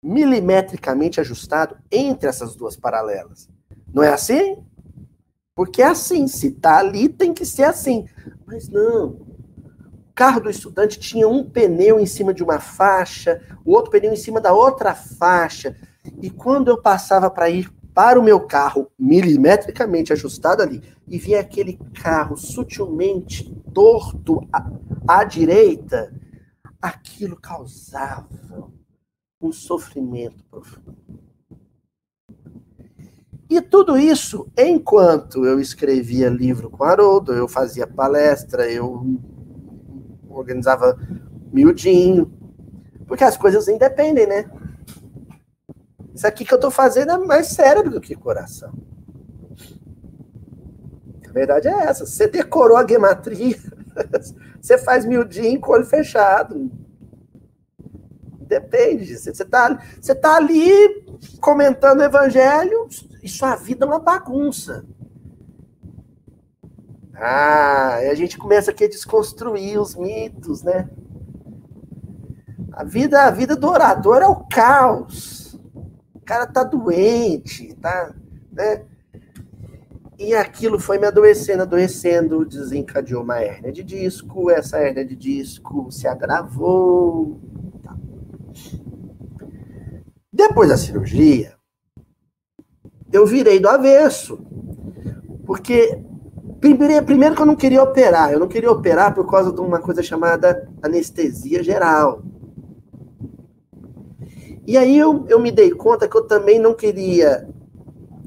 milimetricamente 0.00 1.20
ajustado 1.20 1.76
entre 1.90 2.28
essas 2.28 2.54
duas 2.54 2.76
paralelas. 2.76 3.48
Não 3.92 4.04
é 4.04 4.12
assim? 4.12 4.64
Porque 5.56 5.80
é 5.80 5.86
assim, 5.86 6.28
se 6.28 6.48
está 6.48 6.78
ali, 6.78 7.08
tem 7.08 7.32
que 7.32 7.46
ser 7.46 7.64
assim. 7.64 8.06
Mas 8.46 8.68
não, 8.68 9.26
carro 10.14 10.40
do 10.40 10.50
estudante 10.50 10.98
tinha 10.98 11.26
um 11.26 11.42
pneu 11.42 11.98
em 11.98 12.04
cima 12.04 12.34
de 12.34 12.44
uma 12.44 12.60
faixa, 12.60 13.42
o 13.64 13.72
outro 13.72 13.90
pneu 13.90 14.12
em 14.12 14.16
cima 14.16 14.38
da 14.38 14.52
outra 14.52 14.94
faixa. 14.94 15.74
E 16.20 16.28
quando 16.28 16.68
eu 16.68 16.80
passava 16.80 17.30
para 17.30 17.48
ir 17.48 17.72
para 17.94 18.20
o 18.20 18.22
meu 18.22 18.38
carro, 18.40 18.92
milimetricamente 18.98 20.12
ajustado 20.12 20.62
ali, 20.62 20.82
e 21.08 21.18
via 21.18 21.40
aquele 21.40 21.78
carro 22.02 22.36
sutilmente 22.36 23.50
torto 23.72 24.46
à, 24.52 24.70
à 25.08 25.24
direita, 25.24 26.12
aquilo 26.82 27.34
causava 27.34 28.28
um 29.40 29.50
sofrimento 29.50 30.44
profundo. 30.50 31.25
E 33.48 33.60
tudo 33.60 33.96
isso 33.96 34.48
enquanto 34.56 35.44
eu 35.44 35.60
escrevia 35.60 36.28
livro 36.28 36.68
com 36.68 36.82
Haroldo, 36.84 37.32
eu 37.32 37.46
fazia 37.46 37.86
palestra, 37.86 38.70
eu 38.70 39.06
organizava 40.28 40.98
miudinho. 41.52 42.32
Porque 43.06 43.22
as 43.22 43.36
coisas 43.36 43.68
independem, 43.68 44.26
né? 44.26 44.50
Isso 46.12 46.26
aqui 46.26 46.44
que 46.44 46.52
eu 46.52 46.58
tô 46.58 46.70
fazendo 46.70 47.12
é 47.12 47.18
mais 47.18 47.48
cérebro 47.48 47.90
do 47.90 48.00
que 48.00 48.16
coração. 48.16 48.72
A 51.28 51.32
verdade 51.32 51.68
é 51.68 51.84
essa. 51.84 52.04
Você 52.04 52.26
decorou 52.26 52.76
a 52.76 52.86
gematria, 52.86 53.56
você 54.60 54.78
faz 54.78 55.04
miudinho 55.04 55.60
com 55.60 55.70
o 55.70 55.74
olho 55.74 55.84
fechado. 55.84 56.70
Depende. 58.40 59.18
Você 59.18 59.30
está 59.30 59.78
você 60.00 60.14
tá 60.14 60.36
ali 60.36 61.05
comentando 61.40 62.00
o 62.00 62.04
evangelho 62.04 62.88
e 63.22 63.28
sua 63.28 63.56
vida 63.56 63.84
é 63.84 63.88
uma 63.88 63.98
bagunça. 63.98 64.84
Ah, 67.14 67.98
e 68.02 68.08
a 68.08 68.14
gente 68.14 68.36
começa 68.36 68.70
aqui 68.70 68.84
a 68.84 68.88
desconstruir 68.88 69.80
os 69.80 69.94
mitos, 69.94 70.62
né? 70.62 70.88
A 72.72 72.84
vida, 72.84 73.22
a 73.22 73.30
vida 73.30 73.56
do 73.56 73.68
orador 73.68 74.18
é 74.18 74.26
o 74.26 74.44
caos. 74.44 75.58
O 76.14 76.20
cara 76.20 76.46
tá 76.46 76.62
doente, 76.62 77.74
tá, 77.76 78.14
né? 78.52 78.84
E 80.18 80.34
aquilo 80.34 80.78
foi 80.78 80.98
me 80.98 81.06
adoecendo, 81.06 81.62
adoecendo, 81.62 82.44
desencadeou 82.44 83.22
uma 83.22 83.38
hérnia 83.38 83.72
de 83.72 83.82
disco, 83.82 84.50
essa 84.50 84.78
hérnia 84.78 85.04
de 85.04 85.14
disco 85.14 85.90
se 85.90 86.06
agravou. 86.06 87.38
Depois 90.36 90.68
da 90.68 90.76
cirurgia, 90.76 91.54
eu 93.10 93.24
virei 93.24 93.58
do 93.58 93.70
avesso. 93.70 94.38
Porque 95.46 95.98
Primeiro, 96.60 97.04
primeiro 97.04 97.34
que 97.34 97.42
eu 97.42 97.46
não 97.46 97.54
queria 97.54 97.82
operar. 97.82 98.32
Eu 98.32 98.40
não 98.40 98.48
queria 98.48 98.70
operar 98.70 99.14
por 99.14 99.30
causa 99.30 99.52
de 99.52 99.60
uma 99.60 99.78
coisa 99.78 100.02
chamada 100.02 100.68
anestesia 100.82 101.62
geral. 101.62 102.22
E 104.66 104.76
aí 104.76 104.98
eu, 104.98 105.24
eu 105.28 105.38
me 105.38 105.52
dei 105.52 105.70
conta 105.70 106.08
que 106.08 106.16
eu 106.16 106.26
também 106.26 106.58
não 106.58 106.74
queria 106.74 107.46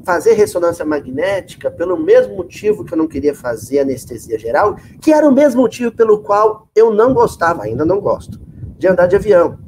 fazer 0.05 0.33
ressonância 0.33 0.85
magnética 0.85 1.69
pelo 1.69 1.97
mesmo 1.97 2.35
motivo 2.37 2.85
que 2.85 2.93
eu 2.93 2.97
não 2.97 3.07
queria 3.07 3.35
fazer 3.35 3.79
anestesia 3.79 4.39
geral, 4.39 4.77
que 5.01 5.11
era 5.11 5.27
o 5.27 5.33
mesmo 5.33 5.61
motivo 5.61 5.91
pelo 5.91 6.19
qual 6.19 6.69
eu 6.73 6.93
não 6.93 7.13
gostava, 7.13 7.63
ainda 7.63 7.83
não 7.83 7.99
gosto, 7.99 8.39
de 8.77 8.87
andar 8.87 9.07
de 9.07 9.15
avião. 9.17 9.59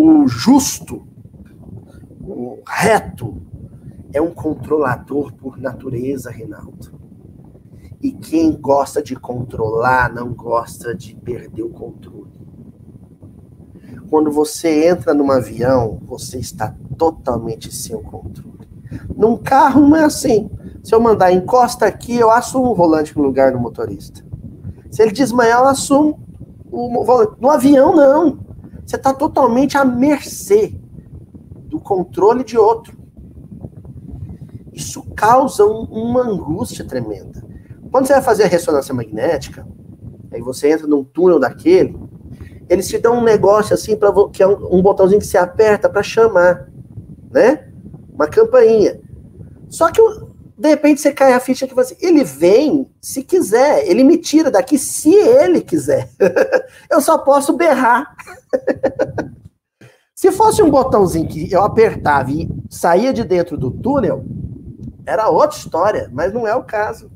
O 0.00 0.28
justo, 0.28 1.02
o 2.20 2.60
reto, 2.64 3.42
é 4.12 4.22
um 4.22 4.30
controlador 4.30 5.32
por 5.32 5.58
natureza, 5.58 6.30
Reinaldo. 6.30 6.92
E 8.00 8.12
quem 8.12 8.52
gosta 8.52 9.02
de 9.02 9.16
controlar 9.16 10.14
não 10.14 10.32
gosta 10.32 10.94
de 10.94 11.16
perder 11.16 11.64
o 11.64 11.70
controle. 11.70 12.30
Quando 14.08 14.30
você 14.30 14.86
entra 14.86 15.12
num 15.12 15.32
avião, 15.32 15.98
você 16.04 16.38
está 16.38 16.72
totalmente 16.96 17.74
sem 17.74 17.96
o 17.96 18.00
controle. 18.00 18.68
Num 19.16 19.36
carro 19.36 19.80
não 19.80 19.96
é 19.96 20.04
assim. 20.04 20.48
Se 20.84 20.94
eu 20.94 21.00
mandar 21.00 21.32
encosta 21.32 21.86
aqui, 21.86 22.14
eu 22.14 22.30
assumo 22.30 22.70
o 22.70 22.76
volante 22.76 23.16
no 23.16 23.24
lugar 23.24 23.50
do 23.50 23.58
motorista. 23.58 24.24
Se 24.92 25.02
ele 25.02 25.10
desmaiar, 25.10 25.58
eu 25.58 25.66
assumo 25.66 26.20
o 26.70 27.04
volante. 27.04 27.32
No 27.40 27.50
avião, 27.50 27.96
não. 27.96 28.46
Você 28.88 28.96
está 28.96 29.12
totalmente 29.12 29.76
à 29.76 29.84
mercê 29.84 30.74
do 31.66 31.78
controle 31.78 32.42
de 32.42 32.56
outro. 32.56 32.96
Isso 34.72 35.02
causa 35.14 35.62
um, 35.66 35.82
uma 35.82 36.22
angústia 36.22 36.86
tremenda. 36.86 37.44
Quando 37.92 38.06
você 38.06 38.14
vai 38.14 38.22
fazer 38.22 38.44
a 38.44 38.46
ressonância 38.46 38.94
magnética, 38.94 39.68
aí 40.32 40.40
você 40.40 40.72
entra 40.72 40.86
num 40.86 41.04
túnel 41.04 41.38
daquele, 41.38 42.00
eles 42.66 42.88
te 42.88 42.96
dão 42.96 43.18
um 43.18 43.22
negócio 43.22 43.74
assim 43.74 43.94
para 43.94 44.10
que 44.30 44.42
é 44.42 44.46
um, 44.46 44.78
um, 44.78 44.80
botãozinho 44.80 45.20
que 45.20 45.26
você 45.26 45.36
aperta 45.36 45.86
para 45.90 46.02
chamar, 46.02 46.70
né? 47.30 47.68
Uma 48.14 48.26
campainha. 48.26 48.98
Só 49.68 49.92
que 49.92 50.00
de 50.58 50.68
repente 50.68 51.00
você 51.00 51.12
cai 51.12 51.32
a 51.32 51.40
ficha 51.40 51.66
que 51.68 51.74
você, 51.74 51.96
ele 52.00 52.24
vem 52.24 52.90
se 53.00 53.22
quiser, 53.22 53.86
ele 53.88 54.02
me 54.02 54.18
tira 54.18 54.50
daqui 54.50 54.76
se 54.76 55.14
ele 55.14 55.60
quiser. 55.60 56.10
eu 56.90 57.00
só 57.00 57.18
posso 57.18 57.52
berrar. 57.52 58.16
se 60.14 60.32
fosse 60.32 60.62
um 60.62 60.70
botãozinho 60.70 61.28
que 61.28 61.50
eu 61.52 61.62
apertava 61.62 62.32
e 62.32 62.48
saía 62.68 63.12
de 63.12 63.22
dentro 63.22 63.56
do 63.56 63.70
túnel, 63.70 64.24
era 65.06 65.28
outra 65.28 65.56
história, 65.56 66.10
mas 66.12 66.32
não 66.32 66.46
é 66.46 66.54
o 66.54 66.64
caso. 66.64 67.10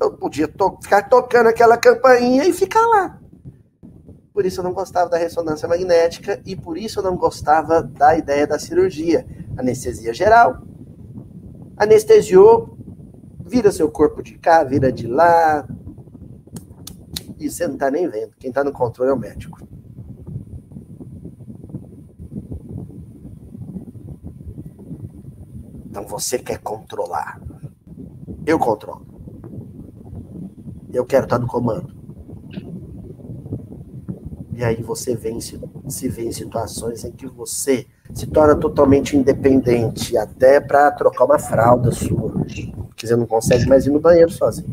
Eu 0.00 0.12
podia 0.12 0.48
to 0.48 0.78
ficar 0.82 1.08
tocando 1.08 1.48
aquela 1.48 1.76
campainha 1.76 2.44
e 2.46 2.52
ficar 2.52 2.84
lá 2.86 3.20
por 4.40 4.46
isso 4.46 4.60
eu 4.60 4.64
não 4.64 4.72
gostava 4.72 5.10
da 5.10 5.18
ressonância 5.18 5.68
magnética 5.68 6.40
e 6.46 6.56
por 6.56 6.78
isso 6.78 7.00
eu 7.00 7.02
não 7.02 7.14
gostava 7.14 7.82
da 7.82 8.16
ideia 8.16 8.46
da 8.46 8.58
cirurgia. 8.58 9.26
Anestesia 9.54 10.14
geral, 10.14 10.62
anestesiou, 11.80 12.76
vira 13.42 13.72
seu 13.72 13.90
corpo 13.90 14.22
de 14.22 14.36
cá, 14.36 14.62
vira 14.62 14.92
de 14.92 15.06
lá, 15.06 15.66
e 17.38 17.50
você 17.50 17.66
não 17.66 17.74
está 17.74 17.90
nem 17.90 18.06
vendo. 18.06 18.34
Quem 18.38 18.50
está 18.50 18.62
no 18.62 18.70
controle 18.70 19.10
é 19.10 19.14
o 19.14 19.18
médico. 19.18 19.58
Então 25.86 26.06
você 26.06 26.38
quer 26.38 26.58
controlar. 26.58 27.40
Eu 28.44 28.58
controlo. 28.58 29.06
Eu 30.92 31.06
quero 31.06 31.24
estar 31.24 31.38
no 31.38 31.46
comando. 31.46 31.98
E 34.52 34.62
aí 34.62 34.82
você 34.82 35.16
vem, 35.16 35.40
se, 35.40 35.58
se 35.88 36.08
vê 36.10 36.26
em 36.26 36.32
situações 36.32 37.04
em 37.04 37.10
que 37.12 37.26
você 37.26 37.86
se 38.14 38.26
torna 38.26 38.54
totalmente 38.56 39.16
independente, 39.16 40.16
até 40.16 40.60
para 40.60 40.90
trocar 40.90 41.24
uma 41.24 41.38
fralda 41.38 41.90
sua. 41.92 42.30
Porque 42.88 43.06
você 43.06 43.16
não 43.16 43.26
consegue 43.26 43.66
mais 43.68 43.86
ir 43.86 43.90
no 43.90 44.00
banheiro 44.00 44.30
sozinho. 44.30 44.68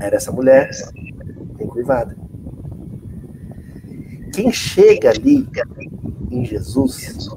Era 0.00 0.16
essa 0.16 0.32
mulher 0.32 0.70
encurvada. 1.60 2.16
Quem 4.32 4.50
chega 4.50 5.10
ali 5.10 5.46
em 6.30 6.44
Jesus 6.44 7.28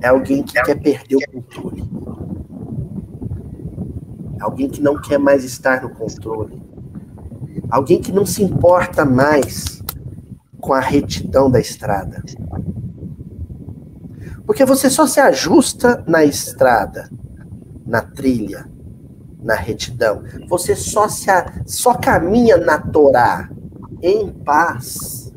é 0.00 0.08
alguém 0.08 0.42
que 0.42 0.60
quer 0.62 0.80
perder 0.80 1.16
o 1.16 1.32
controle. 1.32 1.84
Alguém 4.40 4.68
que 4.68 4.80
não 4.80 5.00
quer 5.00 5.18
mais 5.18 5.44
estar 5.44 5.82
no 5.82 5.90
controle. 5.90 6.62
Alguém 7.70 8.00
que 8.00 8.12
não 8.12 8.24
se 8.24 8.42
importa 8.44 9.04
mais 9.04 9.75
com 10.66 10.74
a 10.74 10.80
retidão 10.80 11.48
da 11.48 11.60
estrada. 11.60 12.20
Porque 14.44 14.64
você 14.64 14.90
só 14.90 15.06
se 15.06 15.20
ajusta 15.20 16.02
na 16.08 16.24
estrada, 16.24 17.08
na 17.86 18.02
trilha, 18.02 18.68
na 19.40 19.54
retidão. 19.54 20.24
Você 20.48 20.74
só 20.74 21.06
se 21.08 21.30
só 21.66 21.94
caminha 21.94 22.56
na 22.56 22.78
Torá 22.78 23.48
em 24.02 24.28
paz 24.28 25.32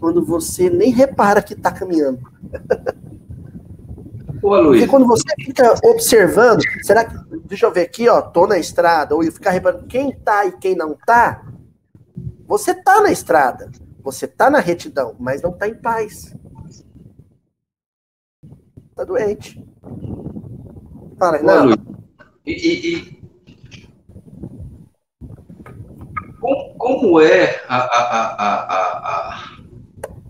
quando 0.00 0.24
você 0.24 0.70
nem 0.70 0.90
repara 0.90 1.42
que 1.42 1.52
está 1.52 1.70
caminhando. 1.70 2.20
Ô, 4.42 4.56
Luiz. 4.56 4.80
Porque 4.80 4.86
quando 4.86 5.06
você 5.06 5.24
fica 5.38 5.74
observando, 5.84 6.62
será 6.82 7.04
que. 7.04 7.14
Deixa 7.46 7.66
eu 7.66 7.72
ver 7.72 7.82
aqui, 7.82 8.08
ó, 8.08 8.22
tô 8.22 8.46
na 8.46 8.58
estrada, 8.58 9.14
ou 9.14 9.22
ficar 9.24 9.50
reparando 9.50 9.86
quem 9.86 10.12
tá 10.12 10.46
e 10.46 10.52
quem 10.52 10.74
não 10.74 10.96
tá, 11.06 11.42
você 12.46 12.74
tá 12.74 13.00
na 13.00 13.10
estrada, 13.10 13.70
você 14.00 14.26
tá 14.26 14.48
na 14.50 14.60
retidão, 14.60 15.16
mas 15.18 15.42
não 15.42 15.52
tá 15.52 15.68
em 15.68 15.74
paz. 15.74 16.34
Tá 18.94 19.04
doente. 19.04 19.62
Fala, 21.18 21.42
não. 21.42 21.72
E, 22.46 22.52
e, 22.52 22.94
e, 22.94 23.22
como, 26.40 26.74
como 26.78 27.20
é 27.20 27.62
a, 27.68 27.76
a, 27.76 28.00
a, 28.00 28.36
a, 28.44 29.30
a... 29.32 29.56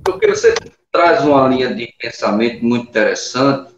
Eu 0.07 0.19
quero 0.19 0.33
que 0.33 0.39
você 0.39 0.55
traz 0.91 1.25
uma 1.25 1.47
linha 1.49 1.75
de 1.75 1.93
pensamento 1.99 2.65
muito 2.65 2.89
interessante 2.89 3.77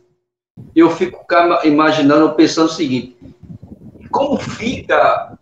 eu 0.74 0.90
fico 0.90 1.24
imaginando, 1.64 2.34
pensando 2.34 2.66
o 2.66 2.72
seguinte: 2.72 3.16
como 4.10 4.36
fica 4.38 5.37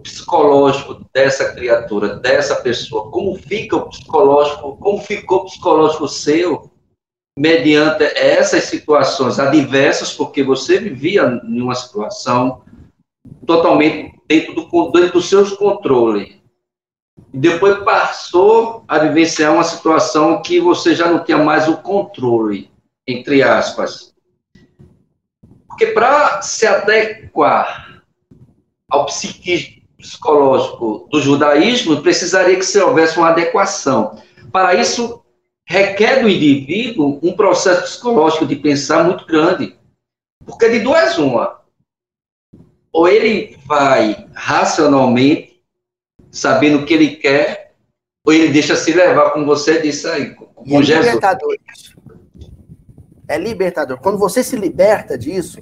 psicológico 0.00 1.04
dessa 1.12 1.52
criatura, 1.52 2.16
dessa 2.16 2.56
pessoa? 2.56 3.10
Como 3.10 3.34
fica 3.36 3.76
o 3.76 3.88
psicológico, 3.88 4.76
como 4.76 4.98
ficou 4.98 5.40
o 5.40 5.44
psicológico 5.44 6.08
seu 6.08 6.70
mediante 7.38 8.04
essas 8.04 8.64
situações 8.64 9.38
adversas, 9.38 10.12
porque 10.12 10.42
você 10.42 10.78
vivia 10.78 11.40
em 11.44 11.60
uma 11.62 11.74
situação 11.74 12.62
totalmente 13.46 14.14
dentro, 14.28 14.54
do, 14.54 14.90
dentro 14.90 15.12
dos 15.14 15.28
seus 15.28 15.52
controles. 15.52 16.38
E 17.32 17.38
depois 17.38 17.82
passou 17.84 18.84
a 18.86 18.98
vivenciar 18.98 19.54
uma 19.54 19.64
situação 19.64 20.42
que 20.42 20.60
você 20.60 20.94
já 20.94 21.08
não 21.08 21.24
tinha 21.24 21.38
mais 21.38 21.68
o 21.68 21.78
controle, 21.78 22.70
entre 23.06 23.42
aspas. 23.42 24.14
Porque 25.66 25.86
para 25.86 26.42
se 26.42 26.66
adequar 26.66 28.02
ao 28.90 29.06
psiquismo 29.06 29.79
psicológico 30.00 31.08
do 31.10 31.20
judaísmo, 31.20 32.02
precisaria 32.02 32.56
que 32.56 32.64
se 32.64 32.80
houvesse 32.80 33.18
uma 33.18 33.28
adequação. 33.28 34.20
Para 34.50 34.74
isso, 34.74 35.22
requer 35.66 36.22
do 36.22 36.28
indivíduo 36.28 37.20
um 37.22 37.32
processo 37.32 37.82
psicológico 37.82 38.46
de 38.46 38.56
pensar 38.56 39.04
muito 39.04 39.26
grande. 39.26 39.76
Porque 40.44 40.68
de 40.68 40.80
duas 40.80 41.18
uma. 41.18 41.60
Ou 42.92 43.06
ele 43.06 43.56
vai 43.66 44.26
racionalmente, 44.34 45.62
sabendo 46.30 46.78
o 46.78 46.86
que 46.86 46.94
ele 46.94 47.16
quer, 47.16 47.74
ou 48.26 48.32
ele 48.32 48.48
deixa 48.48 48.74
se 48.74 48.92
levar, 48.92 49.30
como 49.30 49.46
você 49.46 49.80
disse 49.80 50.08
aí, 50.08 50.34
com 50.34 50.80
é 50.80 50.82
Jesus. 50.82 51.06
Libertador 51.06 51.56
é 53.30 53.38
libertador. 53.38 53.98
Quando 53.98 54.18
você 54.18 54.42
se 54.42 54.56
liberta 54.56 55.16
disso, 55.16 55.60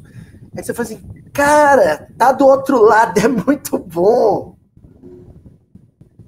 aí 0.56 0.64
você 0.64 0.72
fala 0.72 0.88
assim, 0.88 1.17
cara, 1.32 2.08
tá 2.16 2.32
do 2.32 2.46
outro 2.46 2.82
lado, 2.82 3.18
é 3.18 3.28
muito 3.28 3.78
bom. 3.78 4.56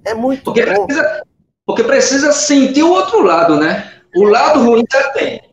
É 0.04 0.14
muito 0.14 0.44
porque 0.44 0.64
bom. 0.64 0.86
Precisa, 0.86 1.22
porque 1.66 1.84
precisa 1.84 2.32
sentir 2.32 2.82
o 2.82 2.90
outro 2.90 3.22
lado, 3.22 3.56
né? 3.58 3.92
O 4.16 4.24
lado 4.24 4.64
ruim 4.64 4.84
já 4.90 5.10
tem. 5.12 5.50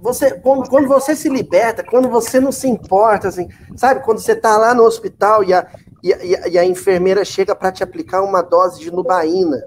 Você, 0.00 0.38
quando, 0.40 0.68
quando 0.68 0.86
você 0.86 1.14
se 1.14 1.28
liberta, 1.28 1.82
quando 1.82 2.08
você 2.08 2.40
não 2.40 2.52
se 2.52 2.68
importa, 2.68 3.28
assim, 3.28 3.48
sabe? 3.76 4.04
Quando 4.04 4.20
você 4.20 4.34
tá 4.34 4.56
lá 4.56 4.72
no 4.72 4.84
hospital 4.84 5.42
e 5.42 5.52
a, 5.52 5.66
e 6.02 6.12
a, 6.12 6.48
e 6.48 6.58
a 6.58 6.64
enfermeira 6.64 7.24
chega 7.24 7.54
para 7.54 7.72
te 7.72 7.82
aplicar 7.82 8.22
uma 8.22 8.40
dose 8.40 8.80
de 8.80 8.90
nubaína, 8.90 9.60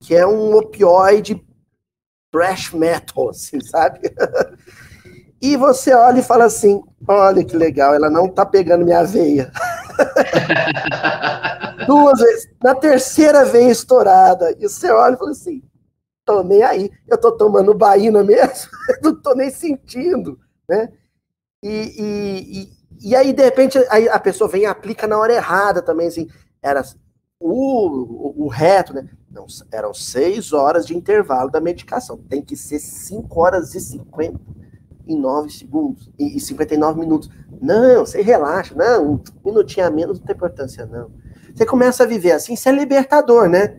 que 0.00 0.14
é 0.14 0.26
um 0.26 0.54
opioide 0.54 1.42
thrash 2.30 2.72
metal, 2.72 3.30
assim, 3.30 3.60
sabe? 3.60 4.00
E 5.40 5.56
você 5.56 5.94
olha 5.94 6.18
e 6.20 6.22
fala 6.22 6.44
assim: 6.44 6.82
olha 7.06 7.44
que 7.44 7.56
legal, 7.56 7.94
ela 7.94 8.10
não 8.10 8.28
tá 8.28 8.44
pegando 8.44 8.84
minha 8.84 9.04
veia. 9.04 9.52
Duas 11.86 12.18
vezes. 12.18 12.50
Na 12.62 12.74
terceira 12.74 13.44
veia 13.44 13.70
estourada. 13.70 14.54
E 14.58 14.68
você 14.68 14.90
olha 14.90 15.14
e 15.14 15.18
fala 15.18 15.30
assim: 15.30 15.62
tô 16.24 16.42
nem 16.42 16.62
aí. 16.62 16.90
Eu 17.06 17.18
tô 17.18 17.32
tomando 17.32 17.72
baína 17.72 18.24
mesmo, 18.24 18.70
não 19.02 19.14
tô 19.14 19.34
nem 19.34 19.50
sentindo, 19.50 20.38
né? 20.68 20.92
E, 21.62 21.68
e, 21.68 22.60
e, 22.60 23.10
e, 23.10 23.16
aí, 23.16 23.32
de 23.32 23.42
repente, 23.42 23.78
aí 23.90 24.08
a 24.08 24.18
pessoa 24.18 24.48
vem 24.48 24.62
e 24.62 24.66
aplica 24.66 25.06
na 25.06 25.18
hora 25.18 25.32
errada 25.32 25.82
também, 25.82 26.06
assim, 26.06 26.28
era 26.62 26.84
o, 27.40 28.42
o, 28.42 28.44
o 28.44 28.48
reto, 28.48 28.92
né? 28.92 29.08
Não, 29.30 29.46
eram 29.72 29.92
seis 29.92 30.52
horas 30.52 30.86
de 30.86 30.96
intervalo 30.96 31.50
da 31.50 31.60
medicação. 31.60 32.16
Tem 32.16 32.42
que 32.42 32.56
ser 32.56 32.78
cinco 32.78 33.40
horas 33.40 33.74
e 33.74 33.80
cinquenta 33.80 34.38
e 35.08 35.16
nove 35.16 35.50
segundos 35.50 36.10
e, 36.18 36.38
cinquenta 36.38 36.74
e 36.74 36.78
nove 36.78 37.00
minutos. 37.00 37.30
Não, 37.60 38.04
você 38.04 38.20
relaxa. 38.20 38.74
Não, 38.74 39.14
um 39.14 39.20
minutinho 39.44 39.86
a 39.86 39.90
menos 39.90 40.20
não 40.20 40.26
tem 40.26 40.36
importância, 40.36 40.86
não. 40.86 41.10
Você 41.54 41.64
começa 41.64 42.04
a 42.04 42.06
viver 42.06 42.32
assim, 42.32 42.54
isso 42.54 42.68
é 42.68 42.72
libertador, 42.72 43.48
né? 43.48 43.78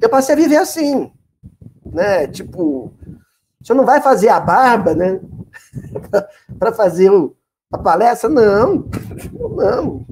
Eu 0.00 0.08
passei 0.08 0.34
a 0.34 0.38
viver 0.38 0.56
assim, 0.56 1.12
né? 1.84 2.26
Tipo, 2.28 2.92
você 3.60 3.74
não 3.74 3.84
vai 3.84 4.00
fazer 4.00 4.28
a 4.28 4.40
barba, 4.40 4.94
né? 4.94 5.20
para 6.58 6.72
fazer 6.72 7.10
o, 7.10 7.36
a 7.72 7.78
palestra? 7.78 8.30
Não, 8.30 8.88
não. 9.56 10.06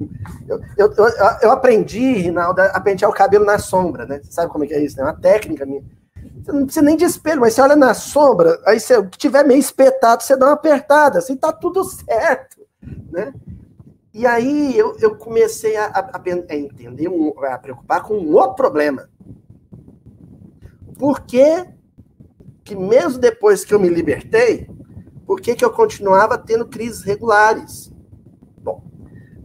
Eu, 0.47 0.61
eu, 0.77 0.93
eu, 0.93 1.07
eu, 1.41 1.51
aprendi, 1.51 2.13
Rinaldo, 2.13 2.61
a 2.61 2.79
pentear 2.79 3.09
o 3.09 3.13
cabelo 3.13 3.45
na 3.45 3.57
sombra, 3.57 4.05
né? 4.05 4.19
Você 4.21 4.31
sabe 4.31 4.51
como 4.51 4.63
é 4.63 4.67
que 4.67 4.73
é 4.73 4.83
isso? 4.83 4.99
É 4.99 5.03
né? 5.03 5.09
uma 5.09 5.19
técnica 5.19 5.65
minha. 5.65 5.83
Você 6.47 6.53
não 6.53 6.63
precisa 6.63 6.85
nem 6.85 6.95
de 6.95 7.03
espelho, 7.03 7.41
mas 7.41 7.53
você 7.53 7.61
olha 7.61 7.75
na 7.75 7.93
sombra, 7.93 8.57
aí 8.65 8.79
se 8.79 8.93
tiver 9.17 9.43
meio 9.43 9.59
espetado, 9.59 10.23
você 10.23 10.37
dá 10.37 10.45
uma 10.45 10.53
apertada, 10.53 11.19
assim 11.19 11.35
tá 11.35 11.51
tudo 11.51 11.83
certo, 11.83 12.65
né? 13.11 13.33
E 14.13 14.25
aí 14.25 14.77
eu, 14.77 14.95
eu 15.01 15.17
comecei 15.17 15.75
a, 15.75 15.87
a, 15.87 16.21
a 16.49 16.55
entender, 16.55 17.09
a 17.51 17.57
preocupar 17.57 18.01
com 18.01 18.13
um 18.17 18.33
outro 18.33 18.55
problema. 18.55 19.09
Por 20.97 21.19
que, 21.19 21.67
que 22.63 22.77
mesmo 22.77 23.19
depois 23.19 23.65
que 23.65 23.73
eu 23.73 23.79
me 23.79 23.89
libertei, 23.89 24.69
por 25.25 25.41
que, 25.41 25.53
que 25.53 25.65
eu 25.65 25.71
continuava 25.71 26.37
tendo 26.37 26.65
crises 26.65 27.03
regulares? 27.03 27.91
Bom, 28.59 28.85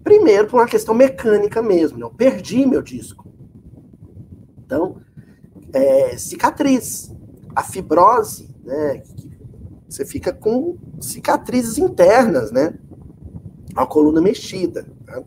primeiro 0.05 0.46
por 0.46 0.61
uma 0.61 0.68
questão 0.68 0.94
mecânica 0.94 1.61
mesmo, 1.61 1.98
né? 1.98 2.05
eu 2.05 2.11
perdi 2.11 2.64
meu 2.64 2.80
disco. 2.80 3.26
Então, 4.64 5.01
é, 5.72 6.16
cicatriz, 6.16 7.12
a 7.54 7.62
fibrose, 7.62 8.54
né? 8.64 9.02
Você 9.88 10.06
fica 10.06 10.32
com 10.32 10.78
cicatrizes 11.00 11.76
internas, 11.76 12.50
né? 12.50 12.74
a 13.74 13.86
coluna 13.86 14.20
mexida. 14.20 14.86
Tá? 15.04 15.22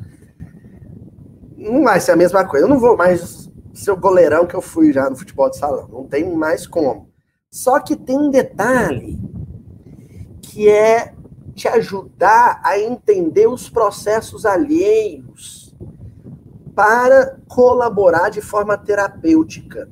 Não 1.57 1.83
vai 1.83 1.99
ser 1.99 2.11
a 2.11 2.15
mesma 2.15 2.45
coisa. 2.45 2.65
Eu 2.65 2.69
não 2.69 2.79
vou 2.79 2.95
mais 2.95 3.49
ser 3.73 3.91
o 3.91 3.97
goleirão 3.97 4.45
que 4.45 4.55
eu 4.55 4.61
fui 4.61 4.93
já 4.93 5.09
no 5.09 5.15
futebol 5.15 5.49
de 5.49 5.57
salão. 5.57 5.87
Não 5.87 6.05
tem 6.05 6.35
mais 6.35 6.65
como. 6.67 7.09
Só 7.51 7.79
que 7.79 7.95
tem 7.95 8.17
um 8.17 8.29
detalhe 8.29 9.19
que 10.41 10.69
é 10.69 11.13
te 11.53 11.67
ajudar 11.67 12.61
a 12.63 12.79
entender 12.79 13.47
os 13.47 13.69
processos 13.69 14.45
alheios 14.45 15.75
para 16.75 17.37
colaborar 17.47 18.29
de 18.29 18.41
forma 18.41 18.77
terapêutica 18.77 19.89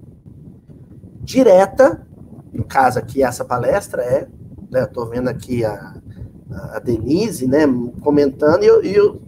direta. 1.23 2.05
No 2.51 2.63
caso 2.63 2.99
aqui, 2.99 3.23
essa 3.23 3.43
palestra 3.43 4.03
é, 4.03 4.27
né, 4.69 4.83
estou 4.83 5.07
vendo 5.07 5.29
aqui 5.29 5.65
a, 5.65 5.95
a 6.73 6.79
Denise, 6.79 7.47
né, 7.47 7.61
comentando, 8.01 8.63
e 8.63 8.67
eu, 8.67 8.83
eu 8.83 9.21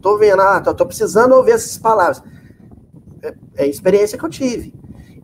tô 0.00 0.16
vendo, 0.16 0.40
ah, 0.40 0.60
tô, 0.60 0.72
tô, 0.74 0.86
precisando 0.86 1.32
ouvir 1.34 1.52
essas 1.52 1.76
palavras. 1.76 2.22
É, 3.22 3.34
é, 3.56 3.66
experiência 3.66 4.16
que 4.16 4.24
eu 4.24 4.30
tive. 4.30 4.74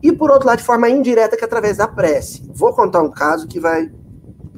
E 0.03 0.11
por 0.11 0.29
outro 0.29 0.47
lado, 0.47 0.59
de 0.59 0.63
forma 0.63 0.89
indireta, 0.89 1.35
que 1.35 1.43
é 1.43 1.47
através 1.47 1.77
da 1.77 1.87
prece. 1.87 2.43
Vou 2.53 2.73
contar 2.73 3.01
um 3.01 3.09
caso 3.09 3.47
que 3.47 3.59
vai 3.59 3.91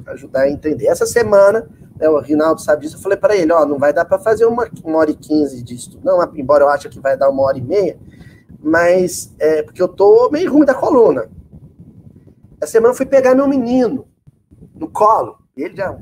ajudar 0.08 0.42
a 0.42 0.50
entender. 0.50 0.86
Essa 0.86 1.06
semana, 1.06 1.66
né, 1.98 2.08
o 2.08 2.18
Rinaldo 2.20 2.60
sabe 2.60 2.82
disso, 2.82 2.96
eu 2.96 3.00
falei 3.00 3.16
para 3.16 3.34
ele, 3.34 3.52
ó, 3.52 3.64
não 3.64 3.78
vai 3.78 3.92
dar 3.92 4.04
para 4.04 4.18
fazer 4.18 4.44
uma, 4.44 4.68
uma 4.84 4.98
hora 4.98 5.10
e 5.10 5.14
quinze 5.14 5.62
disso, 5.62 5.98
não, 6.02 6.20
embora 6.34 6.64
eu 6.64 6.68
ache 6.68 6.88
que 6.88 7.00
vai 7.00 7.16
dar 7.16 7.30
uma 7.30 7.42
hora 7.42 7.56
e 7.56 7.62
meia, 7.62 7.98
mas 8.62 9.34
é 9.38 9.62
porque 9.62 9.80
eu 9.80 9.88
tô 9.88 10.28
meio 10.30 10.52
ruim 10.52 10.66
da 10.66 10.74
coluna. 10.74 11.28
Essa 12.60 12.72
semana 12.72 12.92
eu 12.92 12.96
fui 12.96 13.06
pegar 13.06 13.34
meu 13.34 13.48
menino 13.48 14.06
no 14.74 14.88
colo, 14.88 15.38
ele 15.56 15.76
já 15.76 15.98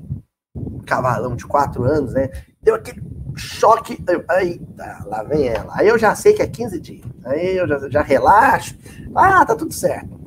cavalão 0.84 1.36
de 1.36 1.46
quatro 1.46 1.84
anos, 1.84 2.14
né? 2.14 2.30
Deu 2.62 2.74
aquele 2.74 3.02
choque. 3.36 4.02
Aí, 4.28 4.60
lá 5.04 5.22
vem 5.22 5.48
ela. 5.48 5.72
Aí 5.74 5.86
eu 5.86 5.98
já 5.98 6.14
sei 6.14 6.32
que 6.32 6.42
é 6.42 6.46
15 6.46 6.80
dias. 6.80 7.06
Aí 7.24 7.56
eu 7.56 7.68
já, 7.68 7.88
já 7.88 8.02
relaxo. 8.02 8.76
Ah, 9.14 9.44
tá 9.44 9.54
tudo 9.54 9.72
certo. 9.72 10.18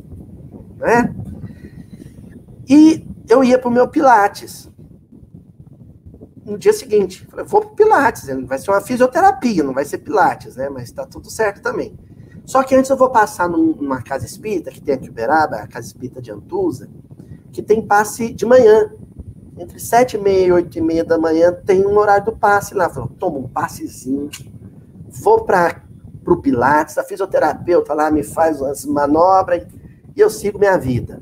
Né? 0.77 1.13
E 2.69 3.05
eu 3.27 3.43
ia 3.43 3.59
pro 3.59 3.71
meu 3.71 3.87
Pilates. 3.87 4.69
No 6.45 6.57
dia 6.57 6.73
seguinte, 6.73 7.25
falei, 7.27 7.45
vou 7.45 7.61
pro 7.61 7.75
Pilates, 7.75 8.27
vai 8.45 8.57
ser 8.57 8.71
uma 8.71 8.81
fisioterapia, 8.81 9.63
não 9.63 9.73
vai 9.73 9.85
ser 9.85 9.99
Pilates, 9.99 10.55
né? 10.55 10.69
Mas 10.69 10.91
tá 10.91 11.05
tudo 11.05 11.29
certo 11.29 11.61
também. 11.61 11.97
Só 12.45 12.63
que 12.63 12.75
antes 12.75 12.89
eu 12.89 12.97
vou 12.97 13.09
passar 13.09 13.47
numa 13.47 14.01
casa 14.01 14.25
espírita, 14.25 14.71
que 14.71 14.81
tem 14.81 14.95
aqui 14.95 15.09
Uberaba, 15.09 15.57
a 15.57 15.67
casa 15.67 15.87
espírita 15.87 16.21
de 16.21 16.31
Antusa, 16.31 16.89
que 17.51 17.61
tem 17.61 17.81
passe 17.81 18.33
de 18.33 18.45
manhã 18.45 18.91
entre 19.57 19.79
sete 19.79 20.15
e 20.15 20.19
meia 20.19 20.45
e 20.47 20.51
oito 20.51 20.77
e 20.77 20.81
meia 20.81 21.03
da 21.03 21.17
manhã 21.17 21.53
tem 21.53 21.85
um 21.85 21.97
horário 21.97 22.25
do 22.25 22.31
passe 22.31 22.73
lá. 22.73 22.89
Falou, 22.89 23.09
toma 23.19 23.37
um 23.37 23.47
passezinho, 23.47 24.29
vou 25.07 25.43
para 25.43 25.83
o 26.25 26.37
Pilates, 26.37 26.97
a 26.97 27.03
fisioterapeuta 27.03 27.93
lá 27.93 28.09
me 28.09 28.23
faz 28.23 28.59
umas 28.59 28.85
manobras 28.85 29.67
e 30.15 30.19
eu 30.19 30.29
sigo 30.29 30.57
minha 30.57 30.77
vida. 30.77 31.21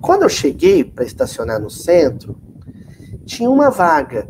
Quando 0.00 0.22
eu 0.22 0.28
cheguei 0.28 0.84
para 0.84 1.04
estacionar 1.04 1.60
no 1.60 1.70
centro, 1.70 2.36
tinha 3.24 3.48
uma 3.48 3.70
vaga 3.70 4.28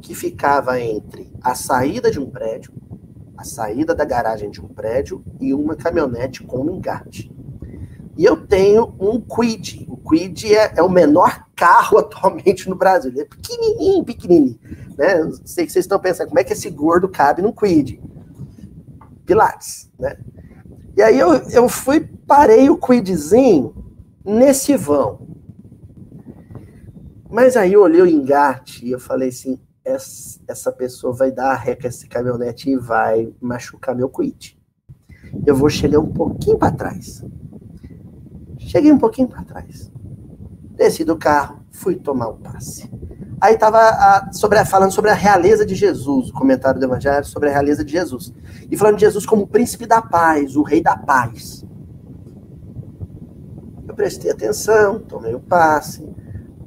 que 0.00 0.14
ficava 0.14 0.80
entre 0.80 1.30
a 1.42 1.54
saída 1.54 2.10
de 2.10 2.20
um 2.20 2.30
prédio, 2.30 2.72
a 3.40 3.44
saída 3.44 3.94
da 3.94 4.04
garagem 4.04 4.50
de 4.50 4.60
um 4.60 4.68
prédio 4.68 5.24
e 5.40 5.54
uma 5.54 5.74
caminhonete 5.74 6.42
com 6.42 6.58
um 6.58 6.76
engate. 6.76 7.34
E 8.14 8.22
eu 8.22 8.36
tenho 8.36 8.94
um 9.00 9.18
Quid. 9.18 9.86
O 9.88 9.96
Quid 9.96 10.54
é, 10.54 10.74
é 10.76 10.82
o 10.82 10.90
menor 10.90 11.46
carro 11.56 11.96
atualmente 12.00 12.68
no 12.68 12.76
Brasil. 12.76 13.10
Ele 13.10 13.22
é 13.22 13.24
pequenininho, 13.24 14.04
pequenininho. 14.04 14.58
Né? 14.94 15.30
sei 15.46 15.64
que 15.64 15.72
vocês 15.72 15.86
estão 15.86 15.98
pensando, 15.98 16.28
como 16.28 16.38
é 16.38 16.44
que 16.44 16.52
esse 16.52 16.68
gordo 16.68 17.08
cabe 17.08 17.40
no 17.40 17.54
Quid? 17.54 17.98
Pilates, 19.24 19.90
né? 19.98 20.18
E 20.94 21.00
aí 21.00 21.18
eu, 21.18 21.32
eu 21.32 21.66
fui, 21.66 22.00
parei 22.26 22.68
o 22.68 22.76
Quidzinho 22.76 23.74
nesse 24.22 24.76
vão. 24.76 25.26
Mas 27.30 27.56
aí 27.56 27.72
eu 27.72 27.80
olhei 27.80 28.02
o 28.02 28.06
engate 28.06 28.84
e 28.84 28.90
eu 28.90 29.00
falei 29.00 29.30
assim, 29.30 29.58
essa, 29.84 30.72
pessoa 30.72 31.12
vai 31.12 31.30
dar 31.30 31.52
a 31.52 31.76
com 31.76 31.86
esse 31.86 32.06
caminhonete 32.06 32.70
e 32.70 32.76
vai 32.76 33.32
machucar 33.40 33.94
meu 33.94 34.08
quid. 34.08 34.58
Eu 35.46 35.54
vou 35.54 35.68
chegar 35.68 35.98
um 35.98 36.12
pouquinho 36.12 36.58
para 36.58 36.72
trás. 36.72 37.24
Cheguei 38.58 38.92
um 38.92 38.98
pouquinho 38.98 39.28
para 39.28 39.44
trás. 39.44 39.90
Desci 40.76 41.04
do 41.04 41.16
carro, 41.16 41.64
fui 41.70 41.96
tomar 41.96 42.28
o 42.28 42.34
passe. 42.34 42.90
Aí 43.40 43.54
estava 43.54 44.30
falando 44.66 44.92
sobre 44.92 45.10
a 45.10 45.14
realeza 45.14 45.64
de 45.64 45.74
Jesus, 45.74 46.28
o 46.28 46.32
comentário 46.32 46.78
do 46.78 46.84
Evangelho 46.84 47.24
sobre 47.24 47.48
a 47.48 47.52
realeza 47.52 47.82
de 47.82 47.92
Jesus. 47.92 48.34
E 48.70 48.76
falando 48.76 48.96
de 48.96 49.00
Jesus 49.00 49.24
como 49.24 49.44
o 49.44 49.46
príncipe 49.46 49.86
da 49.86 50.02
paz, 50.02 50.56
o 50.56 50.62
rei 50.62 50.82
da 50.82 50.96
paz. 50.96 51.64
Eu 53.88 53.94
prestei 53.94 54.30
atenção, 54.30 55.00
tomei 55.00 55.34
o 55.34 55.40
passe. 55.40 56.06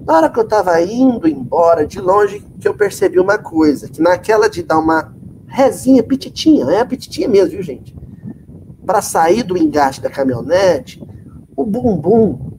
Na 0.06 0.18
hora 0.18 0.30
que 0.30 0.38
eu 0.38 0.43
estava 0.43 0.82
indo 0.82 1.28
embora, 1.28 1.88
de 1.88 2.01
longe, 2.01 2.45
que 2.60 2.68
eu 2.68 2.74
percebi 2.74 3.20
uma 3.20 3.38
coisa, 3.38 3.88
que 3.88 4.01
naquela 4.01 4.49
de 4.49 4.62
dar 4.62 4.80
uma 4.80 5.14
rezinha 5.47 6.04
pititinha, 6.04 6.66
é 6.66 6.82
a 6.82 6.86
pititinha 6.86 7.28
mesmo, 7.30 7.51
viu, 7.51 7.64
gente? 7.64 7.95
Para 8.86 9.01
sair 9.01 9.43
do 9.43 9.58
engate 9.58 10.01
da 10.01 10.10
caminhonete, 10.10 11.01
o 11.56 11.66
bumbum 11.66 12.51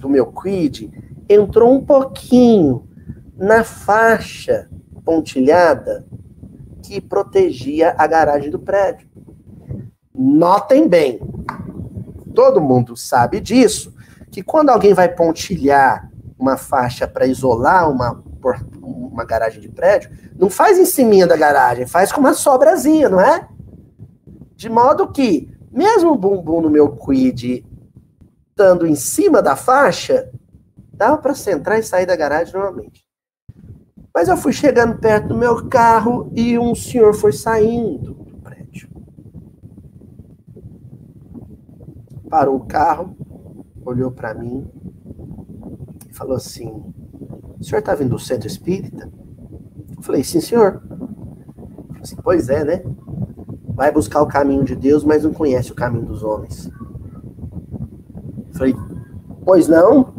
do 0.00 0.08
meu 0.08 0.26
quid 0.26 0.90
entrou 1.28 1.72
um 1.72 1.82
pouquinho 1.82 2.86
na 3.38 3.64
faixa 3.64 4.68
pontilhada 5.02 6.04
que 6.82 7.00
protegia 7.00 7.94
a 7.96 8.06
garagem 8.06 8.50
do 8.50 8.58
prédio. 8.58 9.08
Notem 10.14 10.86
bem, 10.86 11.20
todo 12.34 12.60
mundo 12.60 12.96
sabe 12.96 13.40
disso, 13.40 13.94
que 14.30 14.42
quando 14.42 14.68
alguém 14.68 14.92
vai 14.92 15.08
pontilhar 15.08 16.11
uma 16.42 16.56
faixa 16.56 17.06
para 17.06 17.26
isolar 17.26 17.88
uma, 17.88 18.22
uma 18.82 19.24
garagem 19.24 19.60
de 19.60 19.68
prédio, 19.68 20.10
não 20.36 20.50
faz 20.50 20.76
em 20.76 20.84
cima 20.84 21.26
da 21.26 21.36
garagem, 21.36 21.86
faz 21.86 22.10
com 22.10 22.20
uma 22.20 22.34
sobrazinha, 22.34 23.08
não 23.08 23.20
é? 23.20 23.48
De 24.56 24.68
modo 24.68 25.08
que, 25.08 25.48
mesmo 25.70 26.10
o 26.10 26.18
bumbum 26.18 26.60
no 26.60 26.68
meu 26.68 26.96
quid 26.96 27.64
estando 28.50 28.86
em 28.86 28.94
cima 28.94 29.40
da 29.40 29.56
faixa, 29.56 30.30
dava 30.92 31.16
para 31.16 31.32
entrar 31.50 31.78
e 31.78 31.82
sair 31.82 32.06
da 32.06 32.16
garagem 32.16 32.52
normalmente. 32.52 33.04
Mas 34.14 34.28
eu 34.28 34.36
fui 34.36 34.52
chegando 34.52 34.98
perto 34.98 35.28
do 35.28 35.36
meu 35.36 35.68
carro 35.68 36.30
e 36.34 36.58
um 36.58 36.74
senhor 36.74 37.14
foi 37.14 37.32
saindo 37.32 38.12
do 38.12 38.36
prédio. 38.38 38.88
parou 42.28 42.56
o 42.56 42.66
carro, 42.66 43.16
olhou 43.84 44.10
para 44.10 44.34
mim 44.34 44.70
falou 46.22 46.36
assim: 46.36 46.68
O 47.58 47.64
senhor 47.64 47.80
está 47.80 47.94
vindo 47.94 48.10
do 48.10 48.18
centro 48.18 48.46
espírita? 48.46 49.10
Eu 49.96 50.02
falei: 50.02 50.22
Sim, 50.22 50.40
senhor. 50.40 50.80
Assim, 52.00 52.16
pois 52.22 52.48
é, 52.48 52.64
né? 52.64 52.82
Vai 53.68 53.90
buscar 53.90 54.22
o 54.22 54.26
caminho 54.26 54.64
de 54.64 54.76
Deus, 54.76 55.04
mas 55.04 55.24
não 55.24 55.32
conhece 55.32 55.72
o 55.72 55.74
caminho 55.74 56.06
dos 56.06 56.22
homens. 56.22 56.66
Eu 56.66 58.54
falei: 58.54 58.76
Pois 59.44 59.66
não? 59.68 60.14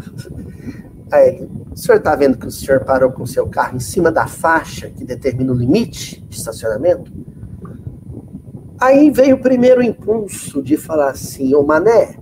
Aí 1.11 1.29
ele: 1.29 1.51
O 1.71 1.77
senhor 1.77 1.97
está 1.97 2.15
vendo 2.15 2.37
que 2.37 2.47
o 2.47 2.51
senhor 2.51 2.83
parou 2.83 3.11
com 3.11 3.23
o 3.23 3.27
seu 3.27 3.47
carro 3.47 3.77
em 3.77 3.79
cima 3.79 4.11
da 4.11 4.27
faixa 4.27 4.89
que 4.89 5.05
determina 5.05 5.53
o 5.53 5.55
limite 5.55 6.21
de 6.21 6.35
estacionamento? 6.35 7.11
Aí 8.79 9.09
veio 9.09 9.37
o 9.37 9.41
primeiro 9.41 9.81
impulso 9.81 10.61
de 10.61 10.75
falar 10.75 11.11
assim, 11.11 11.55
ô 11.55 11.63
Mané, 11.63 12.17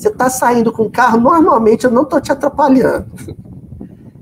você 0.00 0.10
tá 0.10 0.30
saindo 0.30 0.72
com 0.72 0.84
o 0.84 0.90
carro, 0.90 1.20
normalmente 1.20 1.84
eu 1.84 1.90
não 1.90 2.06
tô 2.06 2.18
te 2.18 2.32
atrapalhando. 2.32 3.06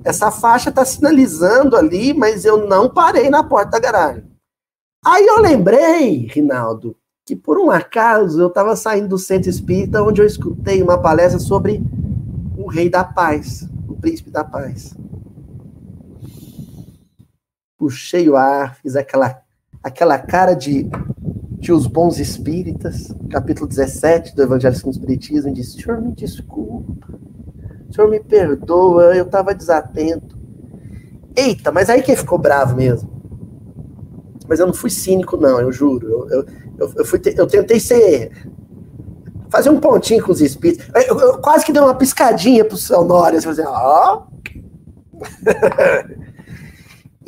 Essa 0.05 0.29
faixa 0.31 0.73
tá 0.73 0.85
sinalizando 0.85 1.77
ali, 1.77 2.13
mas 2.13 2.45
eu 2.45 2.67
não 2.67 2.89
parei 2.89 3.31
na 3.31 3.45
porta 3.45 3.73
da 3.73 3.79
garagem. 3.79 4.25
Aí 5.05 5.25
eu 5.25 5.41
lembrei, 5.41 6.27
Rinaldo, 6.27 6.97
que 7.25 7.37
por 7.37 7.59
um 7.59 7.71
acaso 7.71 8.41
eu 8.41 8.49
estava 8.49 8.75
saindo 8.75 9.09
do 9.09 9.19
centro 9.19 9.49
espírita 9.49 10.03
onde 10.03 10.21
eu 10.21 10.27
escutei 10.27 10.83
uma 10.83 11.01
palestra 11.01 11.39
sobre 11.39 11.81
o 12.57 12.67
rei 12.67 12.91
da 12.91 13.05
paz, 13.05 13.69
o 13.89 13.95
príncipe 13.95 14.31
da 14.31 14.43
paz. 14.43 14.97
Puxei 17.77 18.29
o 18.29 18.37
ar, 18.37 18.75
fiz 18.77 18.97
aquela, 18.97 19.41
aquela 19.81 20.19
cara 20.19 20.55
de 20.55 20.91
de 21.59 21.73
Os 21.73 21.87
Bons 21.87 22.19
Espíritas, 22.21 23.13
capítulo 23.31 23.67
17 23.67 24.35
do 24.35 24.43
Evangelho 24.43 24.77
segundo 24.77 24.95
o 24.95 24.99
Espiritismo, 24.99 25.53
diz: 25.53 25.73
Senhor, 25.73 26.01
me 26.01 26.13
desculpa, 26.13 27.19
Senhor, 27.91 28.09
me 28.09 28.21
perdoa, 28.21 29.17
eu 29.17 29.25
estava 29.25 29.55
desatento. 29.55 30.39
Eita, 31.37 31.73
mas 31.73 31.91
aí 31.91 32.03
quem 32.03 32.17
ficou 32.17 32.39
bravo 32.39 32.77
mesmo? 32.77 33.11
Mas 34.49 34.61
eu 34.61 34.67
não 34.67 34.75
fui 34.75 34.91
cínico, 34.91 35.37
não, 35.37 35.61
eu 35.61 35.71
juro. 35.73 36.09
Eu, 36.31 36.47
eu, 36.79 36.93
eu, 36.97 37.05
fui, 37.05 37.21
eu 37.37 37.47
tentei 37.47 37.79
ser. 37.81 38.31
Fazer 39.51 39.71
um 39.71 39.81
pontinho 39.81 40.23
com 40.23 40.33
os 40.33 40.41
espíritos. 40.41 40.89
Eu, 41.07 41.19
eu 41.19 41.39
quase 41.39 41.65
que 41.65 41.73
dei 41.73 41.83
uma 41.83 41.95
piscadinha 41.95 42.65
pro 42.65 42.77
seu 42.77 43.05
Nória, 43.05 43.39
assim, 43.39 43.63
ó. 43.63 44.23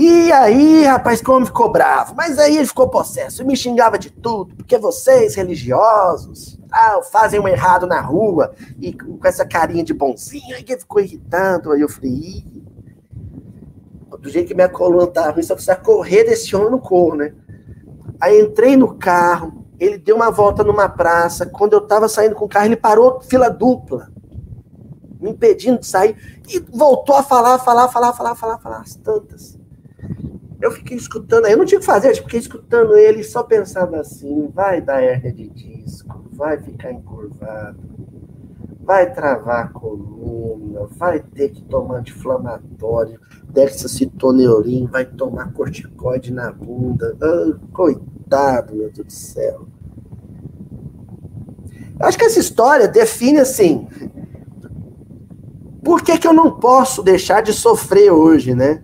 E 0.02 0.32
aí, 0.32 0.84
rapaz, 0.84 1.20
como 1.20 1.44
ficou 1.44 1.70
bravo. 1.70 2.14
Mas 2.16 2.38
aí 2.38 2.56
ele 2.56 2.66
ficou 2.66 2.88
possesso 2.88 3.42
e 3.42 3.44
me 3.44 3.54
xingava 3.54 3.98
de 3.98 4.08
tudo, 4.08 4.56
porque 4.56 4.78
vocês, 4.78 5.34
religiosos, 5.34 6.58
ah, 6.72 7.02
fazem 7.12 7.38
um 7.38 7.46
errado 7.46 7.86
na 7.86 8.00
rua 8.00 8.54
e 8.80 8.94
com 8.94 9.18
essa 9.24 9.44
carinha 9.44 9.84
de 9.84 9.92
bonzinho, 9.92 10.56
aí 10.56 10.62
que 10.62 10.74
ficou 10.78 11.02
irritando. 11.02 11.70
Aí 11.70 11.82
eu 11.82 11.88
falei, 11.90 12.46
do 14.18 14.30
jeito 14.30 14.48
que 14.48 14.54
minha 14.54 14.70
coluna 14.70 15.06
tá 15.06 15.28
ruim, 15.28 15.42
só 15.42 15.52
precisa 15.52 15.76
correr 15.76 16.24
desse 16.24 16.56
homem 16.56 16.70
no 16.70 16.78
corro, 16.78 17.16
né? 17.16 17.34
Aí 18.18 18.40
entrei 18.40 18.78
no 18.78 18.94
carro, 18.94 19.66
ele 19.78 19.98
deu 19.98 20.16
uma 20.16 20.30
volta 20.30 20.64
numa 20.64 20.88
praça. 20.88 21.44
Quando 21.44 21.74
eu 21.74 21.80
tava 21.82 22.08
saindo 22.08 22.34
com 22.34 22.46
o 22.46 22.48
carro, 22.48 22.64
ele 22.64 22.76
parou 22.76 23.20
fila 23.20 23.50
dupla, 23.50 24.10
me 25.20 25.32
impedindo 25.32 25.78
de 25.78 25.86
sair, 25.86 26.16
e 26.48 26.58
voltou 26.58 27.16
a 27.16 27.22
falar, 27.22 27.58
falar, 27.58 27.88
falar, 27.88 28.14
falar, 28.14 28.34
falar, 28.34 28.58
falar, 28.60 28.80
as 28.80 28.94
tantas. 28.94 29.59
Eu 30.60 30.70
fiquei 30.72 30.96
escutando, 30.96 31.46
eu 31.46 31.56
não 31.56 31.64
tinha 31.64 31.78
o 31.78 31.80
que 31.80 31.86
fazer, 31.86 32.10
eu 32.10 32.16
fiquei 32.16 32.38
escutando 32.38 32.94
ele 32.94 33.20
e 33.20 33.24
só 33.24 33.42
pensava 33.42 33.98
assim, 33.98 34.48
vai 34.54 34.80
dar 34.80 35.02
hérnia 35.02 35.32
de 35.32 35.48
disco, 35.48 36.22
vai 36.32 36.60
ficar 36.60 36.92
encurvado, 36.92 37.78
vai 38.82 39.10
travar 39.10 39.66
a 39.66 39.68
coluna, 39.68 40.86
vai 40.98 41.20
ter 41.20 41.48
que 41.48 41.62
tomar 41.62 41.98
anti-inflamatório, 41.98 43.18
dexacitoneorim, 43.48 44.86
vai 44.86 45.04
tomar 45.04 45.52
corticoide 45.52 46.32
na 46.32 46.52
bunda. 46.52 47.16
Ah, 47.22 47.56
coitado, 47.72 48.74
meu 48.74 48.90
Deus 48.90 49.06
do 49.06 49.12
céu. 49.12 49.66
Eu 51.98 52.06
acho 52.06 52.18
que 52.18 52.24
essa 52.24 52.38
história 52.38 52.88
define 52.88 53.40
assim. 53.40 53.86
Por 55.82 56.02
que, 56.02 56.18
que 56.18 56.26
eu 56.26 56.32
não 56.32 56.58
posso 56.58 57.02
deixar 57.02 57.42
de 57.42 57.52
sofrer 57.52 58.10
hoje, 58.10 58.54
né? 58.54 58.82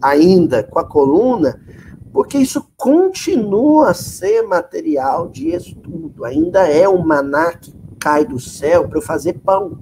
Ainda 0.00 0.62
com 0.62 0.78
a 0.78 0.84
coluna, 0.84 1.60
porque 2.12 2.38
isso 2.38 2.66
continua 2.76 3.90
a 3.90 3.94
ser 3.94 4.42
material 4.42 5.28
de 5.28 5.50
estudo, 5.50 6.24
ainda 6.24 6.66
é 6.68 6.88
um 6.88 7.02
maná 7.04 7.52
que 7.52 7.72
cai 7.98 8.24
do 8.24 8.40
céu 8.40 8.88
para 8.88 8.98
eu 8.98 9.02
fazer 9.02 9.34
pão. 9.34 9.78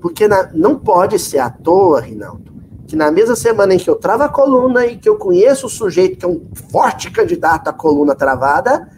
Porque 0.00 0.26
na, 0.26 0.50
não 0.54 0.78
pode 0.78 1.18
ser 1.18 1.38
à 1.38 1.50
toa, 1.50 2.00
Rinaldo, 2.00 2.52
que 2.86 2.96
na 2.96 3.10
mesma 3.10 3.36
semana 3.36 3.74
em 3.74 3.78
que 3.78 3.90
eu 3.90 3.96
travo 3.96 4.22
a 4.22 4.28
coluna 4.28 4.86
e 4.86 4.96
que 4.96 5.08
eu 5.08 5.16
conheço 5.16 5.66
o 5.66 5.70
sujeito 5.70 6.18
que 6.18 6.24
é 6.24 6.28
um 6.28 6.40
forte 6.70 7.10
candidato 7.10 7.68
à 7.68 7.72
coluna 7.72 8.14
travada, 8.14 8.88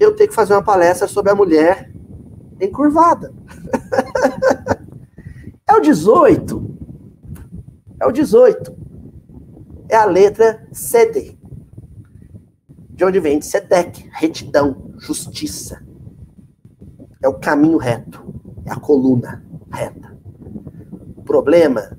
eu 0.00 0.16
tenho 0.16 0.30
que 0.30 0.34
fazer 0.34 0.54
uma 0.54 0.62
palestra 0.62 1.06
sobre 1.06 1.32
a 1.32 1.34
mulher 1.34 1.90
encurvada. 2.60 3.32
é 5.68 5.74
o 5.74 5.80
18. 5.80 6.81
É 8.02 8.06
o 8.06 8.10
18. 8.10 8.76
É 9.88 9.94
a 9.94 10.04
letra 10.04 10.66
CD. 10.72 11.38
De 12.90 13.04
onde 13.04 13.20
vem? 13.20 13.38
De 13.38 13.48
retidão, 14.10 14.90
justiça. 14.98 15.80
É 17.22 17.28
o 17.28 17.38
caminho 17.38 17.78
reto. 17.78 18.20
É 18.66 18.72
a 18.72 18.76
coluna 18.76 19.44
reta. 19.72 20.18
O 21.16 21.22
problema 21.22 21.96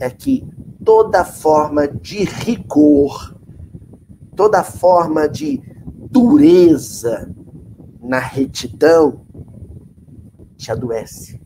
é 0.00 0.08
que 0.08 0.42
toda 0.82 1.22
forma 1.22 1.86
de 1.86 2.24
rigor, 2.24 3.38
toda 4.34 4.64
forma 4.64 5.28
de 5.28 5.62
dureza 6.10 7.30
na 8.00 8.18
retidão 8.18 9.26
te 10.56 10.72
adoece. 10.72 11.42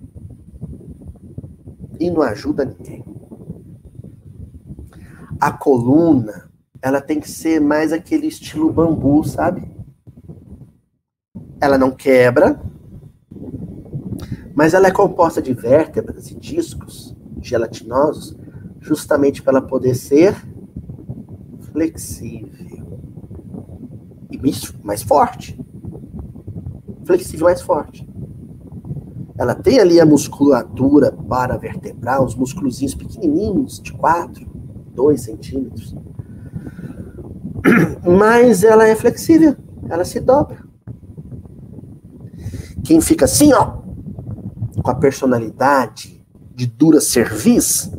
E 1.99 2.09
não 2.09 2.23
ajuda 2.23 2.65
ninguém 2.65 3.17
a 5.41 5.51
coluna, 5.53 6.51
ela 6.81 7.01
tem 7.01 7.21
que 7.21 7.31
ser 7.31 7.61
mais 7.61 7.93
aquele 7.93 8.27
estilo 8.27 8.73
bambu, 8.73 9.25
sabe? 9.25 9.69
Ela 11.61 11.79
não 11.79 11.91
quebra, 11.91 12.61
mas 14.55 14.75
ela 14.75 14.89
é 14.89 14.91
composta 14.91 15.43
de 15.43 15.53
vértebras 15.53 16.31
e 16.31 16.35
discos 16.35 17.17
gelatinosos, 17.41 18.37
justamente 18.81 19.43
para 19.43 19.59
ela 19.59 19.67
poder 19.67 19.95
ser 19.95 20.35
flexível 21.73 22.99
e 24.31 24.41
mais 24.83 25.03
forte. 25.03 25.59
Flexível 27.05 27.47
mais 27.47 27.61
forte. 27.61 28.09
Ela 29.39 29.55
tem 29.55 29.79
ali 29.79 30.01
a 30.01 30.07
musculatura 30.07 31.13
para 31.13 31.59
vertebral, 31.59 32.25
os 32.25 32.35
músculos 32.35 32.81
pequenininhos, 32.95 33.79
de 33.81 33.93
quatro, 33.93 34.56
2 34.97 35.21
centímetros. 35.21 35.95
Mas 38.03 38.65
ela 38.65 38.89
é 38.89 38.97
flexível, 38.97 39.55
ela 39.89 40.05
se 40.05 40.19
dobra. 40.19 40.65
Quem 42.83 43.01
fica 43.01 43.27
assim, 43.27 43.53
ó, 43.53 43.79
com 44.83 44.91
a 44.91 44.95
personalidade 44.95 46.25
de 46.55 46.67
dura 46.67 47.01
cerviz, 47.01 47.93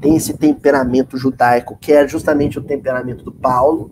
tem 0.00 0.16
esse 0.16 0.34
temperamento 0.34 1.16
judaico, 1.16 1.78
que 1.80 1.92
é 1.92 2.06
justamente 2.06 2.58
o 2.58 2.62
temperamento 2.62 3.24
do 3.24 3.32
Paulo, 3.32 3.90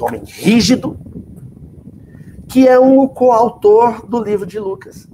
homem 0.00 0.22
rígido, 0.24 0.98
que 2.48 2.66
é 2.68 2.78
um 2.78 3.06
coautor 3.08 4.06
do 4.06 4.22
livro 4.22 4.46
de 4.46 4.58
Lucas. 4.58 5.08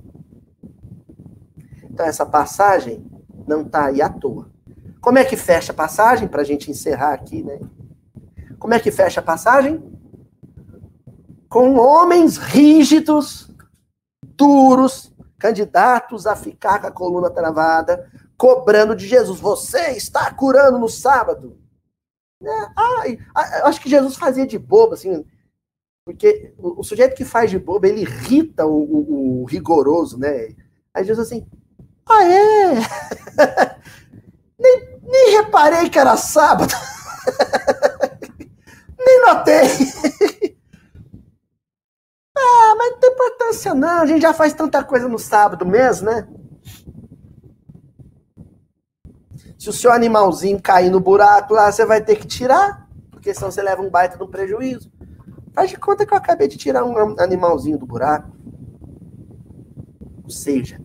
Então, 1.85 2.05
essa 2.05 2.27
passagem 2.27 3.05
não 3.47 3.63
está 3.63 3.87
aí 3.87 4.03
à 4.03 4.09
toa. 4.09 4.51
Como 5.07 5.19
é 5.19 5.25
que 5.25 5.37
fecha 5.37 5.71
a 5.71 5.75
passagem, 5.75 6.27
para 6.27 6.43
a 6.43 6.45
gente 6.45 6.69
encerrar 6.69 7.13
aqui, 7.13 7.41
né? 7.41 7.61
Como 8.59 8.75
é 8.75 8.81
que 8.81 8.91
fecha 8.91 9.21
a 9.21 9.23
passagem? 9.23 9.81
Com 11.49 11.77
homens 11.77 12.37
rígidos, 12.37 13.49
duros, 14.21 15.15
candidatos 15.39 16.27
a 16.27 16.35
ficar 16.35 16.81
com 16.81 16.89
a 16.89 16.91
coluna 16.91 17.31
travada, 17.31 18.11
cobrando 18.37 18.97
de 18.97 19.07
Jesus. 19.07 19.39
Você 19.39 19.93
está 19.93 20.29
curando 20.35 20.77
no 20.77 20.89
sábado. 20.89 21.57
É, 22.43 22.69
ai, 22.77 23.19
acho 23.63 23.81
que 23.81 23.89
Jesus 23.89 24.17
fazia 24.17 24.45
de 24.45 24.59
bobo, 24.59 24.95
assim, 24.95 25.25
porque 26.05 26.53
o, 26.59 26.81
o 26.81 26.83
sujeito 26.83 27.15
que 27.15 27.25
faz 27.25 27.49
de 27.49 27.61
bobo, 27.61 27.87
ele 27.87 28.01
irrita 28.01 28.67
o, 28.67 28.83
o, 28.83 29.43
o 29.43 29.45
rigoroso, 29.45 30.19
né? 30.19 30.49
Aí 30.93 31.05
Jesus 31.05 31.29
assim, 31.29 31.47
ah, 32.09 32.25
é? 32.25 33.77
Nem, 34.59 35.01
nem 35.03 35.37
reparei 35.37 35.89
que 35.91 35.99
era 35.99 36.17
sábado. 36.17 36.73
Nem 38.99 39.21
notei. 39.25 39.69
ah, 42.37 42.75
não, 43.75 44.01
a 44.01 44.07
gente 44.07 44.23
já 44.23 44.33
faz 44.33 44.53
tanta 44.53 44.83
coisa 44.83 45.09
no 45.09 45.19
sábado 45.19 45.65
mesmo, 45.65 46.11
né? 46.11 46.27
Se 49.59 49.71
o 49.71 49.73
seu 49.73 49.93
animalzinho 49.93 50.61
cair 50.61 50.91
no 50.91 51.01
buraco 51.01 51.55
lá, 51.55 51.71
você 51.71 51.85
vai 51.85 52.01
ter 52.03 52.17
que 52.17 52.27
tirar, 52.27 52.89
porque 53.11 53.33
senão 53.33 53.51
você 53.51 53.63
leva 53.63 53.83
um 53.83 53.91
baita 53.91 54.17
de 54.17 54.23
um 54.23 54.29
prejuízo. 54.29 54.91
Faz 55.55 55.71
de 55.71 55.77
conta 55.77 56.05
que 56.05 56.13
eu 56.13 56.19
acabei 56.19 56.49
de 56.49 56.57
tirar 56.57 56.85
um 56.85 57.19
animalzinho 57.19 57.79
do 57.79 57.87
buraco. 57.87 58.31
Ou 60.23 60.31
seja, 60.31 60.81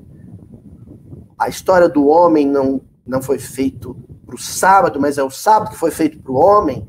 a 1.38 1.50
história 1.50 1.90
do 1.90 2.08
homem 2.08 2.48
não, 2.48 2.82
não 3.06 3.22
foi 3.22 3.40
feito 3.40 3.96
para 4.26 4.36
o 4.36 4.40
sábado, 4.40 5.00
mas 5.00 5.18
é 5.18 5.24
o 5.24 5.30
sábado 5.30 5.72
que 5.72 5.78
foi 5.78 5.92
feito 5.92 6.20
para 6.20 6.32
o 6.32 6.36
homem. 6.36 6.88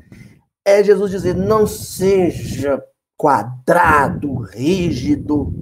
É 0.65 0.83
Jesus 0.83 1.11
dizer: 1.11 1.35
não 1.35 1.67
seja 1.67 2.83
quadrado, 3.17 4.35
rígido. 4.41 5.53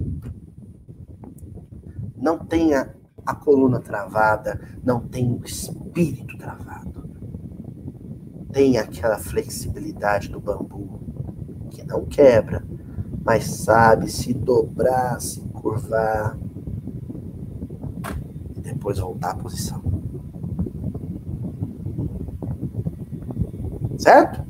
Não 2.16 2.38
tenha 2.38 2.96
a 3.26 3.36
coluna 3.36 3.80
travada, 3.80 4.60
não 4.84 5.00
tenha 5.00 5.34
o 5.34 5.44
espírito 5.44 6.38
travado. 6.38 7.10
Tenha 8.52 8.82
aquela 8.82 9.18
flexibilidade 9.18 10.30
do 10.30 10.40
bambu 10.40 11.00
que 11.70 11.84
não 11.84 12.06
quebra, 12.06 12.64
mas 13.24 13.46
sabe 13.46 14.10
se 14.10 14.34
dobrar, 14.34 15.22
se 15.22 15.40
curvar 15.42 16.38
e 18.56 18.60
depois 18.60 19.00
voltar 19.00 19.32
à 19.32 19.36
posição. 19.36 19.91
Certo? 24.02 24.42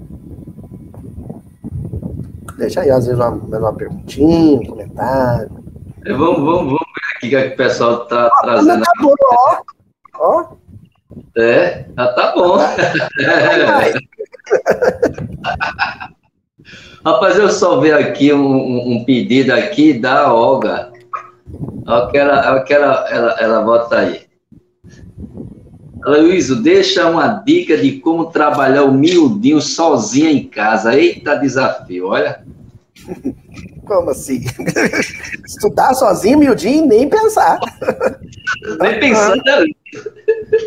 Deixa 2.57 2.79
aí, 2.79 2.89
às 2.89 3.05
vezes, 3.05 3.19
uma, 3.19 3.31
uma 3.31 3.73
perguntinha, 3.73 4.61
um 4.61 4.65
comentário. 4.65 5.51
É, 6.05 6.13
vamos, 6.13 6.37
vamos, 6.37 6.63
vamos 6.63 6.79
ver 6.79 7.17
aqui 7.17 7.27
o 7.27 7.29
que, 7.29 7.47
o 7.47 7.57
pessoal 7.57 8.03
está 8.03 8.29
trazendo. 8.41 8.81
Tá 8.81 8.91
bom, 9.01 9.13
ó. 9.25 9.61
ó. 10.19 10.45
É, 11.37 11.85
já 11.97 12.13
tá 12.13 12.33
bom. 12.33 12.59
É. 12.61 13.93
Rapaz, 17.03 17.37
eu 17.37 17.49
só 17.49 17.81
vi 17.81 17.91
aqui 17.91 18.31
um, 18.31 18.93
um, 18.93 19.03
pedido 19.03 19.51
aqui 19.51 19.99
da 19.99 20.33
Olga. 20.33 20.93
Olha 21.85 22.07
que 22.09 22.17
ela, 22.17 22.63
que 22.63 22.73
ela, 22.73 23.09
ela, 23.09 23.31
ela 23.39 23.61
bota 23.63 23.97
aí. 23.97 24.30
Luísio, 26.05 26.61
deixa 26.61 27.09
uma 27.09 27.27
dica 27.27 27.77
de 27.77 27.99
como 27.99 28.31
trabalhar 28.31 28.83
o 28.83 28.93
miudinho 28.93 29.61
sozinha 29.61 30.31
em 30.31 30.47
casa. 30.47 30.95
Eita 30.95 31.35
desafio, 31.35 32.07
olha. 32.07 32.43
Como 33.85 34.11
assim? 34.11 34.45
Estudar 35.45 35.93
sozinho, 35.95 36.39
miudinho, 36.39 36.85
nem 36.85 37.09
pensar. 37.09 37.59
Nem 38.79 38.99
pensar, 38.99 39.35
né? 39.35 39.65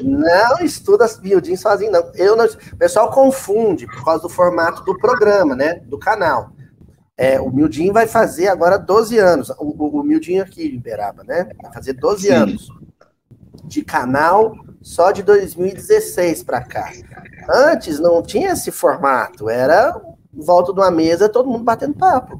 Não 0.02 0.64
estuda 0.64 1.06
miudinho 1.22 1.56
sozinho, 1.56 1.92
não. 1.92 2.10
Eu 2.14 2.36
não. 2.36 2.44
O 2.44 2.76
pessoal 2.76 3.10
confunde 3.10 3.86
por 3.86 4.04
causa 4.04 4.22
do 4.22 4.28
formato 4.28 4.84
do 4.84 4.98
programa, 4.98 5.54
né? 5.54 5.80
Do 5.86 5.98
canal. 5.98 6.50
É, 7.16 7.40
o 7.40 7.50
Mildinho 7.50 7.92
vai 7.92 8.06
fazer 8.06 8.48
agora 8.48 8.76
12 8.76 9.18
anos. 9.18 9.50
O, 9.50 9.74
o, 9.78 10.00
o 10.00 10.02
Mildinho 10.02 10.42
aqui 10.42 10.66
em 10.66 10.78
Beraba, 10.78 11.22
né? 11.24 11.48
Vai 11.62 11.72
fazer 11.72 11.92
12 11.94 12.26
Sim. 12.26 12.32
anos 12.32 12.68
de 13.64 13.82
canal 13.82 14.54
só 14.84 15.10
de 15.10 15.22
2016 15.22 16.42
para 16.42 16.60
cá. 16.62 16.92
Antes 17.48 17.98
não 17.98 18.22
tinha 18.22 18.52
esse 18.52 18.70
formato, 18.70 19.48
era 19.48 19.98
volta 20.30 20.74
de 20.74 20.78
uma 20.78 20.90
mesa, 20.90 21.26
todo 21.26 21.48
mundo 21.48 21.64
batendo 21.64 21.94
papo. 21.94 22.38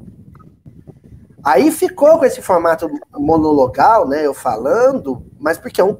Aí 1.43 1.71
ficou 1.71 2.19
com 2.19 2.25
esse 2.25 2.41
formato 2.43 2.87
monologal, 3.13 4.07
né? 4.07 4.25
Eu 4.25 4.33
falando, 4.33 5.25
mas 5.39 5.57
porque 5.57 5.81
eu, 5.81 5.99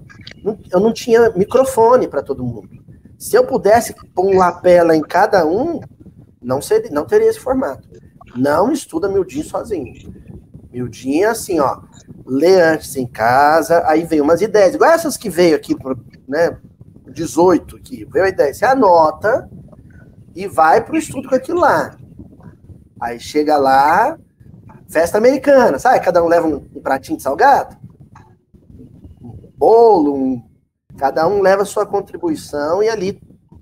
eu 0.72 0.80
não 0.80 0.94
tinha 0.94 1.32
microfone 1.32 2.08
para 2.08 2.22
todo 2.22 2.44
mundo. 2.44 2.70
Se 3.18 3.36
eu 3.36 3.46
pudesse 3.46 3.96
pôr 4.14 4.28
um 4.28 4.38
lapela 4.38 4.96
em 4.96 5.02
cada 5.02 5.46
um, 5.48 5.80
não, 6.40 6.62
seria, 6.62 6.92
não 6.92 7.06
teria 7.06 7.30
esse 7.30 7.40
formato. 7.40 7.88
Não 8.36 8.72
estuda 8.72 9.10
Mildinho 9.10 9.46
sozinho. 9.46 9.94
Mildinho 10.76 11.24
é 11.24 11.30
assim, 11.30 11.58
ó. 11.58 11.80
Lê 12.26 12.62
antes 12.62 12.98
em 12.98 13.08
casa, 13.08 13.82
aí 13.88 14.04
vem 14.04 14.20
umas 14.20 14.42
ideias, 14.42 14.76
igual 14.76 14.92
essas 14.92 15.16
que 15.16 15.30
veio 15.30 15.56
aqui, 15.56 15.74
né? 16.28 16.58
18 17.08 17.78
aqui, 17.78 18.04
veio 18.04 18.26
a 18.26 18.30
ideia. 18.30 18.54
Você 18.54 18.66
anota 18.66 19.50
e 20.36 20.48
vai 20.48 20.84
pro 20.84 20.98
estudo 20.98 21.30
com 21.30 21.36
aquilo 21.36 21.62
lá. 21.62 21.96
Aí 23.00 23.20
chega 23.22 23.56
lá, 23.56 24.18
Festa 24.90 25.18
americana, 25.18 25.80
sabe? 25.80 26.04
Cada 26.04 26.22
um 26.22 26.28
leva 26.28 26.46
um, 26.46 26.58
um 26.76 26.82
pratinho 26.82 27.18
de 27.18 27.24
salgado, 27.24 27.76
um 29.22 29.52
bolo, 29.58 30.14
um... 30.14 30.44
cada 30.98 31.26
um 31.28 31.42
leva 31.42 31.64
sua 31.64 31.86
contribuição 31.86 32.84
e 32.84 32.90
ali 32.90 33.20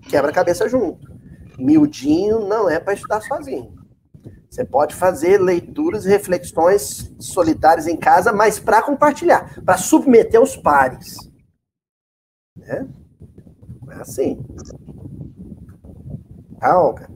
quebra 0.10 0.32
a 0.32 0.34
cabeça 0.34 0.68
junto. 0.68 1.14
Miudinho 1.60 2.48
não 2.48 2.68
é 2.68 2.80
para 2.80 2.94
estudar 2.94 3.22
sozinho. 3.22 3.83
Você 4.54 4.64
pode 4.64 4.94
fazer 4.94 5.42
leituras 5.42 6.06
e 6.06 6.10
reflexões 6.10 7.12
solitárias 7.18 7.88
em 7.88 7.98
casa, 7.98 8.32
mas 8.32 8.60
para 8.60 8.84
compartilhar, 8.84 9.60
para 9.66 9.80
submeter 9.80 10.40
aos 10.40 10.56
pares. 10.56 11.18
Né? 12.56 12.88
É 13.90 13.96
assim. 13.96 14.46
Tá, 16.60 16.80
Olga? 16.80 17.10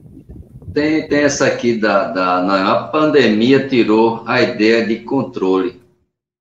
Tem, 0.74 1.06
tem 1.06 1.20
essa 1.20 1.46
aqui 1.46 1.78
da, 1.78 2.10
da. 2.10 2.72
A 2.72 2.88
pandemia 2.88 3.68
tirou 3.68 4.24
a 4.26 4.42
ideia 4.42 4.84
de 4.84 5.04
controle 5.04 5.80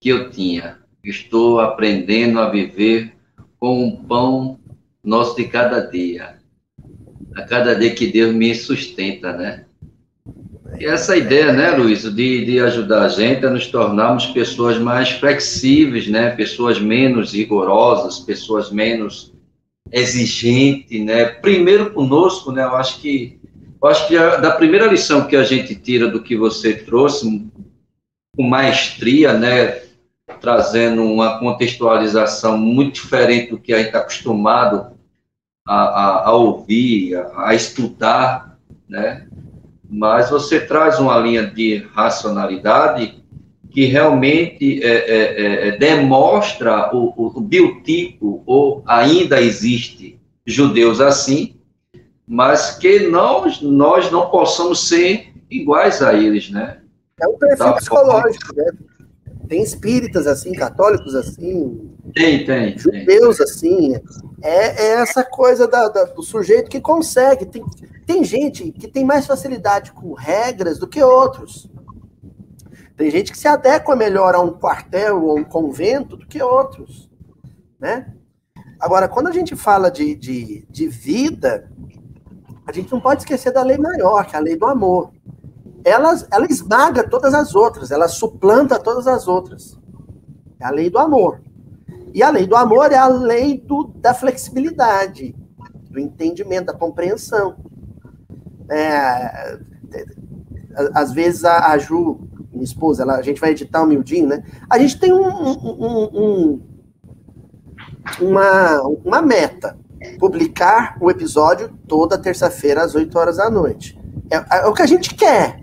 que 0.01 0.09
eu 0.09 0.31
tinha. 0.31 0.79
Estou 1.03 1.59
aprendendo 1.59 2.39
a 2.39 2.49
viver 2.49 3.13
com 3.59 3.87
o 3.87 4.03
pão 4.03 4.59
nosso 5.03 5.35
de 5.35 5.47
cada 5.47 5.79
dia. 5.79 6.39
A 7.35 7.43
cada 7.43 7.75
dia 7.75 7.93
que 7.93 8.11
Deus 8.11 8.33
me 8.33 8.55
sustenta, 8.55 9.31
né? 9.31 9.66
E 10.79 10.85
essa 10.85 11.15
ideia, 11.15 11.53
né, 11.53 11.71
Luiz, 11.71 12.03
de, 12.03 12.45
de 12.45 12.59
ajudar 12.59 13.03
a 13.03 13.09
gente 13.09 13.45
a 13.45 13.49
nos 13.49 13.67
tornarmos 13.67 14.27
pessoas 14.27 14.77
mais 14.77 15.11
flexíveis, 15.11 16.07
né? 16.07 16.31
Pessoas 16.31 16.79
menos 16.79 17.33
rigorosas, 17.33 18.19
pessoas 18.19 18.71
menos 18.71 19.33
exigentes, 19.91 21.03
né? 21.03 21.25
Primeiro 21.25 21.91
conosco, 21.91 22.51
né? 22.51 22.63
Eu 22.63 22.75
acho 22.75 22.99
que 22.99 23.39
eu 23.81 23.89
acho 23.89 24.07
que 24.07 24.17
a, 24.17 24.37
da 24.37 24.51
primeira 24.51 24.87
lição 24.87 25.27
que 25.27 25.35
a 25.35 25.43
gente 25.43 25.75
tira 25.75 26.07
do 26.07 26.21
que 26.21 26.35
você 26.35 26.73
trouxe, 26.73 27.47
com 28.35 28.43
maestria, 28.43 29.33
né, 29.33 29.81
trazendo 30.41 31.03
uma 31.03 31.39
contextualização 31.39 32.57
muito 32.57 32.95
diferente 32.95 33.51
do 33.51 33.59
que 33.59 33.73
a 33.73 33.77
gente 33.77 33.87
está 33.87 33.99
acostumado 33.99 34.97
a, 35.65 35.75
a, 35.75 36.27
a 36.27 36.31
ouvir, 36.33 37.15
a, 37.15 37.49
a, 37.49 37.55
estudar, 37.55 38.57
né? 38.87 39.27
Mas 39.89 40.29
você 40.29 40.59
traz 40.59 40.99
uma 40.99 41.17
linha 41.17 41.47
de 41.47 41.85
racionalidade 41.93 43.23
que 43.69 43.85
realmente 43.85 44.83
é, 44.83 44.87
é, 44.87 45.17
é, 45.17 45.67
é 45.67 45.77
demonstra 45.77 46.95
o, 46.95 47.13
o, 47.15 47.37
o 47.37 47.41
biotipo, 47.41 48.41
ou 48.45 48.83
ainda 48.85 49.41
existe 49.41 50.19
judeus 50.45 50.99
assim, 50.99 51.55
mas 52.27 52.71
que 52.77 53.07
nós, 53.07 53.61
nós 53.61 54.11
não 54.11 54.29
possamos 54.29 54.87
ser 54.87 55.33
iguais 55.49 56.01
a 56.01 56.13
eles, 56.13 56.49
né? 56.49 56.79
É 57.19 57.27
um 57.27 57.37
perfil 57.37 57.73
psicológico, 57.73 58.55
né? 58.55 58.71
Tem 59.47 59.63
espíritas 59.63 60.27
assim, 60.27 60.51
católicos 60.51 61.15
assim. 61.15 61.89
Tem, 62.13 62.45
tem. 62.45 62.77
Judeus 62.77 63.37
tem. 63.37 63.45
assim. 63.45 63.95
É, 64.41 64.87
é, 64.87 64.91
essa 65.01 65.23
coisa 65.23 65.67
da, 65.67 65.87
da, 65.87 66.03
do 66.03 66.21
sujeito 66.21 66.69
que 66.69 66.81
consegue. 66.81 67.45
Tem, 67.45 67.63
tem 68.07 68.23
gente 68.23 68.71
que 68.71 68.87
tem 68.87 69.03
mais 69.03 69.27
facilidade 69.27 69.91
com 69.91 70.13
regras 70.13 70.79
do 70.79 70.87
que 70.87 71.03
outros. 71.03 71.69
Tem 72.95 73.11
gente 73.11 73.33
que 73.33 73.37
se 73.37 73.49
adequa 73.49 73.97
melhor 73.97 74.33
a 74.33 74.39
um 74.39 74.53
quartel 74.53 75.25
ou 75.25 75.37
um 75.37 75.43
convento 75.43 76.15
do 76.15 76.25
que 76.25 76.41
outros. 76.41 77.11
Né? 77.77 78.13
Agora, 78.79 79.09
quando 79.09 79.27
a 79.27 79.31
gente 79.33 79.57
fala 79.57 79.91
de, 79.91 80.15
de, 80.15 80.65
de 80.69 80.87
vida, 80.87 81.69
a 82.65 82.71
gente 82.71 82.89
não 82.91 83.01
pode 83.01 83.23
esquecer 83.23 83.51
da 83.51 83.61
lei 83.61 83.77
maior, 83.77 84.25
que 84.25 84.37
é 84.37 84.39
a 84.39 84.41
lei 84.41 84.55
do 84.55 84.65
amor. 84.65 85.11
Ela, 85.83 86.15
ela 86.31 86.47
esmaga 86.49 87.07
todas 87.07 87.33
as 87.33 87.55
outras, 87.55 87.91
ela 87.91 88.07
suplanta 88.07 88.79
todas 88.79 89.05
as 89.05 89.27
outras. 89.27 89.77
É 90.61 90.65
a 90.65 90.71
lei 90.71 90.89
do 90.89 90.97
amor. 90.97 91.41
E 92.13 92.23
a 92.23 92.29
lei 92.29 92.47
do 92.47 92.55
amor 92.55 92.93
é 92.93 92.97
a 92.97 93.07
lei 93.07 93.59
do, 93.59 93.83
da 93.95 94.13
flexibilidade, 94.13 95.35
do 95.89 95.99
entendimento, 95.99 96.67
da 96.67 96.73
compreensão. 96.73 97.57
É, 98.69 99.59
às 100.93 101.11
vezes 101.11 101.43
a, 101.45 101.71
a, 101.71 101.77
Ju, 101.77 102.19
minha 102.51 102.63
esposa, 102.63 103.03
ela, 103.03 103.15
a 103.15 103.21
gente 103.21 103.39
vai 103.39 103.51
editar 103.51 103.81
um 103.81 103.87
miudinho, 103.87 104.27
né? 104.27 104.43
A 104.69 104.77
gente 104.77 104.99
tem 104.99 105.11
um, 105.13 105.27
um, 105.27 106.09
um, 106.13 106.61
uma, 108.21 108.81
uma 108.81 109.21
meta 109.21 109.77
publicar 110.19 110.97
o 111.01 111.09
episódio 111.09 111.69
toda 111.87 112.17
terça-feira 112.17 112.83
às 112.83 112.95
8 112.95 113.17
horas 113.17 113.37
da 113.37 113.49
noite. 113.49 113.99
É, 114.29 114.57
é, 114.57 114.65
o 114.67 114.73
que 114.73 114.81
a 114.81 114.87
gente 114.87 115.15
quer, 115.15 115.59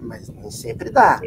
mas 0.00 0.28
nem 0.28 0.50
sempre 0.50 0.90
dá. 0.90 1.20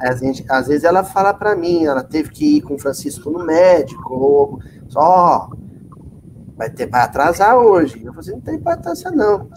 a 0.00 0.14
gente, 0.14 0.44
às 0.48 0.68
vezes 0.68 0.84
ela 0.84 1.04
fala 1.04 1.32
para 1.32 1.54
mim, 1.54 1.84
ela 1.84 2.02
teve 2.02 2.30
que 2.30 2.56
ir 2.56 2.62
com 2.62 2.74
o 2.74 2.78
Francisco 2.78 3.30
no 3.30 3.44
médico, 3.44 4.14
ou 4.14 4.60
só 4.88 5.50
vai 6.56 6.68
ter 6.70 6.86
vai 6.86 7.02
atrasar 7.02 7.56
hoje. 7.56 8.02
Eu 8.04 8.12
falei 8.12 8.20
assim, 8.20 8.32
não 8.32 8.40
tem 8.40 8.56
importância 8.56 9.10
não. 9.10 9.48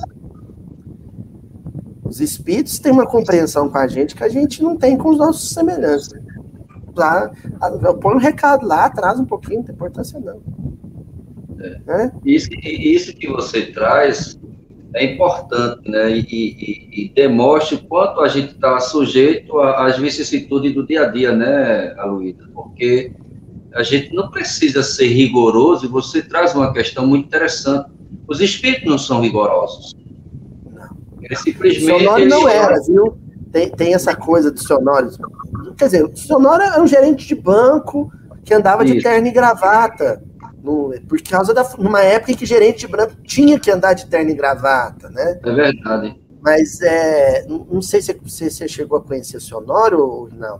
Os 2.13 2.21
espíritos 2.21 2.77
têm 2.77 2.91
uma 2.91 3.07
compreensão 3.07 3.67
com 3.67 3.77
a 3.79 3.87
gente 3.87 4.15
que 4.15 4.23
a 4.23 4.29
gente 4.29 4.61
não 4.61 4.77
tem 4.77 4.95
com 4.95 5.09
os 5.09 5.17
nossos 5.17 5.49
semelhantes. 5.49 6.11
Lá, 6.95 7.31
eu 7.83 7.97
ponho 7.97 8.17
um 8.17 8.19
recado 8.19 8.67
lá, 8.67 8.85
atrasa 8.85 9.19
um 9.19 9.25
pouquinho, 9.25 9.57
não 9.57 9.65
tem 9.65 9.73
importância 9.73 10.19
não. 10.19 10.39
É. 11.59 12.11
Isso, 12.23 12.49
isso 12.53 13.15
que 13.15 13.27
você 13.27 13.65
traz 13.71 14.39
é 14.93 15.11
importante, 15.11 15.89
né? 15.89 16.11
E, 16.11 16.21
e, 16.29 17.05
e 17.05 17.09
demonstra 17.15 17.77
o 17.77 17.83
quanto 17.83 18.21
a 18.21 18.27
gente 18.27 18.53
está 18.53 18.79
sujeito 18.79 19.59
às 19.59 19.97
vicissitudes 19.97 20.71
do 20.71 20.85
dia 20.85 21.07
a 21.07 21.09
dia, 21.09 21.31
né, 21.31 21.95
Aloysio? 21.97 22.47
Porque 22.53 23.11
a 23.73 23.81
gente 23.81 24.13
não 24.13 24.29
precisa 24.29 24.83
ser 24.83 25.07
rigoroso 25.07 25.87
e 25.87 25.89
você 25.89 26.21
traz 26.21 26.53
uma 26.53 26.71
questão 26.73 27.07
muito 27.07 27.25
interessante. 27.25 27.89
Os 28.27 28.39
espíritos 28.39 28.87
não 28.87 28.99
são 28.99 29.19
rigorosos. 29.19 29.95
Eles 31.23 31.39
simplesmente. 31.39 31.91
O 31.91 31.99
Sonório 31.99 32.27
não 32.27 32.47
era, 32.47 32.81
viu? 32.81 33.17
Tem, 33.51 33.69
tem 33.69 33.93
essa 33.93 34.15
coisa 34.15 34.51
do 34.51 34.59
Sonório. 34.59 35.09
Quer 35.77 35.85
dizer, 35.85 36.05
o 36.05 36.15
Sonório 36.15 36.65
é 36.65 36.81
um 36.81 36.87
gerente 36.87 37.27
de 37.27 37.35
banco 37.35 38.11
que 38.43 38.53
andava 38.53 38.83
Isso. 38.83 38.95
de 38.95 39.03
terno 39.03 39.27
e 39.27 39.31
gravata 39.31 40.21
no, 40.63 40.93
por 41.07 41.21
causa 41.21 41.53
da. 41.53 41.63
numa 41.77 42.01
época 42.01 42.31
em 42.31 42.35
que 42.35 42.45
gerente 42.45 42.79
de 42.79 42.87
branco 42.87 43.15
tinha 43.23 43.59
que 43.59 43.69
andar 43.69 43.93
de 43.93 44.07
terno 44.07 44.31
e 44.31 44.33
gravata, 44.33 45.09
né? 45.09 45.39
É 45.43 45.51
verdade. 45.51 46.19
Mas 46.41 46.81
é, 46.81 47.45
não 47.47 47.81
sei 47.81 48.01
se 48.01 48.13
você, 48.21 48.49
você 48.49 48.67
chegou 48.67 48.97
a 48.97 49.01
conhecer 49.01 49.37
o 49.37 49.41
Sonoro 49.41 49.99
ou 49.99 50.29
não. 50.29 50.59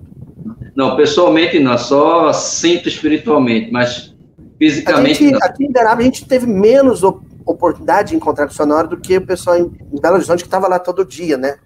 Não, 0.75 0.95
pessoalmente 0.95 1.59
não, 1.59 1.77
só 1.77 2.31
sinto 2.31 2.87
espiritualmente, 2.87 3.71
mas 3.71 4.15
fisicamente. 4.57 5.25
Gente, 5.25 5.43
aqui 5.43 5.65
em 5.65 5.71
Beraba 5.71 6.01
a 6.01 6.05
gente 6.05 6.25
teve 6.25 6.47
menos 6.47 7.03
oportunidade 7.45 8.09
de 8.09 8.15
encontrar 8.15 8.45
com 8.45 8.51
o 8.51 8.55
Sonoro 8.55 8.87
do 8.87 8.97
que 8.97 9.17
o 9.17 9.25
pessoal 9.25 9.57
em, 9.57 9.71
em 9.91 9.99
Belo 9.99 10.15
Horizonte 10.15 10.43
que 10.43 10.47
estava 10.47 10.67
lá 10.67 10.79
todo 10.79 11.05
dia, 11.05 11.37
né? 11.37 11.57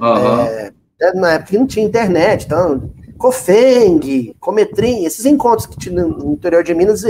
Uhum. 0.00 0.40
É, 0.40 0.72
na 1.14 1.32
época 1.32 1.58
não 1.58 1.66
tinha 1.66 1.84
internet, 1.84 2.46
então 2.46 2.90
Cofeng, 3.22 4.34
Cometrim, 4.40 5.04
esses 5.04 5.24
encontros 5.24 5.66
que 5.66 5.78
tinha 5.78 6.04
no 6.04 6.32
interior 6.32 6.64
de 6.64 6.74
Minas, 6.74 7.04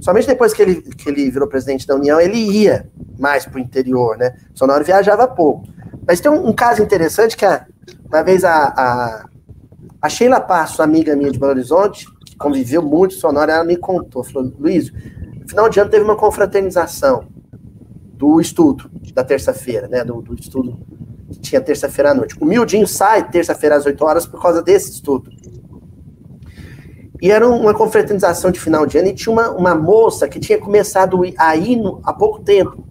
somente 0.00 0.26
depois 0.26 0.54
que 0.54 0.62
ele, 0.62 0.80
que 0.80 1.08
ele 1.10 1.30
virou 1.30 1.46
presidente 1.46 1.86
da 1.86 1.94
União, 1.94 2.18
ele 2.18 2.38
ia 2.38 2.88
mais 3.18 3.44
para 3.44 3.56
o 3.56 3.60
interior, 3.60 4.16
né? 4.16 4.34
Sonoro 4.54 4.82
viajava 4.82 5.28
pouco. 5.28 5.66
Mas 6.06 6.20
tem 6.20 6.30
um, 6.30 6.48
um 6.48 6.52
caso 6.54 6.82
interessante 6.82 7.36
que 7.36 7.44
a, 7.44 7.66
uma 8.06 8.22
vez 8.22 8.44
a, 8.44 8.64
a, 8.68 9.24
a 10.00 10.08
Sheila 10.08 10.40
Passo, 10.40 10.82
amiga 10.82 11.14
minha 11.14 11.30
de 11.30 11.38
Belo 11.38 11.52
Horizonte, 11.52 12.06
que 12.24 12.34
conviveu 12.36 12.82
muito 12.82 13.14
com 13.14 13.20
Sonoro, 13.20 13.50
ela 13.50 13.64
me 13.64 13.76
contou, 13.76 14.24
falou, 14.24 14.50
Luiz, 14.58 14.90
no 14.90 15.46
final 15.46 15.68
de 15.68 15.80
ano 15.80 15.90
teve 15.90 16.02
uma 16.02 16.16
confraternização 16.16 17.26
do 18.18 18.40
estudo 18.40 18.90
da 19.14 19.22
terça-feira, 19.22 19.86
né? 19.86 20.04
Do, 20.04 20.20
do 20.20 20.34
estudo 20.34 20.76
que 21.30 21.38
tinha 21.38 21.60
terça-feira 21.60 22.10
à 22.10 22.14
noite. 22.14 22.36
O 22.40 22.44
Mildinho 22.44 22.86
sai 22.86 23.30
terça-feira 23.30 23.76
às 23.76 23.86
8 23.86 24.04
horas 24.04 24.26
por 24.26 24.42
causa 24.42 24.60
desse 24.60 24.90
estudo. 24.90 25.30
E 27.20 27.30
era 27.30 27.48
uma 27.48 27.74
confraternização 27.74 28.50
de 28.50 28.60
final 28.60 28.86
de 28.86 28.98
ano 28.98 29.08
e 29.08 29.14
tinha 29.14 29.32
uma, 29.32 29.50
uma 29.50 29.74
moça 29.74 30.28
que 30.28 30.38
tinha 30.38 30.58
começado 30.58 31.20
a 31.36 31.56
ir 31.56 31.80
há 32.04 32.12
pouco 32.12 32.40
tempo. 32.40 32.84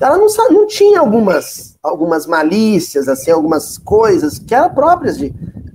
Ela 0.00 0.16
não, 0.16 0.26
não 0.50 0.66
tinha 0.66 0.98
algumas, 0.98 1.76
algumas 1.82 2.26
malícias, 2.26 3.06
assim, 3.06 3.30
algumas 3.30 3.78
coisas 3.78 4.38
que 4.38 4.54
eram 4.54 4.74
próprias 4.74 5.18
de, 5.18 5.30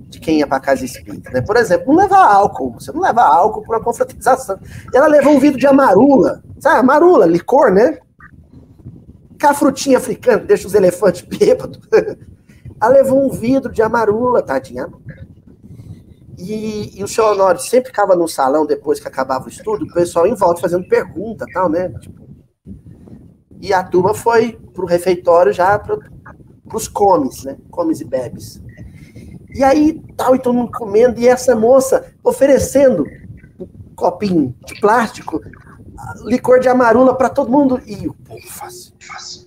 de 0.08 0.18
quem 0.18 0.38
ia 0.38 0.46
para 0.46 0.60
casa 0.60 0.84
espírita. 0.84 1.30
Né? 1.30 1.40
Por 1.40 1.56
exemplo, 1.56 1.86
não 1.86 2.02
levar 2.02 2.26
álcool. 2.26 2.74
Você 2.74 2.90
não 2.92 3.00
leva 3.00 3.22
álcool 3.22 3.62
para 3.62 3.78
uma 3.78 3.84
confraternização. 3.84 4.58
Ela 4.92 5.06
levou 5.06 5.34
um 5.34 5.38
vidro 5.38 5.58
de 5.58 5.66
amarula. 5.66 6.42
Sabe, 6.58 6.80
amarula, 6.80 7.24
licor, 7.24 7.70
né? 7.70 7.98
Com 9.40 9.46
a 9.48 9.54
frutinha 9.54 9.98
africana, 9.98 10.38
deixa 10.38 10.66
os 10.66 10.74
elefantes 10.74 11.22
bêbados. 11.26 11.80
Ela 12.80 12.92
levou 12.92 13.26
um 13.26 13.30
vidro 13.30 13.72
de 13.72 13.82
amarula, 13.82 14.42
tadinha. 14.42 14.88
E, 16.38 16.98
e, 16.98 17.02
o 17.02 17.08
senhor 17.08 17.32
Honório 17.32 17.60
sempre 17.60 17.88
ficava 17.88 18.14
no 18.14 18.28
salão 18.28 18.66
depois 18.66 19.00
que 19.00 19.08
acabava 19.08 19.46
o 19.46 19.48
estudo, 19.48 19.86
o 19.86 19.92
pessoal 19.92 20.26
em 20.26 20.34
volta 20.34 20.60
fazendo 20.60 20.86
pergunta 20.86 21.46
tal, 21.52 21.68
né? 21.68 21.88
Tipo, 21.98 22.26
e 23.60 23.72
a 23.72 23.82
turma 23.82 24.12
foi 24.12 24.58
pro 24.74 24.86
refeitório 24.86 25.52
já 25.52 25.78
para 25.78 25.98
os 26.74 26.86
comes, 26.88 27.44
né? 27.44 27.56
Comes 27.70 28.00
e 28.00 28.04
bebes. 28.04 28.62
E 29.54 29.64
aí, 29.64 30.02
tal, 30.14 30.34
e 30.34 30.38
todo 30.38 30.54
mundo 30.54 30.70
comendo, 30.70 31.18
e 31.18 31.26
essa 31.26 31.56
moça 31.56 32.12
oferecendo 32.22 33.04
um 33.58 33.94
copinho 33.94 34.54
de 34.66 34.78
plástico, 34.78 35.40
licor 36.24 36.60
de 36.60 36.68
amarula 36.68 37.16
para 37.16 37.28
todo 37.28 37.50
mundo. 37.50 37.80
E 37.86 38.06
o 38.06 38.14
povo 38.14 38.46
faz, 38.48 38.94
faz. 39.00 39.46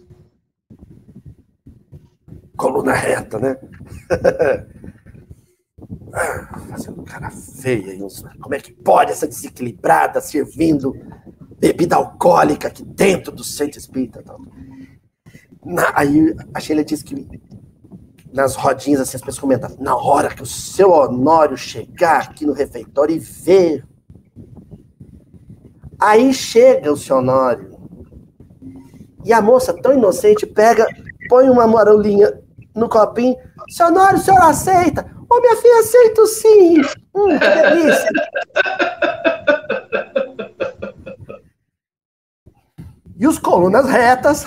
Coluna 2.58 2.94
reta, 2.94 3.40
né? 3.40 3.58
Fazendo 6.70 7.04
cara 7.04 7.30
feia. 7.30 7.98
Como 8.42 8.56
é 8.56 8.60
que 8.60 8.74
pode 8.74 9.12
essa 9.12 9.28
desequilibrada 9.28 10.20
servindo 10.20 10.94
bebida 11.60 11.96
alcoólica 11.96 12.68
aqui 12.68 12.84
dentro 12.84 13.32
do 13.32 13.44
centro 13.44 13.80
espírita? 13.80 14.24
Na, 15.64 15.92
aí 15.96 16.36
a 16.54 16.60
Sheila 16.60 16.84
disse 16.84 17.04
que 17.04 17.28
nas 18.32 18.56
rodinhas 18.56 19.02
assim, 19.02 19.18
as 19.18 19.22
pessoas 19.22 19.40
comentam, 19.40 19.76
na 19.80 19.96
hora 19.96 20.34
que 20.34 20.44
o 20.44 20.46
seu 20.46 20.92
Honório 20.92 21.58
chegar 21.58 22.22
aqui 22.22 22.46
no 22.46 22.54
refeitório 22.54 23.16
e 23.16 23.20
ver. 23.20 23.86
Aí 26.00 26.34
chega 26.34 26.92
o 26.92 26.98
seu 26.98 27.18
Honório. 27.18 27.78
E 29.26 29.34
a 29.34 29.42
moça, 29.42 29.74
tão 29.74 29.94
inocente, 29.94 30.46
pega, 30.46 30.88
põe 31.28 31.50
uma 31.50 31.68
marolinha 31.68 32.40
no 32.76 32.88
copinho. 32.88 33.36
Seu 33.70 33.88
Honório, 33.88 34.18
o 34.18 34.22
senhor 34.22 34.42
aceita? 34.42 35.06
Ô, 35.30 35.36
oh, 35.36 35.42
minha 35.42 35.58
filha, 35.58 35.80
aceito 35.80 36.26
sim. 36.26 36.82
Hum, 37.14 37.38
que 37.38 37.50
delícia. 37.50 38.10
e 43.20 43.28
os 43.28 43.38
colunas 43.38 43.86
retas. 43.86 44.46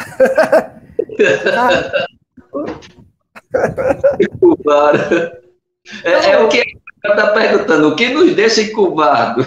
é, 6.05 6.30
é, 6.30 6.38
o 6.42 6.48
que 6.48 6.64
está 7.05 7.26
perguntando, 7.32 7.88
o 7.88 7.96
que 7.96 8.09
nos 8.09 8.34
deixa 8.34 8.62
incubado? 8.62 9.44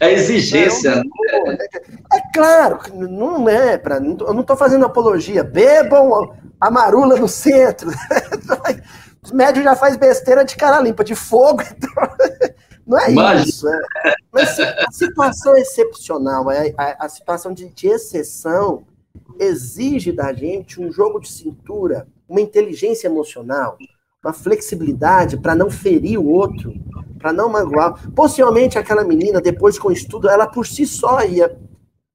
É 0.00 0.12
exigência. 0.12 0.96
Não, 0.96 1.44
né? 1.44 1.58
É 2.12 2.20
claro, 2.34 2.78
não 2.94 3.48
é 3.48 3.78
para. 3.78 3.96
Eu 3.96 4.34
não 4.34 4.40
estou 4.40 4.56
fazendo 4.56 4.84
apologia. 4.84 5.42
Bebam 5.42 6.34
a 6.60 6.70
marula 6.70 7.16
no 7.16 7.28
centro. 7.28 7.90
Os 9.22 9.32
médios 9.32 9.64
já 9.64 9.76
faz 9.76 9.96
besteira 9.96 10.44
de 10.44 10.56
cara 10.56 10.80
limpa, 10.80 11.04
de 11.04 11.14
fogo. 11.14 11.62
Então, 11.62 11.90
não 12.86 12.98
é 12.98 13.10
Mas... 13.10 13.48
isso. 13.48 13.68
É, 13.68 13.80
mas 14.32 14.58
a 14.58 14.90
situação 14.90 15.56
excepcional, 15.56 16.50
é, 16.50 16.72
a, 16.76 17.06
a 17.06 17.08
situação 17.08 17.52
de, 17.52 17.68
de 17.68 17.88
exceção 17.88 18.84
exige 19.38 20.12
da 20.12 20.32
gente 20.32 20.80
um 20.80 20.90
jogo 20.90 21.20
de 21.20 21.28
cintura, 21.30 22.06
uma 22.28 22.40
inteligência 22.40 23.08
emocional, 23.08 23.76
uma 24.24 24.32
flexibilidade 24.32 25.36
para 25.38 25.54
não 25.54 25.70
ferir 25.70 26.18
o 26.18 26.26
outro, 26.26 26.72
para 27.20 27.32
não 27.32 27.50
magoar. 27.50 28.10
Possivelmente 28.12 28.78
aquela 28.78 29.04
menina, 29.04 29.40
depois 29.40 29.78
com 29.78 29.88
o 29.88 29.92
estudo, 29.92 30.28
ela 30.28 30.46
por 30.46 30.66
si 30.66 30.86
só 30.86 31.22
ia 31.22 31.56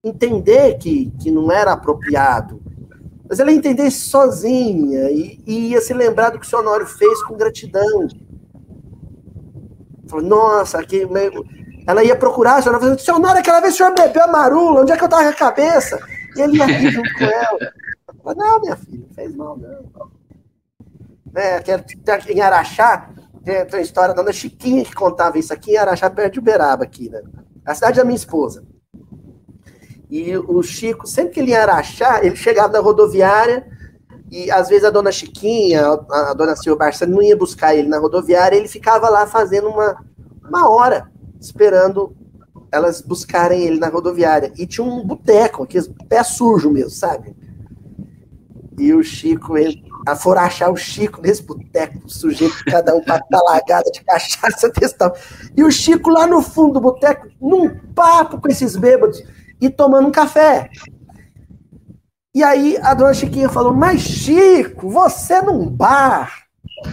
entender 0.03 0.77
que, 0.77 1.11
que 1.21 1.31
não 1.31 1.51
era 1.51 1.71
apropriado, 1.71 2.61
mas 3.27 3.39
ela 3.39 3.51
ia 3.51 3.57
entender 3.57 3.89
sozinha 3.91 5.09
e, 5.11 5.41
e, 5.45 5.69
ia 5.69 5.81
se 5.81 5.93
lembrar 5.93 6.31
do 6.31 6.39
que 6.39 6.45
o 6.45 6.49
seu 6.49 6.59
Honório 6.59 6.85
fez 6.85 7.23
com 7.23 7.37
gratidão. 7.37 8.07
Falou, 10.07 10.25
nossa, 10.25 10.83
que. 10.83 11.07
Ela 11.87 12.03
ia 12.03 12.15
procurar, 12.15 12.61
seu 12.61 12.73
Honório, 12.73 12.99
seu 12.99 13.15
Honório, 13.15 13.39
aquela 13.39 13.61
vez 13.61 13.73
o 13.73 13.77
senhor 13.77 13.93
bebeu 13.95 14.23
a 14.23 14.27
marula, 14.27 14.81
onde 14.81 14.91
é 14.91 14.97
que 14.97 15.03
eu 15.03 15.09
tava 15.09 15.23
com 15.23 15.29
a 15.29 15.33
cabeça? 15.33 15.99
E 16.35 16.41
ele 16.41 16.57
ia 16.57 16.65
rir 16.65 16.91
junto 16.91 17.13
com 17.13 17.23
ela. 17.23 17.73
Falei, 18.23 18.39
não, 18.39 18.61
minha 18.61 18.75
filha, 18.75 19.05
fez 19.15 19.35
mal, 19.35 19.57
não. 19.57 20.11
Né, 21.31 21.61
em 22.29 22.41
Araxá, 22.41 23.09
tem, 23.45 23.79
a 23.79 23.81
história 23.81 24.13
da 24.13 24.21
Dona 24.21 24.33
Chiquinha 24.33 24.83
que 24.83 24.93
contava 24.93 25.37
isso 25.37 25.53
aqui 25.53 25.73
em 25.73 25.77
Araxá, 25.77 26.09
perto 26.09 26.33
de 26.33 26.39
Uberaba, 26.39 26.83
aqui, 26.83 27.09
né? 27.09 27.21
A 27.65 27.75
cidade 27.75 27.97
da 27.97 28.03
minha 28.03 28.15
esposa. 28.15 28.63
E 30.09 30.35
o 30.37 30.61
Chico, 30.63 31.07
sempre 31.07 31.33
que 31.33 31.39
ele 31.39 31.51
ia 31.51 31.61
Araxá, 31.61 32.23
ele 32.23 32.35
chegava 32.35 32.73
na 32.73 32.79
rodoviária 32.79 33.65
e 34.31 34.49
às 34.51 34.67
vezes 34.69 34.83
a 34.83 34.89
dona 34.89 35.11
Chiquinha, 35.11 35.85
a, 35.85 36.31
a 36.31 36.33
dona 36.33 36.55
Silvia 36.55 36.77
Barça 36.77 37.05
não 37.05 37.21
ia 37.21 37.37
buscar 37.37 37.75
ele 37.75 37.87
na 37.87 37.99
rodoviária, 37.99 38.55
ele 38.55 38.67
ficava 38.67 39.09
lá 39.09 39.27
fazendo 39.27 39.67
uma, 39.69 40.03
uma 40.47 40.69
hora, 40.69 41.11
esperando 41.39 42.15
elas 42.71 43.01
buscarem 43.01 43.63
ele 43.63 43.79
na 43.79 43.87
rodoviária. 43.87 44.51
E 44.57 44.65
tinha 44.65 44.85
um 44.85 45.05
boteco, 45.05 45.63
aqueles 45.63 45.87
pé 46.09 46.23
sujo 46.23 46.71
mesmo, 46.71 46.89
sabe? 46.89 47.35
E 48.77 48.93
o 48.93 49.01
Chico, 49.01 49.57
ele, 49.57 49.83
foram 50.17 50.41
achar 50.41 50.69
o 50.69 50.75
Chico 50.75 51.21
nesse 51.21 51.41
boteco, 51.41 52.09
sujeito, 52.09 52.63
cada 52.65 52.93
um 52.93 53.01
com 53.01 53.13
a 53.13 53.19
talagada 53.19 53.89
de 53.89 54.03
cachaça 54.03 54.69
desse 54.77 54.95
E 55.55 55.63
o 55.63 55.71
Chico 55.71 56.09
lá 56.09 56.27
no 56.27 56.41
fundo 56.41 56.73
do 56.73 56.81
boteco, 56.81 57.27
num 57.41 57.69
papo 57.93 58.39
com 58.39 58.49
esses 58.49 58.75
bêbados 58.75 59.23
e 59.61 59.69
tomando 59.69 60.09
um 60.09 60.11
café. 60.11 60.69
E 62.33 62.43
aí 62.43 62.77
a 62.81 62.93
dona 62.93 63.13
Chiquinha 63.13 63.47
falou: 63.47 63.73
Mas 63.73 64.01
Chico, 64.01 64.89
você 64.89 65.41
num 65.41 65.69
bar. 65.69 66.43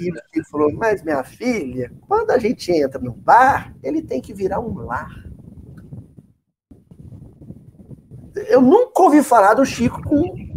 e 0.00 0.10
o 0.10 0.16
Chico 0.34 0.50
falou: 0.50 0.72
Mas 0.72 1.04
minha 1.04 1.22
filha, 1.22 1.92
quando 2.08 2.32
a 2.32 2.38
gente 2.38 2.72
entra 2.72 3.00
no 3.00 3.12
bar, 3.12 3.72
ele 3.80 4.02
tem 4.02 4.20
que 4.20 4.34
virar 4.34 4.58
um 4.58 4.74
lar. 4.74 5.08
Eu 8.48 8.60
nunca 8.60 9.02
ouvi 9.02 9.22
falar 9.22 9.54
do 9.54 9.64
Chico 9.64 10.02
com 10.02 10.51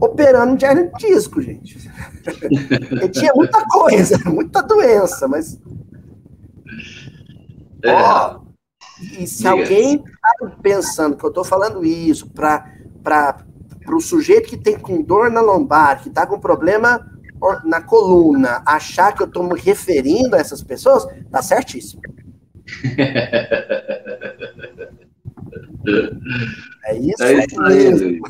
operando 0.00 0.64
hernia 0.64 0.90
de 0.90 1.06
disco, 1.06 1.40
gente. 1.40 1.78
Ele 2.90 3.08
tinha 3.08 3.32
muita 3.34 3.64
coisa, 3.66 4.18
muita 4.30 4.62
doença, 4.62 5.28
mas. 5.28 5.58
É. 7.82 7.92
Ó, 7.92 8.40
e 9.18 9.26
se 9.26 9.38
Diga. 9.38 9.50
alguém 9.50 9.96
está 9.96 10.56
pensando 10.62 11.16
que 11.16 11.24
eu 11.24 11.28
estou 11.28 11.44
falando 11.44 11.84
isso 11.84 12.28
para 12.30 13.44
o 13.88 14.00
sujeito 14.00 14.48
que 14.48 14.56
tem 14.56 14.78
com 14.78 15.02
dor 15.02 15.30
na 15.30 15.40
lombar, 15.40 16.02
que 16.02 16.08
está 16.08 16.26
com 16.26 16.40
problema 16.40 17.12
na 17.64 17.82
coluna, 17.82 18.62
achar 18.64 19.12
que 19.14 19.22
eu 19.22 19.26
estou 19.26 19.44
me 19.44 19.60
referindo 19.60 20.34
a 20.34 20.38
essas 20.38 20.62
pessoas, 20.62 21.06
tá 21.30 21.42
certíssimo. 21.42 22.00
É 26.84 26.96
isso, 26.96 27.22
é 27.22 27.44
isso 27.44 27.62
mesmo. 27.62 28.20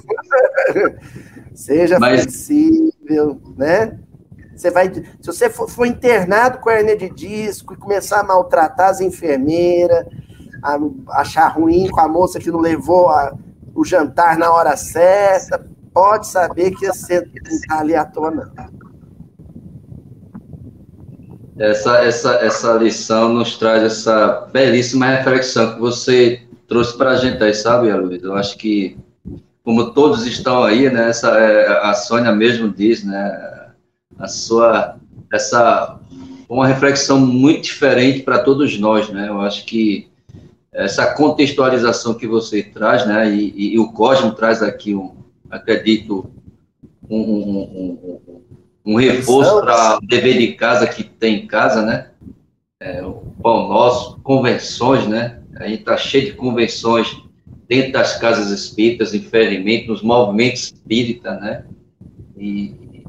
Seja 1.56 1.98
Mas... 1.98 2.20
flexível, 2.20 3.40
né? 3.56 3.98
Você 4.54 4.70
vai, 4.70 4.92
se 4.92 5.26
você 5.26 5.50
for, 5.50 5.68
for, 5.68 5.86
internado 5.86 6.58
com 6.58 6.70
hernia 6.70 6.96
de 6.96 7.10
disco 7.10 7.74
e 7.74 7.76
começar 7.76 8.20
a 8.20 8.24
maltratar 8.24 8.90
as 8.90 9.00
enfermeiras, 9.00 10.06
a, 10.62 10.78
achar 11.20 11.48
ruim 11.48 11.88
com 11.88 12.00
a 12.00 12.08
moça 12.08 12.38
que 12.38 12.50
não 12.50 12.60
levou 12.60 13.08
a, 13.08 13.34
o 13.74 13.84
jantar 13.84 14.38
na 14.38 14.50
hora 14.52 14.76
certa, 14.76 15.66
pode 15.92 16.26
saber 16.26 16.72
que 16.72 16.86
você 16.86 17.20
não 17.20 17.50
está 17.50 17.80
ali 17.80 17.94
à 17.94 18.04
toa, 18.04 18.30
não. 18.30 18.50
Essa, 21.58 22.04
essa, 22.04 22.34
essa 22.36 22.72
lição 22.74 23.32
nos 23.32 23.56
traz 23.58 23.82
essa 23.82 24.46
belíssima 24.52 25.06
reflexão 25.06 25.74
que 25.74 25.80
você 25.80 26.42
trouxe 26.68 26.96
para 26.96 27.10
a 27.12 27.16
gente 27.16 27.42
aí, 27.42 27.54
sabe, 27.54 27.92
Luiz? 27.92 28.22
Eu 28.22 28.34
acho 28.34 28.58
que 28.58 28.98
como 29.66 29.90
todos 29.90 30.24
estão 30.24 30.62
aí, 30.62 30.88
né? 30.88 31.10
Essa, 31.10 31.28
é, 31.40 31.66
a 31.88 31.92
Sônia 31.92 32.30
mesmo 32.30 32.68
diz, 32.68 33.02
né? 33.02 33.66
A 34.16 34.28
sua 34.28 34.96
essa 35.32 35.98
uma 36.48 36.68
reflexão 36.68 37.18
muito 37.18 37.62
diferente 37.62 38.22
para 38.22 38.38
todos 38.38 38.78
nós, 38.78 39.08
né? 39.08 39.28
Eu 39.28 39.40
acho 39.40 39.66
que 39.66 40.08
essa 40.72 41.12
contextualização 41.14 42.14
que 42.14 42.28
você 42.28 42.62
traz, 42.62 43.04
né? 43.08 43.28
E, 43.28 43.52
e, 43.56 43.74
e 43.74 43.78
o 43.80 43.90
Cosmo 43.90 44.30
traz 44.36 44.62
aqui 44.62 44.94
um, 44.94 45.16
acredito, 45.50 46.30
um, 47.10 47.18
um, 47.18 47.98
um, 48.06 48.92
um 48.92 48.94
reforço 48.94 49.60
para 49.62 49.96
o 49.96 50.06
dever 50.06 50.38
de 50.38 50.52
casa 50.52 50.86
que 50.86 51.02
tem 51.02 51.42
em 51.42 51.46
casa, 51.48 51.82
né? 51.82 52.10
É, 52.78 53.04
o 53.04 53.34
pão 53.42 53.68
nosso, 53.68 54.20
convenções, 54.22 55.08
né? 55.08 55.40
A 55.56 55.66
gente 55.66 55.80
está 55.80 55.96
cheio 55.96 56.26
de 56.26 56.32
convenções 56.34 57.25
dentro 57.68 57.92
das 57.92 58.18
casas 58.18 58.50
espíritas, 58.50 59.14
infelizmente, 59.14 59.88
nos 59.88 60.02
movimentos 60.02 60.64
espíritas, 60.64 61.40
né? 61.40 61.64
E 62.38 63.04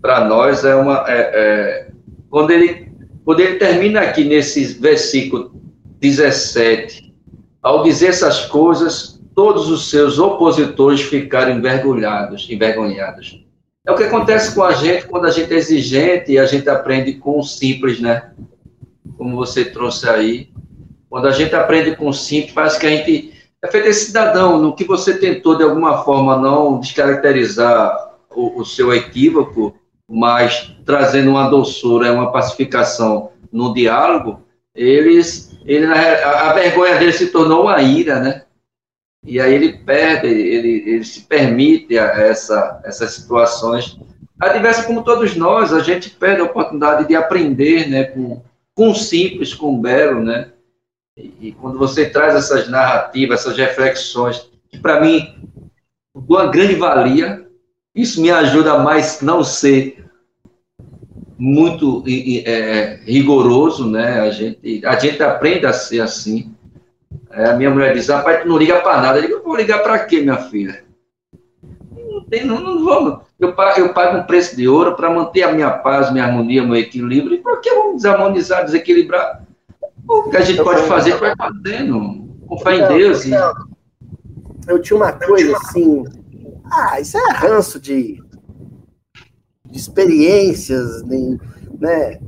para 0.00 0.24
nós 0.24 0.64
é 0.64 0.74
uma. 0.74 1.04
É, 1.08 1.18
é, 1.18 1.90
quando, 2.28 2.50
ele, 2.50 2.88
quando 3.24 3.40
ele 3.40 3.56
termina 3.56 4.00
aqui 4.00 4.24
nesse 4.24 4.64
versículo 4.74 5.52
17, 5.98 7.14
ao 7.62 7.82
dizer 7.82 8.08
essas 8.08 8.46
coisas, 8.46 9.20
todos 9.34 9.70
os 9.70 9.90
seus 9.90 10.18
opositores 10.18 11.02
ficaram 11.02 11.52
envergonhados, 11.52 12.48
envergonhados. 12.48 13.44
É 13.86 13.90
o 13.90 13.96
que 13.96 14.04
acontece 14.04 14.54
com 14.54 14.62
a 14.62 14.72
gente 14.72 15.06
quando 15.06 15.26
a 15.26 15.30
gente 15.30 15.52
é 15.52 15.56
exigente 15.56 16.32
e 16.32 16.38
a 16.38 16.46
gente 16.46 16.68
aprende 16.68 17.14
com 17.14 17.38
o 17.38 17.42
simples, 17.42 18.00
né? 18.00 18.30
Como 19.16 19.36
você 19.36 19.64
trouxe 19.64 20.08
aí. 20.08 20.50
Quando 21.08 21.26
a 21.26 21.32
gente 21.32 21.54
aprende 21.54 21.96
com 21.96 22.08
o 22.08 22.12
simples, 22.12 22.52
parece 22.52 22.78
que 22.78 22.86
a 22.86 22.90
gente 22.90 23.39
é 23.62 23.68
feito 23.68 23.88
esse 23.88 24.06
cidadão, 24.06 24.58
no 24.58 24.74
que 24.74 24.84
você 24.84 25.18
tentou, 25.18 25.56
de 25.56 25.62
alguma 25.62 26.02
forma, 26.02 26.36
não 26.36 26.80
descaracterizar 26.80 28.14
o, 28.30 28.60
o 28.60 28.64
seu 28.64 28.94
equívoco, 28.94 29.74
mas 30.08 30.74
trazendo 30.84 31.30
uma 31.30 31.48
doçura, 31.48 32.12
uma 32.12 32.32
pacificação 32.32 33.32
no 33.52 33.74
diálogo, 33.74 34.42
eles, 34.74 35.58
ele, 35.64 35.86
a, 35.86 36.50
a 36.50 36.52
vergonha 36.52 36.98
dele 36.98 37.12
se 37.12 37.28
tornou 37.28 37.62
uma 37.62 37.80
ira, 37.82 38.20
né? 38.20 38.44
E 39.24 39.38
aí 39.38 39.54
ele 39.54 39.78
perde, 39.78 40.28
ele, 40.28 40.82
ele 40.86 41.04
se 41.04 41.22
permite 41.22 41.98
a 41.98 42.06
essa, 42.06 42.80
essas 42.84 43.12
situações 43.12 43.98
adversas 44.40 44.86
como 44.86 45.04
todos 45.04 45.36
nós, 45.36 45.72
a 45.72 45.80
gente 45.80 46.08
perde 46.08 46.40
a 46.40 46.44
oportunidade 46.44 47.06
de 47.06 47.14
aprender, 47.14 47.88
né, 47.90 48.04
com, 48.04 48.42
com 48.74 48.90
o 48.90 48.94
simples, 48.94 49.52
com 49.52 49.74
o 49.74 49.80
belo, 49.80 50.22
né? 50.22 50.50
E, 51.16 51.52
quando 51.52 51.78
você 51.78 52.08
traz 52.08 52.34
essas 52.34 52.68
narrativas, 52.68 53.40
essas 53.40 53.56
reflexões, 53.56 54.48
que 54.68 54.78
para 54.78 55.00
mim, 55.00 55.34
uma 56.14 56.46
grande 56.46 56.74
valia, 56.74 57.46
isso 57.94 58.20
me 58.20 58.30
ajuda 58.30 58.74
a 58.74 58.78
mais 58.78 59.20
não 59.20 59.42
ser 59.42 60.04
muito 61.36 62.04
é, 62.06 63.00
rigoroso, 63.04 63.90
né? 63.90 64.20
A 64.20 64.30
gente, 64.30 64.84
a 64.84 64.98
gente 64.98 65.22
aprende 65.22 65.66
a 65.66 65.72
ser 65.72 66.00
assim. 66.00 66.54
É, 67.30 67.46
a 67.46 67.54
minha 67.54 67.70
mulher 67.70 67.94
diz, 67.94 68.08
rapaz, 68.08 68.42
tu 68.42 68.48
não 68.48 68.58
liga 68.58 68.80
para 68.80 69.00
nada. 69.00 69.18
Eu 69.18 69.26
digo, 69.26 69.42
vou 69.42 69.56
ligar 69.56 69.82
para 69.82 69.98
quê, 70.00 70.20
minha 70.20 70.36
filha? 70.36 70.84
Não, 71.92 72.24
tem, 72.24 72.44
não, 72.44 72.60
não 72.60 72.84
vamos. 72.84 73.20
Eu 73.38 73.54
pago, 73.54 73.80
eu 73.80 73.94
pago 73.94 74.18
um 74.18 74.22
preço 74.24 74.54
de 74.54 74.68
ouro 74.68 74.94
para 74.94 75.10
manter 75.10 75.42
a 75.42 75.52
minha 75.52 75.70
paz, 75.70 76.12
minha 76.12 76.24
harmonia, 76.24 76.62
meu 76.62 76.76
equilíbrio. 76.76 77.36
E 77.36 77.38
por 77.40 77.60
que 77.60 77.70
vamos 77.70 77.96
desarmonizar, 77.96 78.64
desequilibrar? 78.64 79.42
O 80.10 80.28
que 80.28 80.36
a 80.36 80.40
gente 80.40 80.62
pode 80.62 80.82
fazer, 80.88 81.16
vai 81.18 81.34
fazendo. 81.36 82.28
Com 82.48 82.58
fé 82.58 82.76
em 82.76 82.88
Deus. 82.88 83.24
E... 83.24 83.30
Eu 84.66 84.82
tinha 84.82 84.96
uma 84.96 85.12
coisa 85.12 85.56
assim. 85.56 86.04
Ah, 86.64 87.00
isso 87.00 87.16
é 87.16 87.32
ranço 87.32 87.80
de, 87.80 88.20
de 89.66 89.78
experiências, 89.78 91.02
né? 91.04 92.18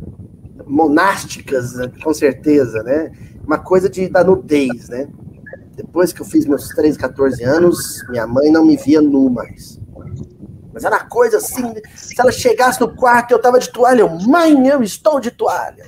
Monásticas, 0.65 1.75
com 2.03 2.15
certeza, 2.15 2.83
né? 2.85 3.11
Uma 3.45 3.59
coisa 3.59 3.89
de, 3.89 4.09
da 4.09 4.23
nudez, 4.23 4.89
né? 4.89 5.09
Depois 5.75 6.13
que 6.13 6.23
eu 6.23 6.27
fiz 6.27 6.47
meus 6.47 6.69
13, 6.69 6.99
14 6.99 7.43
anos, 7.43 8.01
minha 8.11 8.27
mãe 8.27 8.51
não 8.51 8.65
me 8.65 8.77
via 8.77 9.03
nu 9.03 9.29
mais. 9.29 9.81
Mas 10.73 10.85
era 10.85 11.01
coisa 11.01 11.39
assim, 11.39 11.75
se 11.97 12.19
ela 12.19 12.33
chegasse 12.33 12.81
no 12.81 12.95
quarto, 12.95 13.33
eu 13.33 13.41
tava 13.41 13.59
de 13.59 13.71
toalha, 13.71 14.01
eu, 14.01 14.09
mãe, 14.21 14.69
eu 14.69 14.83
estou 14.83 15.21
de 15.21 15.31
toalha. 15.31 15.87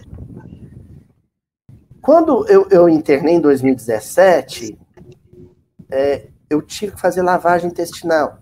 Quando 2.04 2.46
eu, 2.48 2.68
eu 2.68 2.86
internei 2.86 3.36
em 3.36 3.40
2017, 3.40 4.78
é, 5.90 6.26
eu 6.50 6.60
tive 6.60 6.92
que 6.92 7.00
fazer 7.00 7.22
lavagem 7.22 7.70
intestinal. 7.70 8.40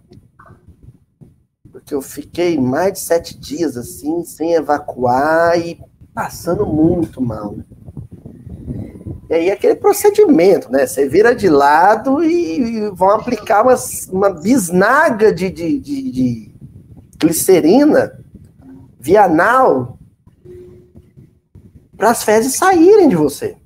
Porque 1.71 1.95
eu 1.95 2.03
fiquei 2.03 2.59
mais 2.59 2.95
de 2.95 2.99
sete 2.99 3.39
dias 3.39 3.77
assim, 3.77 4.25
sem 4.25 4.55
evacuar 4.55 5.57
e 5.57 5.81
passando 6.13 6.67
muito 6.67 7.23
mal. 7.23 7.55
E 9.31 9.35
aí 9.35 9.49
aquele 9.53 9.77
procedimento, 9.77 10.69
né? 10.69 10.85
Você 10.85 11.09
vira 11.09 11.33
de 11.33 11.49
lado 11.49 12.21
e, 12.21 12.91
vão 12.91 13.11
aplicar 13.11 13.63
uma, 13.63 13.77
uma 14.11 14.31
bisnaga 14.31 15.33
de, 15.33 15.49
de, 15.49 15.79
de, 15.79 16.11
de 16.11 16.55
glicerina 17.17 18.19
via 18.99 19.23
anal 19.23 20.01
para 22.03 22.11
as 22.11 22.25
fezes 22.25 22.57
saírem 22.57 23.09
de 23.09 23.15
você. 23.15 23.57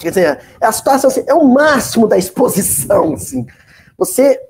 Quer 0.00 0.08
dizer, 0.08 0.40
a 0.60 0.72
situação 0.72 1.08
assim, 1.08 1.22
é 1.28 1.32
o 1.32 1.44
máximo 1.44 2.08
da 2.08 2.18
exposição, 2.18 3.14
assim. 3.14 3.46
Você, 3.96 4.40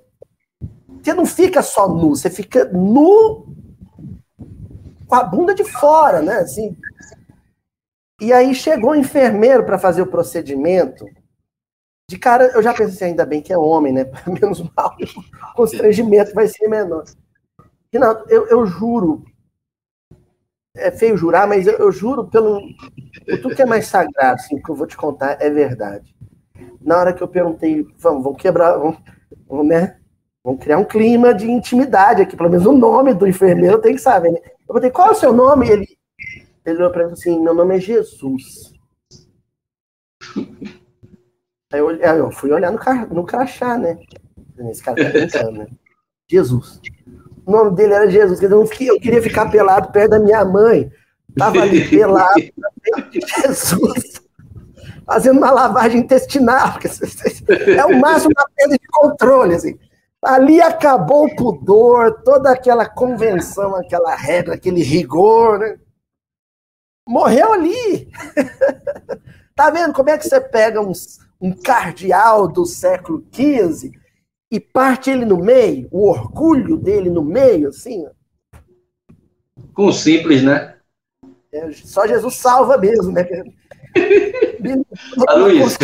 você 0.88 1.12
não 1.12 1.26
fica 1.26 1.62
só 1.62 1.86
nu, 1.86 2.16
você 2.16 2.30
fica 2.30 2.64
nu 2.72 3.54
com 5.06 5.14
a 5.14 5.22
bunda 5.22 5.54
de 5.54 5.62
fora, 5.62 6.22
né? 6.22 6.36
Assim. 6.36 6.74
E 8.18 8.32
aí 8.32 8.54
chegou 8.54 8.92
o 8.92 8.96
enfermeiro 8.96 9.66
para 9.66 9.78
fazer 9.78 10.00
o 10.00 10.06
procedimento. 10.06 11.04
De 12.08 12.18
cara, 12.18 12.46
eu 12.54 12.62
já 12.62 12.72
pensei, 12.72 12.94
assim, 12.94 13.04
ainda 13.04 13.26
bem 13.26 13.42
que 13.42 13.52
é 13.52 13.58
homem, 13.58 13.92
né? 13.92 14.06
Menos 14.26 14.62
mal, 14.74 14.96
o 15.52 15.54
constrangimento 15.54 16.32
vai 16.32 16.48
ser 16.48 16.66
menor. 16.66 17.04
Renato, 17.92 18.24
eu, 18.30 18.46
eu 18.46 18.64
juro, 18.64 19.22
é 20.76 20.90
feio 20.90 21.16
jurar, 21.16 21.46
mas 21.46 21.66
eu, 21.66 21.74
eu 21.74 21.92
juro 21.92 22.26
pelo. 22.26 22.60
Tudo 23.42 23.54
que 23.54 23.62
é 23.62 23.66
mais 23.66 23.86
sagrado, 23.86 24.34
assim, 24.34 24.60
que 24.60 24.70
eu 24.70 24.74
vou 24.74 24.86
te 24.86 24.96
contar, 24.96 25.36
é 25.40 25.48
verdade. 25.48 26.14
Na 26.80 26.98
hora 26.98 27.12
que 27.12 27.22
eu 27.22 27.28
perguntei, 27.28 27.86
vamos, 27.98 28.24
vamos 28.24 28.40
quebrar, 28.40 28.76
vamos, 28.76 28.98
vamos 29.48 29.66
né? 29.66 29.98
Vamos 30.42 30.62
criar 30.62 30.78
um 30.78 30.84
clima 30.84 31.32
de 31.32 31.50
intimidade 31.50 32.20
aqui, 32.20 32.36
pelo 32.36 32.50
menos 32.50 32.66
o 32.66 32.72
nome 32.72 33.14
do 33.14 33.26
enfermeiro 33.26 33.80
tem 33.80 33.94
que 33.94 34.00
saber, 34.00 34.32
né? 34.32 34.38
Eu 34.38 34.66
perguntei, 34.66 34.90
qual 34.90 35.08
é 35.08 35.12
o 35.12 35.14
seu 35.14 35.32
nome? 35.32 35.68
Ele, 35.68 35.88
ele 36.66 36.78
olhou 36.78 36.90
para 36.90 37.06
mim 37.06 37.12
assim, 37.12 37.40
meu 37.40 37.54
nome 37.54 37.76
é 37.76 37.80
Jesus. 37.80 38.74
Aí 41.72 41.80
eu, 41.80 41.90
eu 41.90 42.30
fui 42.30 42.52
olhar 42.52 42.70
no, 42.70 42.78
no 43.14 43.24
crachá, 43.24 43.78
né? 43.78 43.98
Esse 44.70 44.82
cara 44.82 45.02
tá 45.02 45.10
pensando, 45.10 45.52
né? 45.52 45.66
Jesus. 46.28 46.80
O 47.46 47.52
nome 47.52 47.76
dele 47.76 47.94
era 47.94 48.10
Jesus. 48.10 48.40
Eu, 48.42 48.62
eu 48.62 49.00
queria 49.00 49.22
ficar 49.22 49.50
pelado 49.50 49.92
perto 49.92 50.12
da 50.12 50.18
minha 50.18 50.44
mãe. 50.44 50.90
Tava 51.36 51.60
ali 51.60 51.86
pelado, 51.90 52.40
Jesus, 53.12 54.20
fazendo 55.04 55.38
uma 55.38 55.50
lavagem 55.50 56.00
intestinal. 56.00 56.78
É 57.76 57.84
o 57.84 58.00
máximo 58.00 58.32
da 58.34 58.44
perda 58.54 58.76
de 58.76 58.86
controle, 58.88 59.54
assim. 59.54 59.78
Ali 60.24 60.60
acabou 60.60 61.26
o 61.26 61.36
pudor, 61.36 62.22
toda 62.24 62.50
aquela 62.50 62.88
convenção, 62.88 63.76
aquela 63.76 64.14
regra, 64.14 64.54
aquele 64.54 64.82
rigor, 64.82 65.58
né? 65.58 65.76
Morreu 67.06 67.52
ali. 67.52 68.08
tá 69.54 69.68
vendo 69.70 69.92
como 69.92 70.08
é 70.08 70.16
que 70.16 70.26
você 70.26 70.40
pega 70.40 70.80
uns, 70.80 71.18
um 71.38 71.52
cardeal 71.52 72.48
do 72.48 72.64
século 72.64 73.22
XV 73.30 73.92
e 74.54 74.60
parte 74.60 75.10
ele 75.10 75.24
no 75.24 75.36
meio, 75.36 75.88
o 75.90 76.08
orgulho 76.08 76.76
dele 76.76 77.10
no 77.10 77.24
meio, 77.24 77.70
assim? 77.70 78.06
Com 79.74 79.90
simples, 79.90 80.44
né? 80.44 80.76
É, 81.52 81.72
só 81.72 82.06
Jesus 82.06 82.36
salva 82.36 82.78
mesmo, 82.78 83.10
né? 83.10 83.26
A 85.26 85.34
Luísa. 85.34 85.76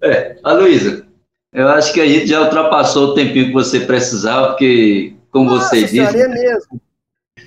É, 0.00 0.38
a 0.42 0.52
Luísa, 0.54 1.06
eu 1.52 1.68
acho 1.68 1.92
que 1.92 2.00
a 2.00 2.06
gente 2.06 2.26
já 2.26 2.40
ultrapassou 2.42 3.08
o 3.08 3.14
tempinho 3.14 3.48
que 3.48 3.52
você 3.52 3.80
precisava, 3.80 4.48
porque, 4.48 5.14
como 5.30 5.50
Nossa, 5.50 5.68
você 5.68 5.82
disse. 5.82 6.00
É 6.00 6.28
mesmo. 6.28 6.80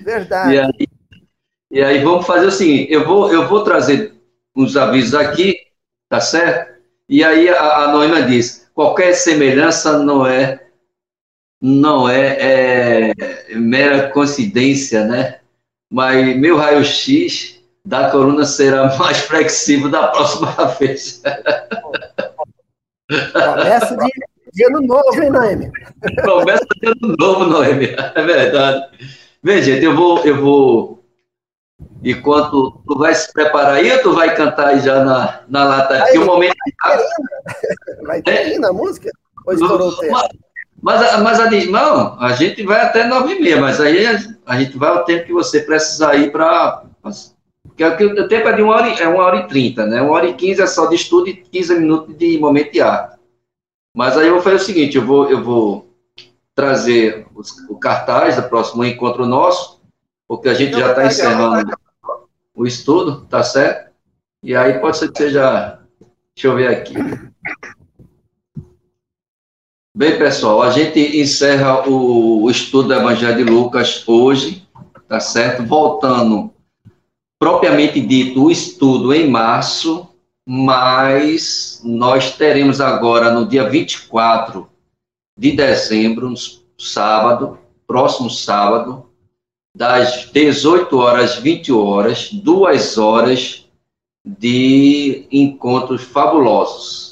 Verdade. 0.00 0.54
E 0.54 0.58
aí, 0.60 0.88
e 1.72 1.82
aí 1.82 2.04
vamos 2.04 2.24
fazer 2.24 2.46
o 2.46 2.52
seguinte: 2.52 2.92
eu 2.92 3.04
vou, 3.04 3.32
eu 3.32 3.48
vou 3.48 3.62
trazer 3.64 4.14
uns 4.56 4.76
avisos 4.76 5.14
aqui, 5.14 5.56
tá 6.08 6.20
certo? 6.20 6.75
E 7.08 7.22
aí 7.22 7.48
a, 7.48 7.84
a 7.84 7.92
Noema 7.92 8.22
diz: 8.22 8.68
qualquer 8.74 9.14
semelhança 9.14 9.98
não 9.98 10.26
é 10.26 10.66
não 11.60 12.08
é, 12.08 12.36
é 13.10 13.54
mera 13.54 14.10
coincidência, 14.10 15.04
né? 15.04 15.38
Mas 15.90 16.36
meu 16.36 16.56
raio-x 16.56 17.56
da 17.84 18.10
coluna 18.10 18.44
será 18.44 18.94
mais 18.98 19.18
flexível 19.18 19.88
da 19.88 20.08
próxima 20.08 20.52
vez. 20.78 21.22
Promessa 23.32 23.96
de, 23.96 24.10
de 24.52 24.64
ano 24.66 24.80
novo, 24.82 25.22
hein, 25.22 25.30
Noemi? 25.30 25.70
Promessa 26.16 26.66
de 26.80 26.88
ano 26.88 27.16
novo, 27.18 27.44
Noemi. 27.46 27.94
É 28.14 28.22
verdade. 28.22 28.86
Vem, 29.42 29.62
gente, 29.62 29.84
eu 29.84 29.94
vou, 29.94 30.24
eu 30.24 30.40
vou. 30.40 30.95
Enquanto 32.02 32.80
tu 32.86 32.98
vai 32.98 33.14
se 33.14 33.32
preparar 33.32 33.74
aí, 33.74 33.90
ou 33.90 34.02
tu 34.02 34.14
vai 34.14 34.34
cantar 34.34 34.68
aí 34.68 34.80
já 34.80 35.04
na, 35.04 35.40
na 35.48 35.64
lata 35.64 36.02
aqui, 36.02 36.18
um 36.18 36.26
momento. 36.26 36.56
Vai 38.02 38.22
ter 38.22 38.38
ainda 38.38 38.68
a 38.68 38.72
música? 38.72 39.10
Ou 39.46 39.54
estourou 39.54 39.88
o 39.88 39.96
tempo? 39.96 40.12
Mas, 40.82 41.00
mas 41.22 41.40
a, 41.40 41.50
não, 41.66 42.20
a 42.20 42.32
gente 42.32 42.62
vai 42.62 42.80
até 42.80 43.06
nove 43.06 43.34
e 43.34 43.40
meia, 43.40 43.60
mas 43.60 43.80
aí 43.80 44.06
a, 44.06 44.20
a 44.46 44.60
gente 44.60 44.76
vai 44.76 44.90
o 44.90 45.04
tempo 45.04 45.26
que 45.26 45.32
você 45.32 45.60
precisar 45.60 46.14
ir 46.16 46.30
para. 46.30 46.84
Porque 47.64 47.84
o 47.84 48.28
tempo 48.28 48.48
é 48.48 48.52
de 48.52 48.62
uma 48.62 48.74
hora, 48.74 48.88
é 48.88 49.08
uma 49.08 49.22
hora 49.22 49.36
e 49.38 49.48
trinta, 49.48 49.84
né? 49.84 50.00
Uma 50.00 50.12
hora 50.12 50.26
e 50.26 50.34
quinze 50.34 50.62
é 50.62 50.66
só 50.66 50.86
de 50.86 50.94
estudo 50.94 51.28
e 51.28 51.34
15 51.34 51.80
minutos 51.80 52.16
de 52.16 52.38
momento 52.38 52.72
de 52.72 52.80
arte. 52.80 53.16
Mas 53.94 54.16
aí 54.16 54.28
eu 54.28 54.34
vou 54.34 54.42
fazer 54.42 54.56
o 54.56 54.60
seguinte: 54.60 54.96
eu 54.96 55.04
vou, 55.04 55.28
eu 55.28 55.42
vou 55.42 55.90
trazer 56.54 57.26
os, 57.34 57.52
o 57.68 57.76
cartaz 57.76 58.36
do 58.36 58.42
próximo 58.44 58.84
encontro 58.84 59.26
nosso, 59.26 59.80
porque 60.26 60.48
a 60.48 60.54
gente 60.54 60.78
já 60.78 60.90
está 60.90 61.06
encerrando 61.06 61.76
o 62.56 62.66
estudo, 62.66 63.26
tá 63.26 63.42
certo? 63.42 63.92
E 64.42 64.56
aí 64.56 64.80
pode 64.80 64.96
ser 64.96 65.12
que 65.12 65.18
seja. 65.18 65.78
Deixa 66.34 66.48
eu 66.48 66.56
ver 66.56 66.68
aqui. 66.68 66.94
Bem, 69.94 70.18
pessoal, 70.18 70.62
a 70.62 70.70
gente 70.70 71.18
encerra 71.18 71.88
o, 71.88 72.50
estudo 72.50 72.88
do 72.88 72.94
Evangelho 72.94 73.36
de 73.36 73.50
Lucas 73.50 74.06
hoje, 74.06 74.66
tá 75.08 75.18
certo? 75.20 75.64
Voltando, 75.64 76.52
propriamente 77.38 78.00
dito, 78.00 78.44
o 78.44 78.50
estudo 78.50 79.14
em 79.14 79.30
março, 79.30 80.06
mas 80.46 81.80
nós 81.82 82.36
teremos 82.36 82.78
agora, 82.80 83.30
no 83.30 83.46
dia 83.46 83.68
24 83.68 84.68
de 85.38 85.52
dezembro, 85.52 86.34
sábado, 86.78 87.58
próximo 87.86 88.28
sábado, 88.28 89.05
das 89.76 90.30
18 90.32 90.96
horas 90.96 91.32
às 91.32 91.38
20 91.38 91.72
horas, 91.72 92.32
duas 92.32 92.96
horas 92.96 93.66
de 94.24 95.26
encontros 95.30 96.02
fabulosos 96.02 97.06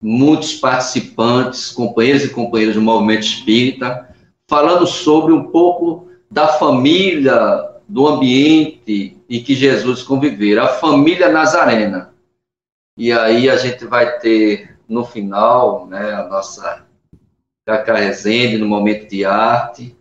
muitos 0.00 0.54
participantes, 0.54 1.70
companheiros 1.70 2.24
e 2.24 2.30
companheiras 2.30 2.74
do 2.74 2.82
movimento 2.82 3.22
espírita, 3.22 4.08
falando 4.48 4.86
sobre 4.86 5.32
um 5.32 5.50
pouco 5.50 6.08
da 6.30 6.48
família, 6.48 7.68
do 7.86 8.06
ambiente 8.06 9.20
em 9.28 9.42
que 9.42 9.54
Jesus 9.54 10.02
conviveu, 10.02 10.62
a 10.62 10.68
família 10.68 11.28
nazarena. 11.28 12.14
E 12.96 13.12
aí 13.12 13.50
a 13.50 13.56
gente 13.56 13.84
vai 13.84 14.18
ter 14.18 14.78
no 14.88 15.04
final, 15.04 15.86
né, 15.86 16.14
a 16.14 16.26
nossa 16.26 16.86
Cacá 17.66 17.96
Rezende 17.96 18.58
no 18.58 18.66
momento 18.66 19.08
de 19.08 19.24
arte. 19.24 19.94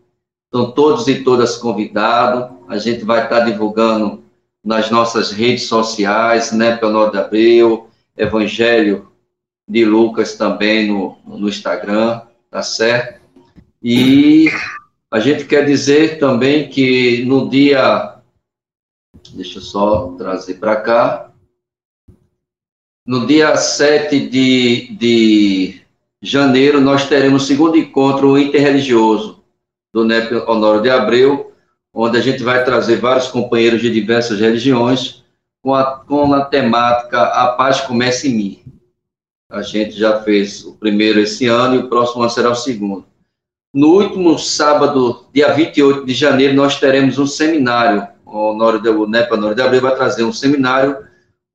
Estão 0.51 0.71
todos 0.71 1.07
e 1.07 1.23
todas 1.23 1.57
convidados. 1.57 2.57
A 2.67 2.79
gente 2.79 3.05
vai 3.05 3.23
estar 3.23 3.41
divulgando 3.41 4.23
nas 4.65 4.89
nossas 4.89 5.31
redes 5.31 5.67
sociais, 5.67 6.51
né, 6.51 6.75
pelo 6.75 7.07
de 7.11 7.19
Abreu, 7.19 7.87
Evangelho 8.17 9.07
de 9.67 9.85
Lucas 9.85 10.35
também 10.35 10.87
no, 10.87 11.15
no 11.23 11.47
Instagram, 11.47 12.23
tá 12.49 12.63
certo? 12.63 13.21
E 13.81 14.49
a 15.11 15.19
gente 15.19 15.45
quer 15.45 15.65
dizer 15.65 16.17
também 16.17 16.67
que 16.67 17.23
no 17.25 17.47
dia. 17.47 18.15
Deixa 19.31 19.59
eu 19.59 19.61
só 19.61 20.15
trazer 20.17 20.55
para 20.55 20.77
cá. 20.77 21.31
No 23.05 23.27
dia 23.27 23.55
7 23.55 24.27
de, 24.27 24.95
de 24.95 25.81
janeiro, 26.21 26.81
nós 26.81 27.07
teremos 27.07 27.43
o 27.43 27.45
segundo 27.45 27.77
encontro 27.77 28.37
interreligioso 28.37 29.38
do 29.93 30.05
NEP 30.05 30.33
Honório 30.47 30.81
de 30.81 30.89
Abreu, 30.89 31.51
onde 31.93 32.17
a 32.17 32.21
gente 32.21 32.43
vai 32.43 32.63
trazer 32.63 32.97
vários 32.97 33.27
companheiros 33.27 33.81
de 33.81 33.91
diversas 33.91 34.39
religiões 34.39 35.23
com 35.61 35.73
a, 35.73 35.99
com 35.99 36.33
a 36.33 36.45
temática 36.45 37.21
A 37.21 37.49
Paz 37.53 37.81
Comece 37.81 38.29
em 38.29 38.35
Mim. 38.35 38.63
A 39.51 39.61
gente 39.61 39.97
já 39.97 40.21
fez 40.21 40.63
o 40.63 40.73
primeiro 40.73 41.19
esse 41.19 41.47
ano 41.47 41.75
e 41.75 41.77
o 41.79 41.89
próximo 41.89 42.21
ano 42.21 42.31
será 42.31 42.51
o 42.51 42.55
segundo. 42.55 43.05
No 43.73 43.89
último 43.89 44.37
sábado, 44.37 45.25
dia 45.33 45.53
28 45.53 46.05
de 46.05 46.13
janeiro, 46.13 46.53
nós 46.53 46.79
teremos 46.79 47.17
um 47.19 47.27
seminário. 47.27 48.07
O, 48.25 48.53
Noro 48.53 48.81
de, 48.81 48.89
o 48.89 49.07
NEPA 49.07 49.37
Noro 49.37 49.55
de 49.55 49.61
Abril 49.61 49.81
vai 49.81 49.95
trazer 49.95 50.23
um 50.23 50.33
seminário 50.33 50.97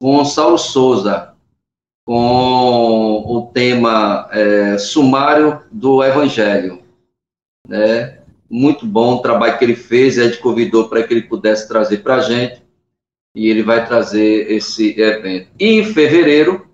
com 0.00 0.24
Saulo 0.24 0.58
Souza, 0.58 1.34
com 2.06 3.24
o 3.26 3.50
tema 3.52 4.28
é, 4.32 4.76
sumário 4.76 5.60
do 5.70 6.04
Evangelho. 6.04 6.82
Né? 7.66 8.13
Muito 8.56 8.86
bom 8.86 9.14
o 9.14 9.18
trabalho 9.18 9.58
que 9.58 9.64
ele 9.64 9.74
fez, 9.74 10.16
a 10.16 10.28
gente 10.28 10.38
convidou 10.38 10.88
para 10.88 11.02
que 11.02 11.12
ele 11.12 11.22
pudesse 11.22 11.66
trazer 11.66 12.04
para 12.04 12.14
a 12.14 12.20
gente, 12.20 12.62
e 13.34 13.48
ele 13.48 13.64
vai 13.64 13.84
trazer 13.84 14.48
esse 14.48 14.96
evento. 14.96 15.48
E 15.58 15.80
em 15.80 15.84
fevereiro, 15.84 16.64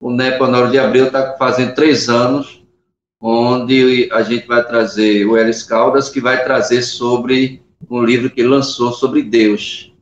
o 0.00 0.10
NEP 0.10 0.42
Honório 0.42 0.72
de 0.72 0.80
Abril 0.80 1.06
está 1.06 1.36
fazendo 1.38 1.76
três 1.76 2.08
anos, 2.08 2.60
onde 3.20 4.08
a 4.10 4.24
gente 4.24 4.48
vai 4.48 4.66
trazer 4.66 5.24
o 5.26 5.38
Elis 5.38 5.62
Caldas, 5.62 6.08
que 6.08 6.20
vai 6.20 6.42
trazer 6.42 6.82
sobre 6.82 7.62
um 7.88 8.02
livro 8.02 8.30
que 8.30 8.40
ele 8.40 8.48
lançou 8.48 8.90
sobre 8.90 9.22
Deus. 9.22 9.92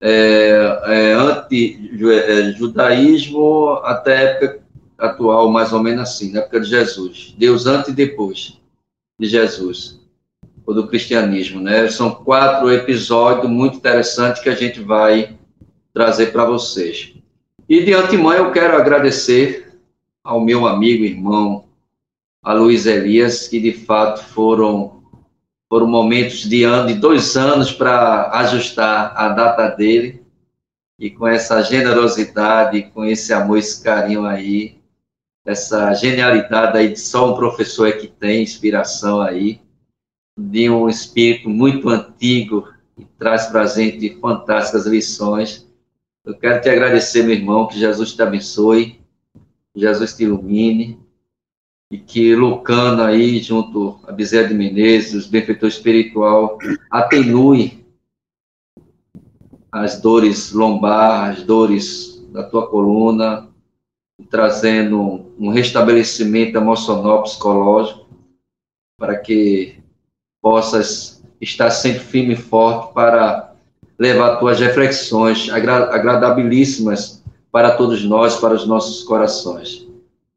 É, 0.00 0.80
é, 0.86 1.12
anti-judaísmo 1.12 3.82
até 3.84 4.16
a 4.16 4.20
época 4.20 4.60
atual, 4.96 5.50
mais 5.50 5.74
ou 5.74 5.82
menos 5.82 6.00
assim, 6.00 6.32
na 6.32 6.38
época 6.38 6.58
de 6.58 6.70
Jesus. 6.70 7.34
Deus 7.36 7.66
antes 7.66 7.90
e 7.90 7.92
depois 7.92 8.58
de 9.18 9.26
Jesus, 9.26 9.95
ou 10.66 10.74
do 10.74 10.88
cristianismo, 10.88 11.60
né? 11.60 11.88
São 11.88 12.10
quatro 12.10 12.70
episódios 12.72 13.48
muito 13.48 13.76
interessantes 13.76 14.42
que 14.42 14.48
a 14.48 14.54
gente 14.54 14.80
vai 14.80 15.38
trazer 15.94 16.32
para 16.32 16.44
vocês. 16.44 17.14
E 17.68 17.84
de 17.84 17.94
antemão 17.94 18.32
eu 18.32 18.50
quero 18.50 18.76
agradecer 18.76 19.78
ao 20.24 20.40
meu 20.40 20.66
amigo 20.66 21.04
irmão, 21.04 21.66
a 22.42 22.52
Luiz 22.52 22.84
Elias, 22.84 23.46
que 23.46 23.60
de 23.60 23.72
fato 23.72 24.24
foram, 24.24 25.02
foram 25.68 25.86
momentos 25.86 26.40
de 26.40 26.64
ano, 26.64 26.88
de 26.88 26.94
dois 26.94 27.36
anos 27.36 27.72
para 27.72 28.30
ajustar 28.40 29.12
a 29.16 29.28
data 29.28 29.68
dele. 29.68 30.22
E 30.98 31.10
com 31.10 31.26
essa 31.26 31.62
generosidade, 31.62 32.90
com 32.94 33.04
esse 33.04 33.32
amor, 33.32 33.58
esse 33.58 33.82
carinho 33.82 34.24
aí, 34.24 34.78
essa 35.44 35.92
genialidade 35.94 36.76
aí 36.76 36.88
de 36.88 36.98
só 36.98 37.32
um 37.32 37.36
professor 37.36 37.88
é 37.88 37.92
que 37.92 38.08
tem 38.08 38.42
inspiração 38.42 39.20
aí, 39.20 39.60
de 40.36 40.68
um 40.68 40.88
espírito 40.88 41.48
muito 41.48 41.88
antigo 41.88 42.68
e 42.98 43.04
traz 43.18 43.46
para 43.46 43.62
a 43.62 43.66
gente 43.66 44.18
fantásticas 44.20 44.86
lições. 44.86 45.66
Eu 46.24 46.36
quero 46.36 46.60
te 46.60 46.68
agradecer, 46.68 47.22
meu 47.22 47.34
irmão, 47.34 47.66
que 47.66 47.78
Jesus 47.78 48.12
te 48.12 48.20
abençoe, 48.20 49.00
Jesus 49.74 50.14
te 50.14 50.24
ilumine, 50.24 50.98
e 51.90 51.98
que 51.98 52.34
Lucano 52.34 53.02
aí, 53.02 53.38
junto 53.38 54.00
a 54.06 54.12
Bezerra 54.12 54.48
de 54.48 54.54
Menezes, 54.54 55.14
os 55.14 55.26
benfeitores 55.26 55.76
espiritual, 55.76 56.58
atenue 56.90 57.86
as 59.70 60.00
dores 60.00 60.52
lombar, 60.52 61.30
as 61.30 61.42
dores 61.42 62.26
da 62.32 62.42
tua 62.42 62.68
coluna, 62.68 63.48
trazendo 64.30 65.32
um 65.38 65.50
restabelecimento 65.50 66.56
emocional, 66.56 67.22
psicológico, 67.22 68.06
para 68.98 69.16
que 69.18 69.78
possas 70.46 71.20
estar 71.40 71.72
sempre 71.72 71.98
firme 71.98 72.34
e 72.34 72.36
forte 72.36 72.94
para 72.94 73.52
levar 73.98 74.36
tuas 74.36 74.60
reflexões 74.60 75.50
agradabilíssimas 75.50 77.20
para 77.50 77.76
todos 77.76 78.04
nós, 78.04 78.36
para 78.36 78.54
os 78.54 78.64
nossos 78.64 79.02
corações. 79.02 79.84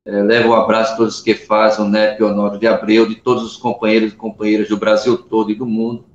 É, 0.04 0.24
levo 0.24 0.50
um 0.50 0.54
abraço 0.56 0.94
a 0.94 0.98
todos 0.98 1.22
que 1.22 1.36
fazem 1.36 1.86
o 1.86 1.88
NEP 1.88 2.24
Honório 2.24 2.60
de 2.60 2.66
Abreu, 2.66 3.08
de 3.08 3.18
todos 3.18 3.44
os 3.44 3.56
companheiros 3.56 4.12
e 4.12 4.16
companheiras 4.16 4.68
do 4.68 4.78
Brasil 4.78 5.16
todo 5.16 5.52
e 5.52 5.56
do 5.56 5.68
mundo, 5.68 6.06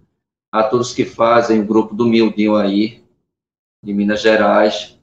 a 0.50 0.64
todos 0.64 0.92
que 0.92 1.04
fazem 1.04 1.60
o 1.60 1.64
grupo 1.64 1.94
do 1.94 2.04
Mildinho 2.04 2.56
aí, 2.56 3.00
de 3.80 3.94
Minas 3.94 4.20
Gerais. 4.20 4.98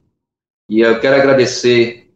E 0.68 0.80
eu 0.80 1.00
quero 1.00 1.16
agradecer 1.16 2.12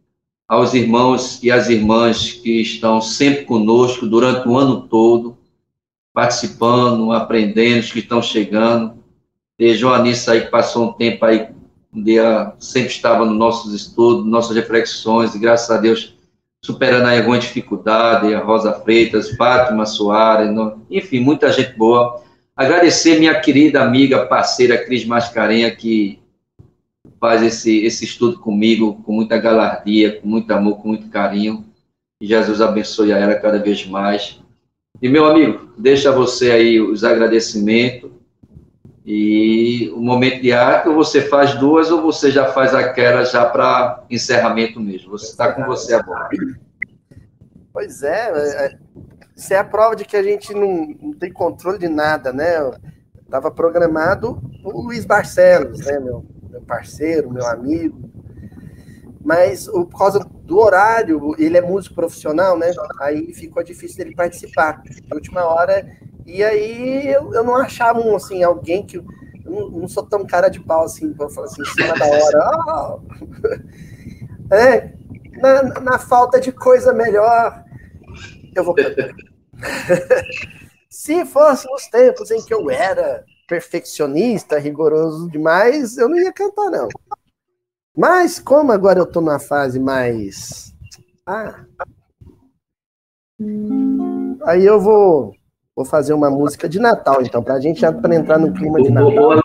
aos 0.46 0.74
irmãos 0.74 1.42
e 1.42 1.50
às 1.50 1.70
irmãs 1.70 2.32
que 2.34 2.60
estão 2.60 3.00
sempre 3.00 3.46
conosco 3.46 4.06
durante 4.06 4.46
o 4.46 4.58
ano 4.58 4.86
todo, 4.86 5.35
participando, 6.16 7.12
aprendendo, 7.12 7.80
os 7.80 7.92
que 7.92 7.98
estão 7.98 8.22
chegando. 8.22 9.04
E 9.58 9.74
Joanice 9.74 10.30
aí 10.30 10.40
que 10.40 10.50
passou 10.50 10.88
um 10.88 10.92
tempo 10.94 11.22
aí, 11.26 11.48
um 11.92 12.02
dia 12.02 12.54
sempre 12.58 12.90
estava 12.90 13.26
nos 13.26 13.36
nossos 13.36 13.74
estudos, 13.74 14.24
nossas 14.24 14.56
reflexões, 14.56 15.34
e 15.34 15.38
graças 15.38 15.70
a 15.70 15.76
Deus 15.76 16.16
superando 16.64 17.04
aí 17.04 17.18
alguma 17.18 17.38
dificuldade, 17.38 18.34
a 18.34 18.40
Rosa 18.40 18.72
Freitas, 18.80 19.36
Fátima 19.36 19.84
Soares, 19.84 20.50
enfim, 20.90 21.20
muita 21.20 21.52
gente 21.52 21.76
boa. 21.76 22.22
Agradecer 22.56 23.18
minha 23.18 23.38
querida 23.38 23.82
amiga, 23.82 24.24
parceira 24.24 24.82
Cris 24.82 25.04
Mascarenha, 25.04 25.70
que 25.76 26.18
faz 27.20 27.42
esse, 27.42 27.84
esse 27.84 28.06
estudo 28.06 28.38
comigo 28.38 29.02
com 29.04 29.12
muita 29.12 29.36
galardia, 29.36 30.18
com 30.18 30.26
muito 30.26 30.50
amor, 30.50 30.78
com 30.78 30.88
muito 30.88 31.10
carinho. 31.10 31.62
E 32.18 32.26
Jesus 32.26 32.62
abençoe 32.62 33.12
a 33.12 33.18
ela 33.18 33.34
cada 33.34 33.58
vez 33.58 33.86
mais. 33.86 34.40
E, 35.00 35.08
meu 35.08 35.26
amigo, 35.26 35.70
deixa 35.76 36.10
você 36.10 36.50
aí 36.50 36.80
os 36.80 37.04
agradecimentos. 37.04 38.10
E 39.04 39.88
o 39.94 40.00
momento 40.00 40.42
de 40.42 40.52
arte, 40.52 40.88
ou 40.88 40.94
você 40.96 41.20
faz 41.20 41.54
duas, 41.54 41.90
ou 41.92 42.02
você 42.02 42.30
já 42.30 42.46
faz 42.46 42.74
aquela 42.74 43.24
já 43.24 43.44
para 43.46 44.04
encerramento 44.10 44.80
mesmo. 44.80 45.12
Você 45.12 45.26
está 45.26 45.52
com 45.52 45.64
você 45.64 45.94
agora. 45.94 46.28
Pois 47.72 48.02
é, 48.02 48.32
é, 48.32 48.66
é, 48.66 48.78
isso 49.36 49.54
é 49.54 49.58
a 49.58 49.64
prova 49.64 49.94
de 49.94 50.04
que 50.04 50.16
a 50.16 50.22
gente 50.22 50.52
não, 50.52 50.96
não 51.00 51.12
tem 51.12 51.32
controle 51.32 51.78
de 51.78 51.88
nada, 51.88 52.32
né? 52.32 52.54
Estava 53.22 53.50
programado 53.50 54.40
o 54.64 54.82
Luiz 54.82 55.04
Barcelos, 55.04 55.80
né, 55.80 56.00
meu? 56.00 56.24
meu 56.56 56.62
parceiro, 56.62 57.30
meu 57.30 57.46
amigo. 57.46 58.10
Mas 59.22 59.66
por 59.66 59.98
causa 59.98 60.26
do 60.46 60.60
horário, 60.60 61.34
ele 61.38 61.58
é 61.58 61.60
músico 61.60 61.96
profissional, 61.96 62.56
né? 62.56 62.72
Aí 63.00 63.34
ficou 63.34 63.62
difícil 63.64 63.98
dele 63.98 64.14
participar. 64.14 64.80
Na 65.08 65.16
última 65.16 65.44
hora. 65.44 65.84
E 66.24 66.42
aí 66.42 67.08
eu, 67.08 67.34
eu 67.34 67.42
não 67.42 67.56
achava 67.56 68.00
um, 68.00 68.14
assim, 68.14 68.42
alguém 68.42 68.86
que. 68.86 68.96
Eu 68.96 69.04
não, 69.44 69.68
não 69.70 69.88
sou 69.88 70.04
tão 70.04 70.24
cara 70.24 70.48
de 70.48 70.60
pau 70.60 70.84
assim, 70.84 71.12
para 71.12 71.28
falar 71.28 71.48
assim, 71.48 71.62
em 71.62 71.66
cima 71.66 71.94
da 71.94 72.06
hora. 72.06 72.50
Oh! 72.68 73.00
É, 74.48 74.92
na, 75.40 75.80
na 75.80 75.98
falta 75.98 76.40
de 76.40 76.52
coisa 76.52 76.92
melhor, 76.92 77.64
eu 78.54 78.62
vou 78.62 78.72
cantar. 78.76 79.10
Se 80.88 81.24
fosse 81.24 81.66
nos 81.68 81.88
tempos 81.88 82.30
em 82.30 82.40
que 82.40 82.54
eu 82.54 82.70
era 82.70 83.24
perfeccionista, 83.48 84.56
rigoroso 84.56 85.28
demais, 85.28 85.98
eu 85.98 86.08
não 86.08 86.16
ia 86.16 86.32
cantar, 86.32 86.70
não. 86.70 86.88
Mas, 87.96 88.38
como 88.38 88.72
agora 88.72 88.98
eu 88.98 89.06
tô 89.06 89.20
numa 89.22 89.38
fase 89.38 89.80
mais. 89.80 90.74
Ah. 91.26 91.64
Aí 94.44 94.64
eu 94.64 94.78
vou, 94.78 95.32
vou 95.74 95.84
fazer 95.84 96.12
uma 96.12 96.30
música 96.30 96.68
de 96.68 96.78
Natal, 96.78 97.22
então, 97.22 97.42
pra 97.42 97.58
gente 97.58 97.80
pra 97.80 98.14
entrar 98.14 98.38
no 98.38 98.52
clima 98.52 98.82
de 98.82 98.90
Natal. 98.90 99.40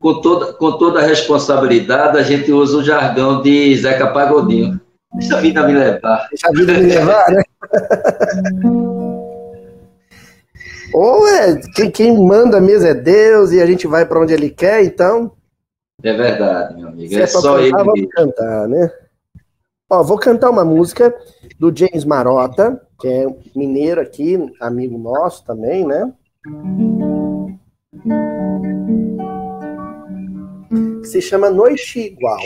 Com 0.00 0.20
toda, 0.20 0.52
com 0.54 0.76
toda 0.76 1.00
a 1.00 1.06
responsabilidade, 1.06 2.18
a 2.18 2.22
gente 2.22 2.52
usa 2.52 2.78
o 2.78 2.84
jargão 2.84 3.40
de 3.40 3.76
Zeca 3.76 4.08
Pagodinho. 4.08 4.80
Deixa 5.14 5.36
a 5.36 5.40
vida 5.40 5.66
me 5.66 5.72
levar. 5.72 6.26
Deixa 6.28 6.48
a 6.48 6.52
vida 6.52 6.72
me 6.72 6.80
levar, 6.80 7.30
né? 7.30 7.42
Ou 10.92 11.26
é 11.26 11.56
quem, 11.74 11.90
quem 11.90 12.18
manda 12.18 12.60
mesmo 12.60 12.86
é 12.86 12.94
Deus 12.94 13.52
e 13.52 13.60
a 13.60 13.66
gente 13.66 13.86
vai 13.86 14.04
para 14.04 14.20
onde 14.20 14.34
ele 14.34 14.50
quer, 14.50 14.84
então. 14.84 15.32
É 16.02 16.12
verdade, 16.12 16.74
meu 16.76 16.88
amigo. 16.88 17.14
É, 17.14 17.20
é, 17.20 17.26
só 17.26 17.40
cantar, 17.40 17.62
ele. 17.62 17.70
Vamos 17.72 18.06
cantar, 18.10 18.68
né? 18.68 18.92
Ó, 19.88 20.02
vou 20.02 20.18
cantar 20.18 20.50
uma 20.50 20.64
música 20.64 21.14
do 21.58 21.74
James 21.74 22.04
Marota, 22.04 22.80
que 23.00 23.08
é 23.08 23.26
mineiro 23.54 24.00
aqui, 24.00 24.38
amigo 24.60 24.98
nosso 24.98 25.44
também, 25.44 25.86
né? 25.86 26.12
Que 31.00 31.06
se 31.06 31.22
chama 31.22 31.50
Noite 31.50 32.00
Igual. 32.00 32.40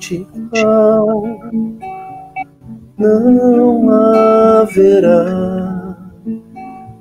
noite 0.00 0.26
igual 0.34 1.22
não 3.00 3.90
haverá 3.90 5.96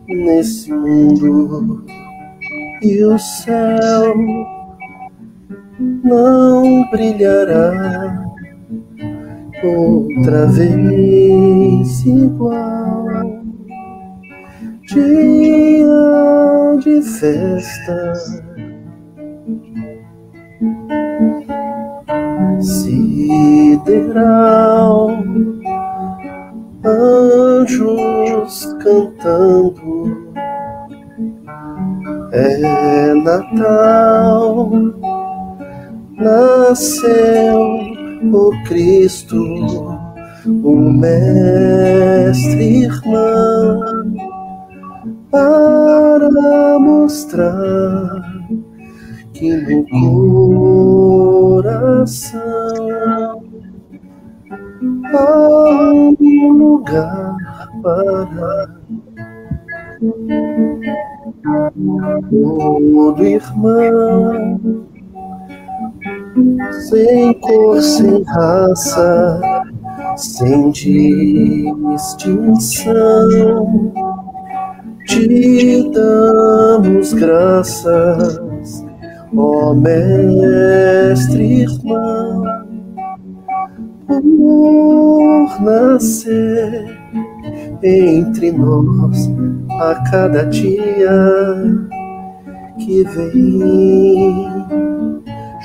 nesse 0.07 0.71
mundo 0.71 1.83
e 2.81 3.03
o 3.03 3.19
céu 3.19 4.15
não 6.03 6.89
brilhará 6.89 8.23
outra 9.61 10.45
vez 10.45 12.05
igual. 12.05 13.09
Dia 14.87 16.77
de 16.81 17.01
festa. 17.01 18.13
Sideral, 23.79 25.23
anjos 26.85 28.65
cantando. 28.81 30.29
É 32.31 33.13
Natal, 33.15 34.69
nasceu 36.15 37.59
o 38.31 38.51
Cristo, 38.67 39.43
o 40.45 40.75
Mestre 40.75 42.83
irmão, 42.83 43.81
para 45.31 46.77
mostrar 46.79 48.21
que 49.33 49.55
no 49.55 49.83
coração 51.61 53.41
lugar 56.89 57.37
para 57.81 58.69
todo 62.29 63.25
irmão, 63.25 64.59
sem 66.89 67.33
cor, 67.39 67.81
sem 67.81 68.23
raça, 68.23 69.41
sem 70.15 70.71
distinção, 70.71 71.99
te 75.05 75.91
damos 75.91 77.13
graças 77.13 78.39
ó 79.37 79.73
mestre 79.73 81.61
irmão, 81.61 82.43
por 84.21 85.61
nascer 85.61 86.97
entre 87.83 88.51
nós 88.51 89.31
a 89.79 89.95
cada 90.11 90.43
dia 90.45 91.09
que 92.77 93.03
vem 93.03 94.49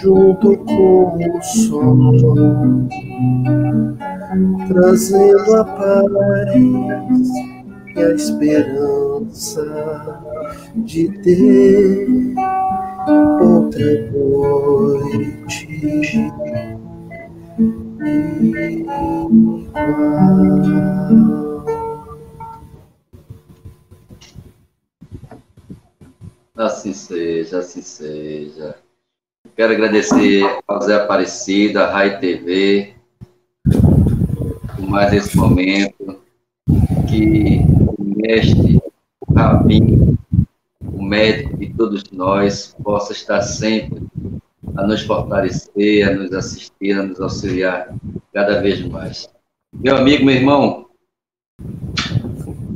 junto 0.03 0.57
com 0.59 1.17
o 1.17 1.43
sol, 1.43 2.87
trazendo 4.69 5.57
a 5.57 5.65
paz 5.65 6.55
e 7.97 8.03
a 8.03 8.11
esperança 8.11 9.65
de 10.77 11.09
ter 11.23 12.35
outra 13.41 14.11
noite 14.13 15.65
Assim 26.57 26.93
seja, 26.93 27.59
assim 27.59 27.81
seja. 27.81 28.77
Quero 29.57 29.73
agradecer 29.73 30.43
ao 30.69 30.83
Zé 30.83 30.97
Aparecida, 30.97 31.85
à 31.85 31.93
Rai 31.93 32.19
TV, 32.19 32.95
por 34.77 34.87
mais 34.87 35.13
esse 35.13 35.37
momento, 35.37 36.21
que 37.09 37.61
o 37.99 38.05
mestre, 38.17 38.83
o 39.27 39.33
Rabinho, 39.33 40.19
o 40.83 41.03
médico 41.03 41.57
de 41.57 41.73
todos 41.73 42.05
nós, 42.13 42.77
possa 42.83 43.13
estar 43.13 43.41
sempre 43.41 44.03
a 44.77 44.87
nos 44.87 45.03
fortalecer, 45.03 46.09
a 46.09 46.13
nos 46.13 46.33
assistir, 46.33 46.93
a 46.93 47.03
nos 47.03 47.21
auxiliar 47.21 47.95
cada 48.33 48.61
vez 48.61 48.81
mais. 48.87 49.29
Meu 49.73 49.97
amigo, 49.97 50.25
meu 50.25 50.35
irmão, 50.35 50.87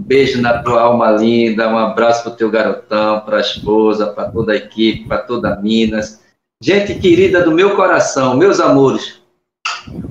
beijo 0.09 0.41
na 0.41 0.63
tua 0.63 0.81
alma 0.81 1.11
linda, 1.11 1.69
um 1.69 1.79
abraço 1.79 2.25
para 2.25 2.33
o 2.33 2.37
teu 2.37 2.51
garotão, 2.51 3.21
para 3.21 3.39
a 3.39 3.41
esposa, 3.41 4.07
para 4.07 4.31
toda 4.31 4.53
a 4.53 4.57
equipe, 4.57 5.07
para 5.07 5.19
toda 5.19 5.57
Minas. 5.57 6.21
Gente 6.63 6.95
querida 6.95 7.43
do 7.43 7.53
meu 7.53 7.77
coração, 7.77 8.37
meus 8.37 8.59
amores, 8.59 9.21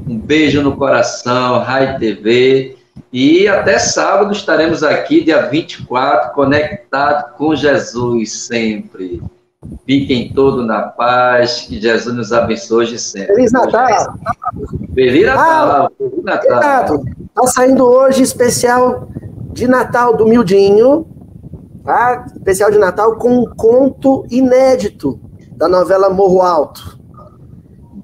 um 0.07 0.17
beijo 0.17 0.61
no 0.61 0.77
coração, 0.77 1.59
Rai 1.59 1.97
TV. 1.97 2.77
E 3.11 3.47
até 3.47 3.79
sábado 3.79 4.31
estaremos 4.31 4.83
aqui, 4.83 5.23
dia 5.23 5.47
24, 5.47 6.33
conectado 6.33 7.35
com 7.35 7.55
Jesus 7.55 8.31
sempre. 8.31 9.21
Fiquem 9.85 10.31
todos 10.33 10.65
na 10.67 10.83
paz, 10.83 11.61
que 11.61 11.81
Jesus 11.81 12.15
nos 12.15 12.31
abençoe 12.31 12.97
sempre. 12.99 13.33
Feliz 13.33 13.51
Natal! 13.51 14.13
Feliz 14.93 15.25
Natal! 15.25 15.69
Ah, 15.71 15.89
Feliz 15.97 16.23
Natal! 16.23 17.03
Está 17.25 17.47
saindo 17.47 17.85
hoje 17.85 18.21
especial 18.21 19.07
de 19.51 19.67
Natal 19.67 20.15
do 20.15 20.27
Mildinho, 20.27 21.07
tá? 21.83 22.25
especial 22.35 22.69
de 22.69 22.77
Natal 22.77 23.15
com 23.17 23.39
um 23.39 23.45
conto 23.55 24.25
inédito 24.29 25.19
da 25.53 25.67
novela 25.67 26.09
Morro 26.09 26.41
Alto. 26.41 26.99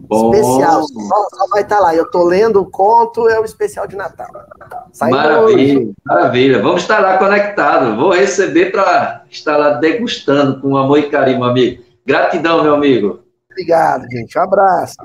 Bom. 0.07 0.34
Especial, 0.34 0.84
só, 0.84 1.30
só 1.35 1.47
vai 1.49 1.61
estar 1.61 1.77
tá 1.77 1.84
lá. 1.84 1.95
Eu 1.95 2.05
estou 2.05 2.23
lendo 2.23 2.61
o 2.61 2.65
conto, 2.65 3.30
é 3.30 3.39
o 3.39 3.45
especial 3.45 3.85
de 3.85 3.95
Natal. 3.95 4.27
Saindo 4.94 5.18
maravilha, 5.18 5.80
hoje. 5.80 5.94
maravilha. 6.06 6.61
Vamos 6.61 6.84
estar 6.84 6.99
lá 6.99 7.18
conectados. 7.18 7.95
Vou 7.95 8.14
receber 8.14 8.72
para 8.72 9.24
estar 9.30 9.57
lá 9.57 9.72
degustando 9.72 10.61
com 10.61 10.78
amor 10.78 10.99
e 10.99 11.10
carinho, 11.10 11.44
amigo. 11.44 11.84
Gratidão, 12.06 12.64
meu 12.64 12.76
amigo. 12.76 13.24
Obrigado, 13.52 14.06
gente. 14.11 14.38
Um 14.38 14.41
abraço. 14.44 14.95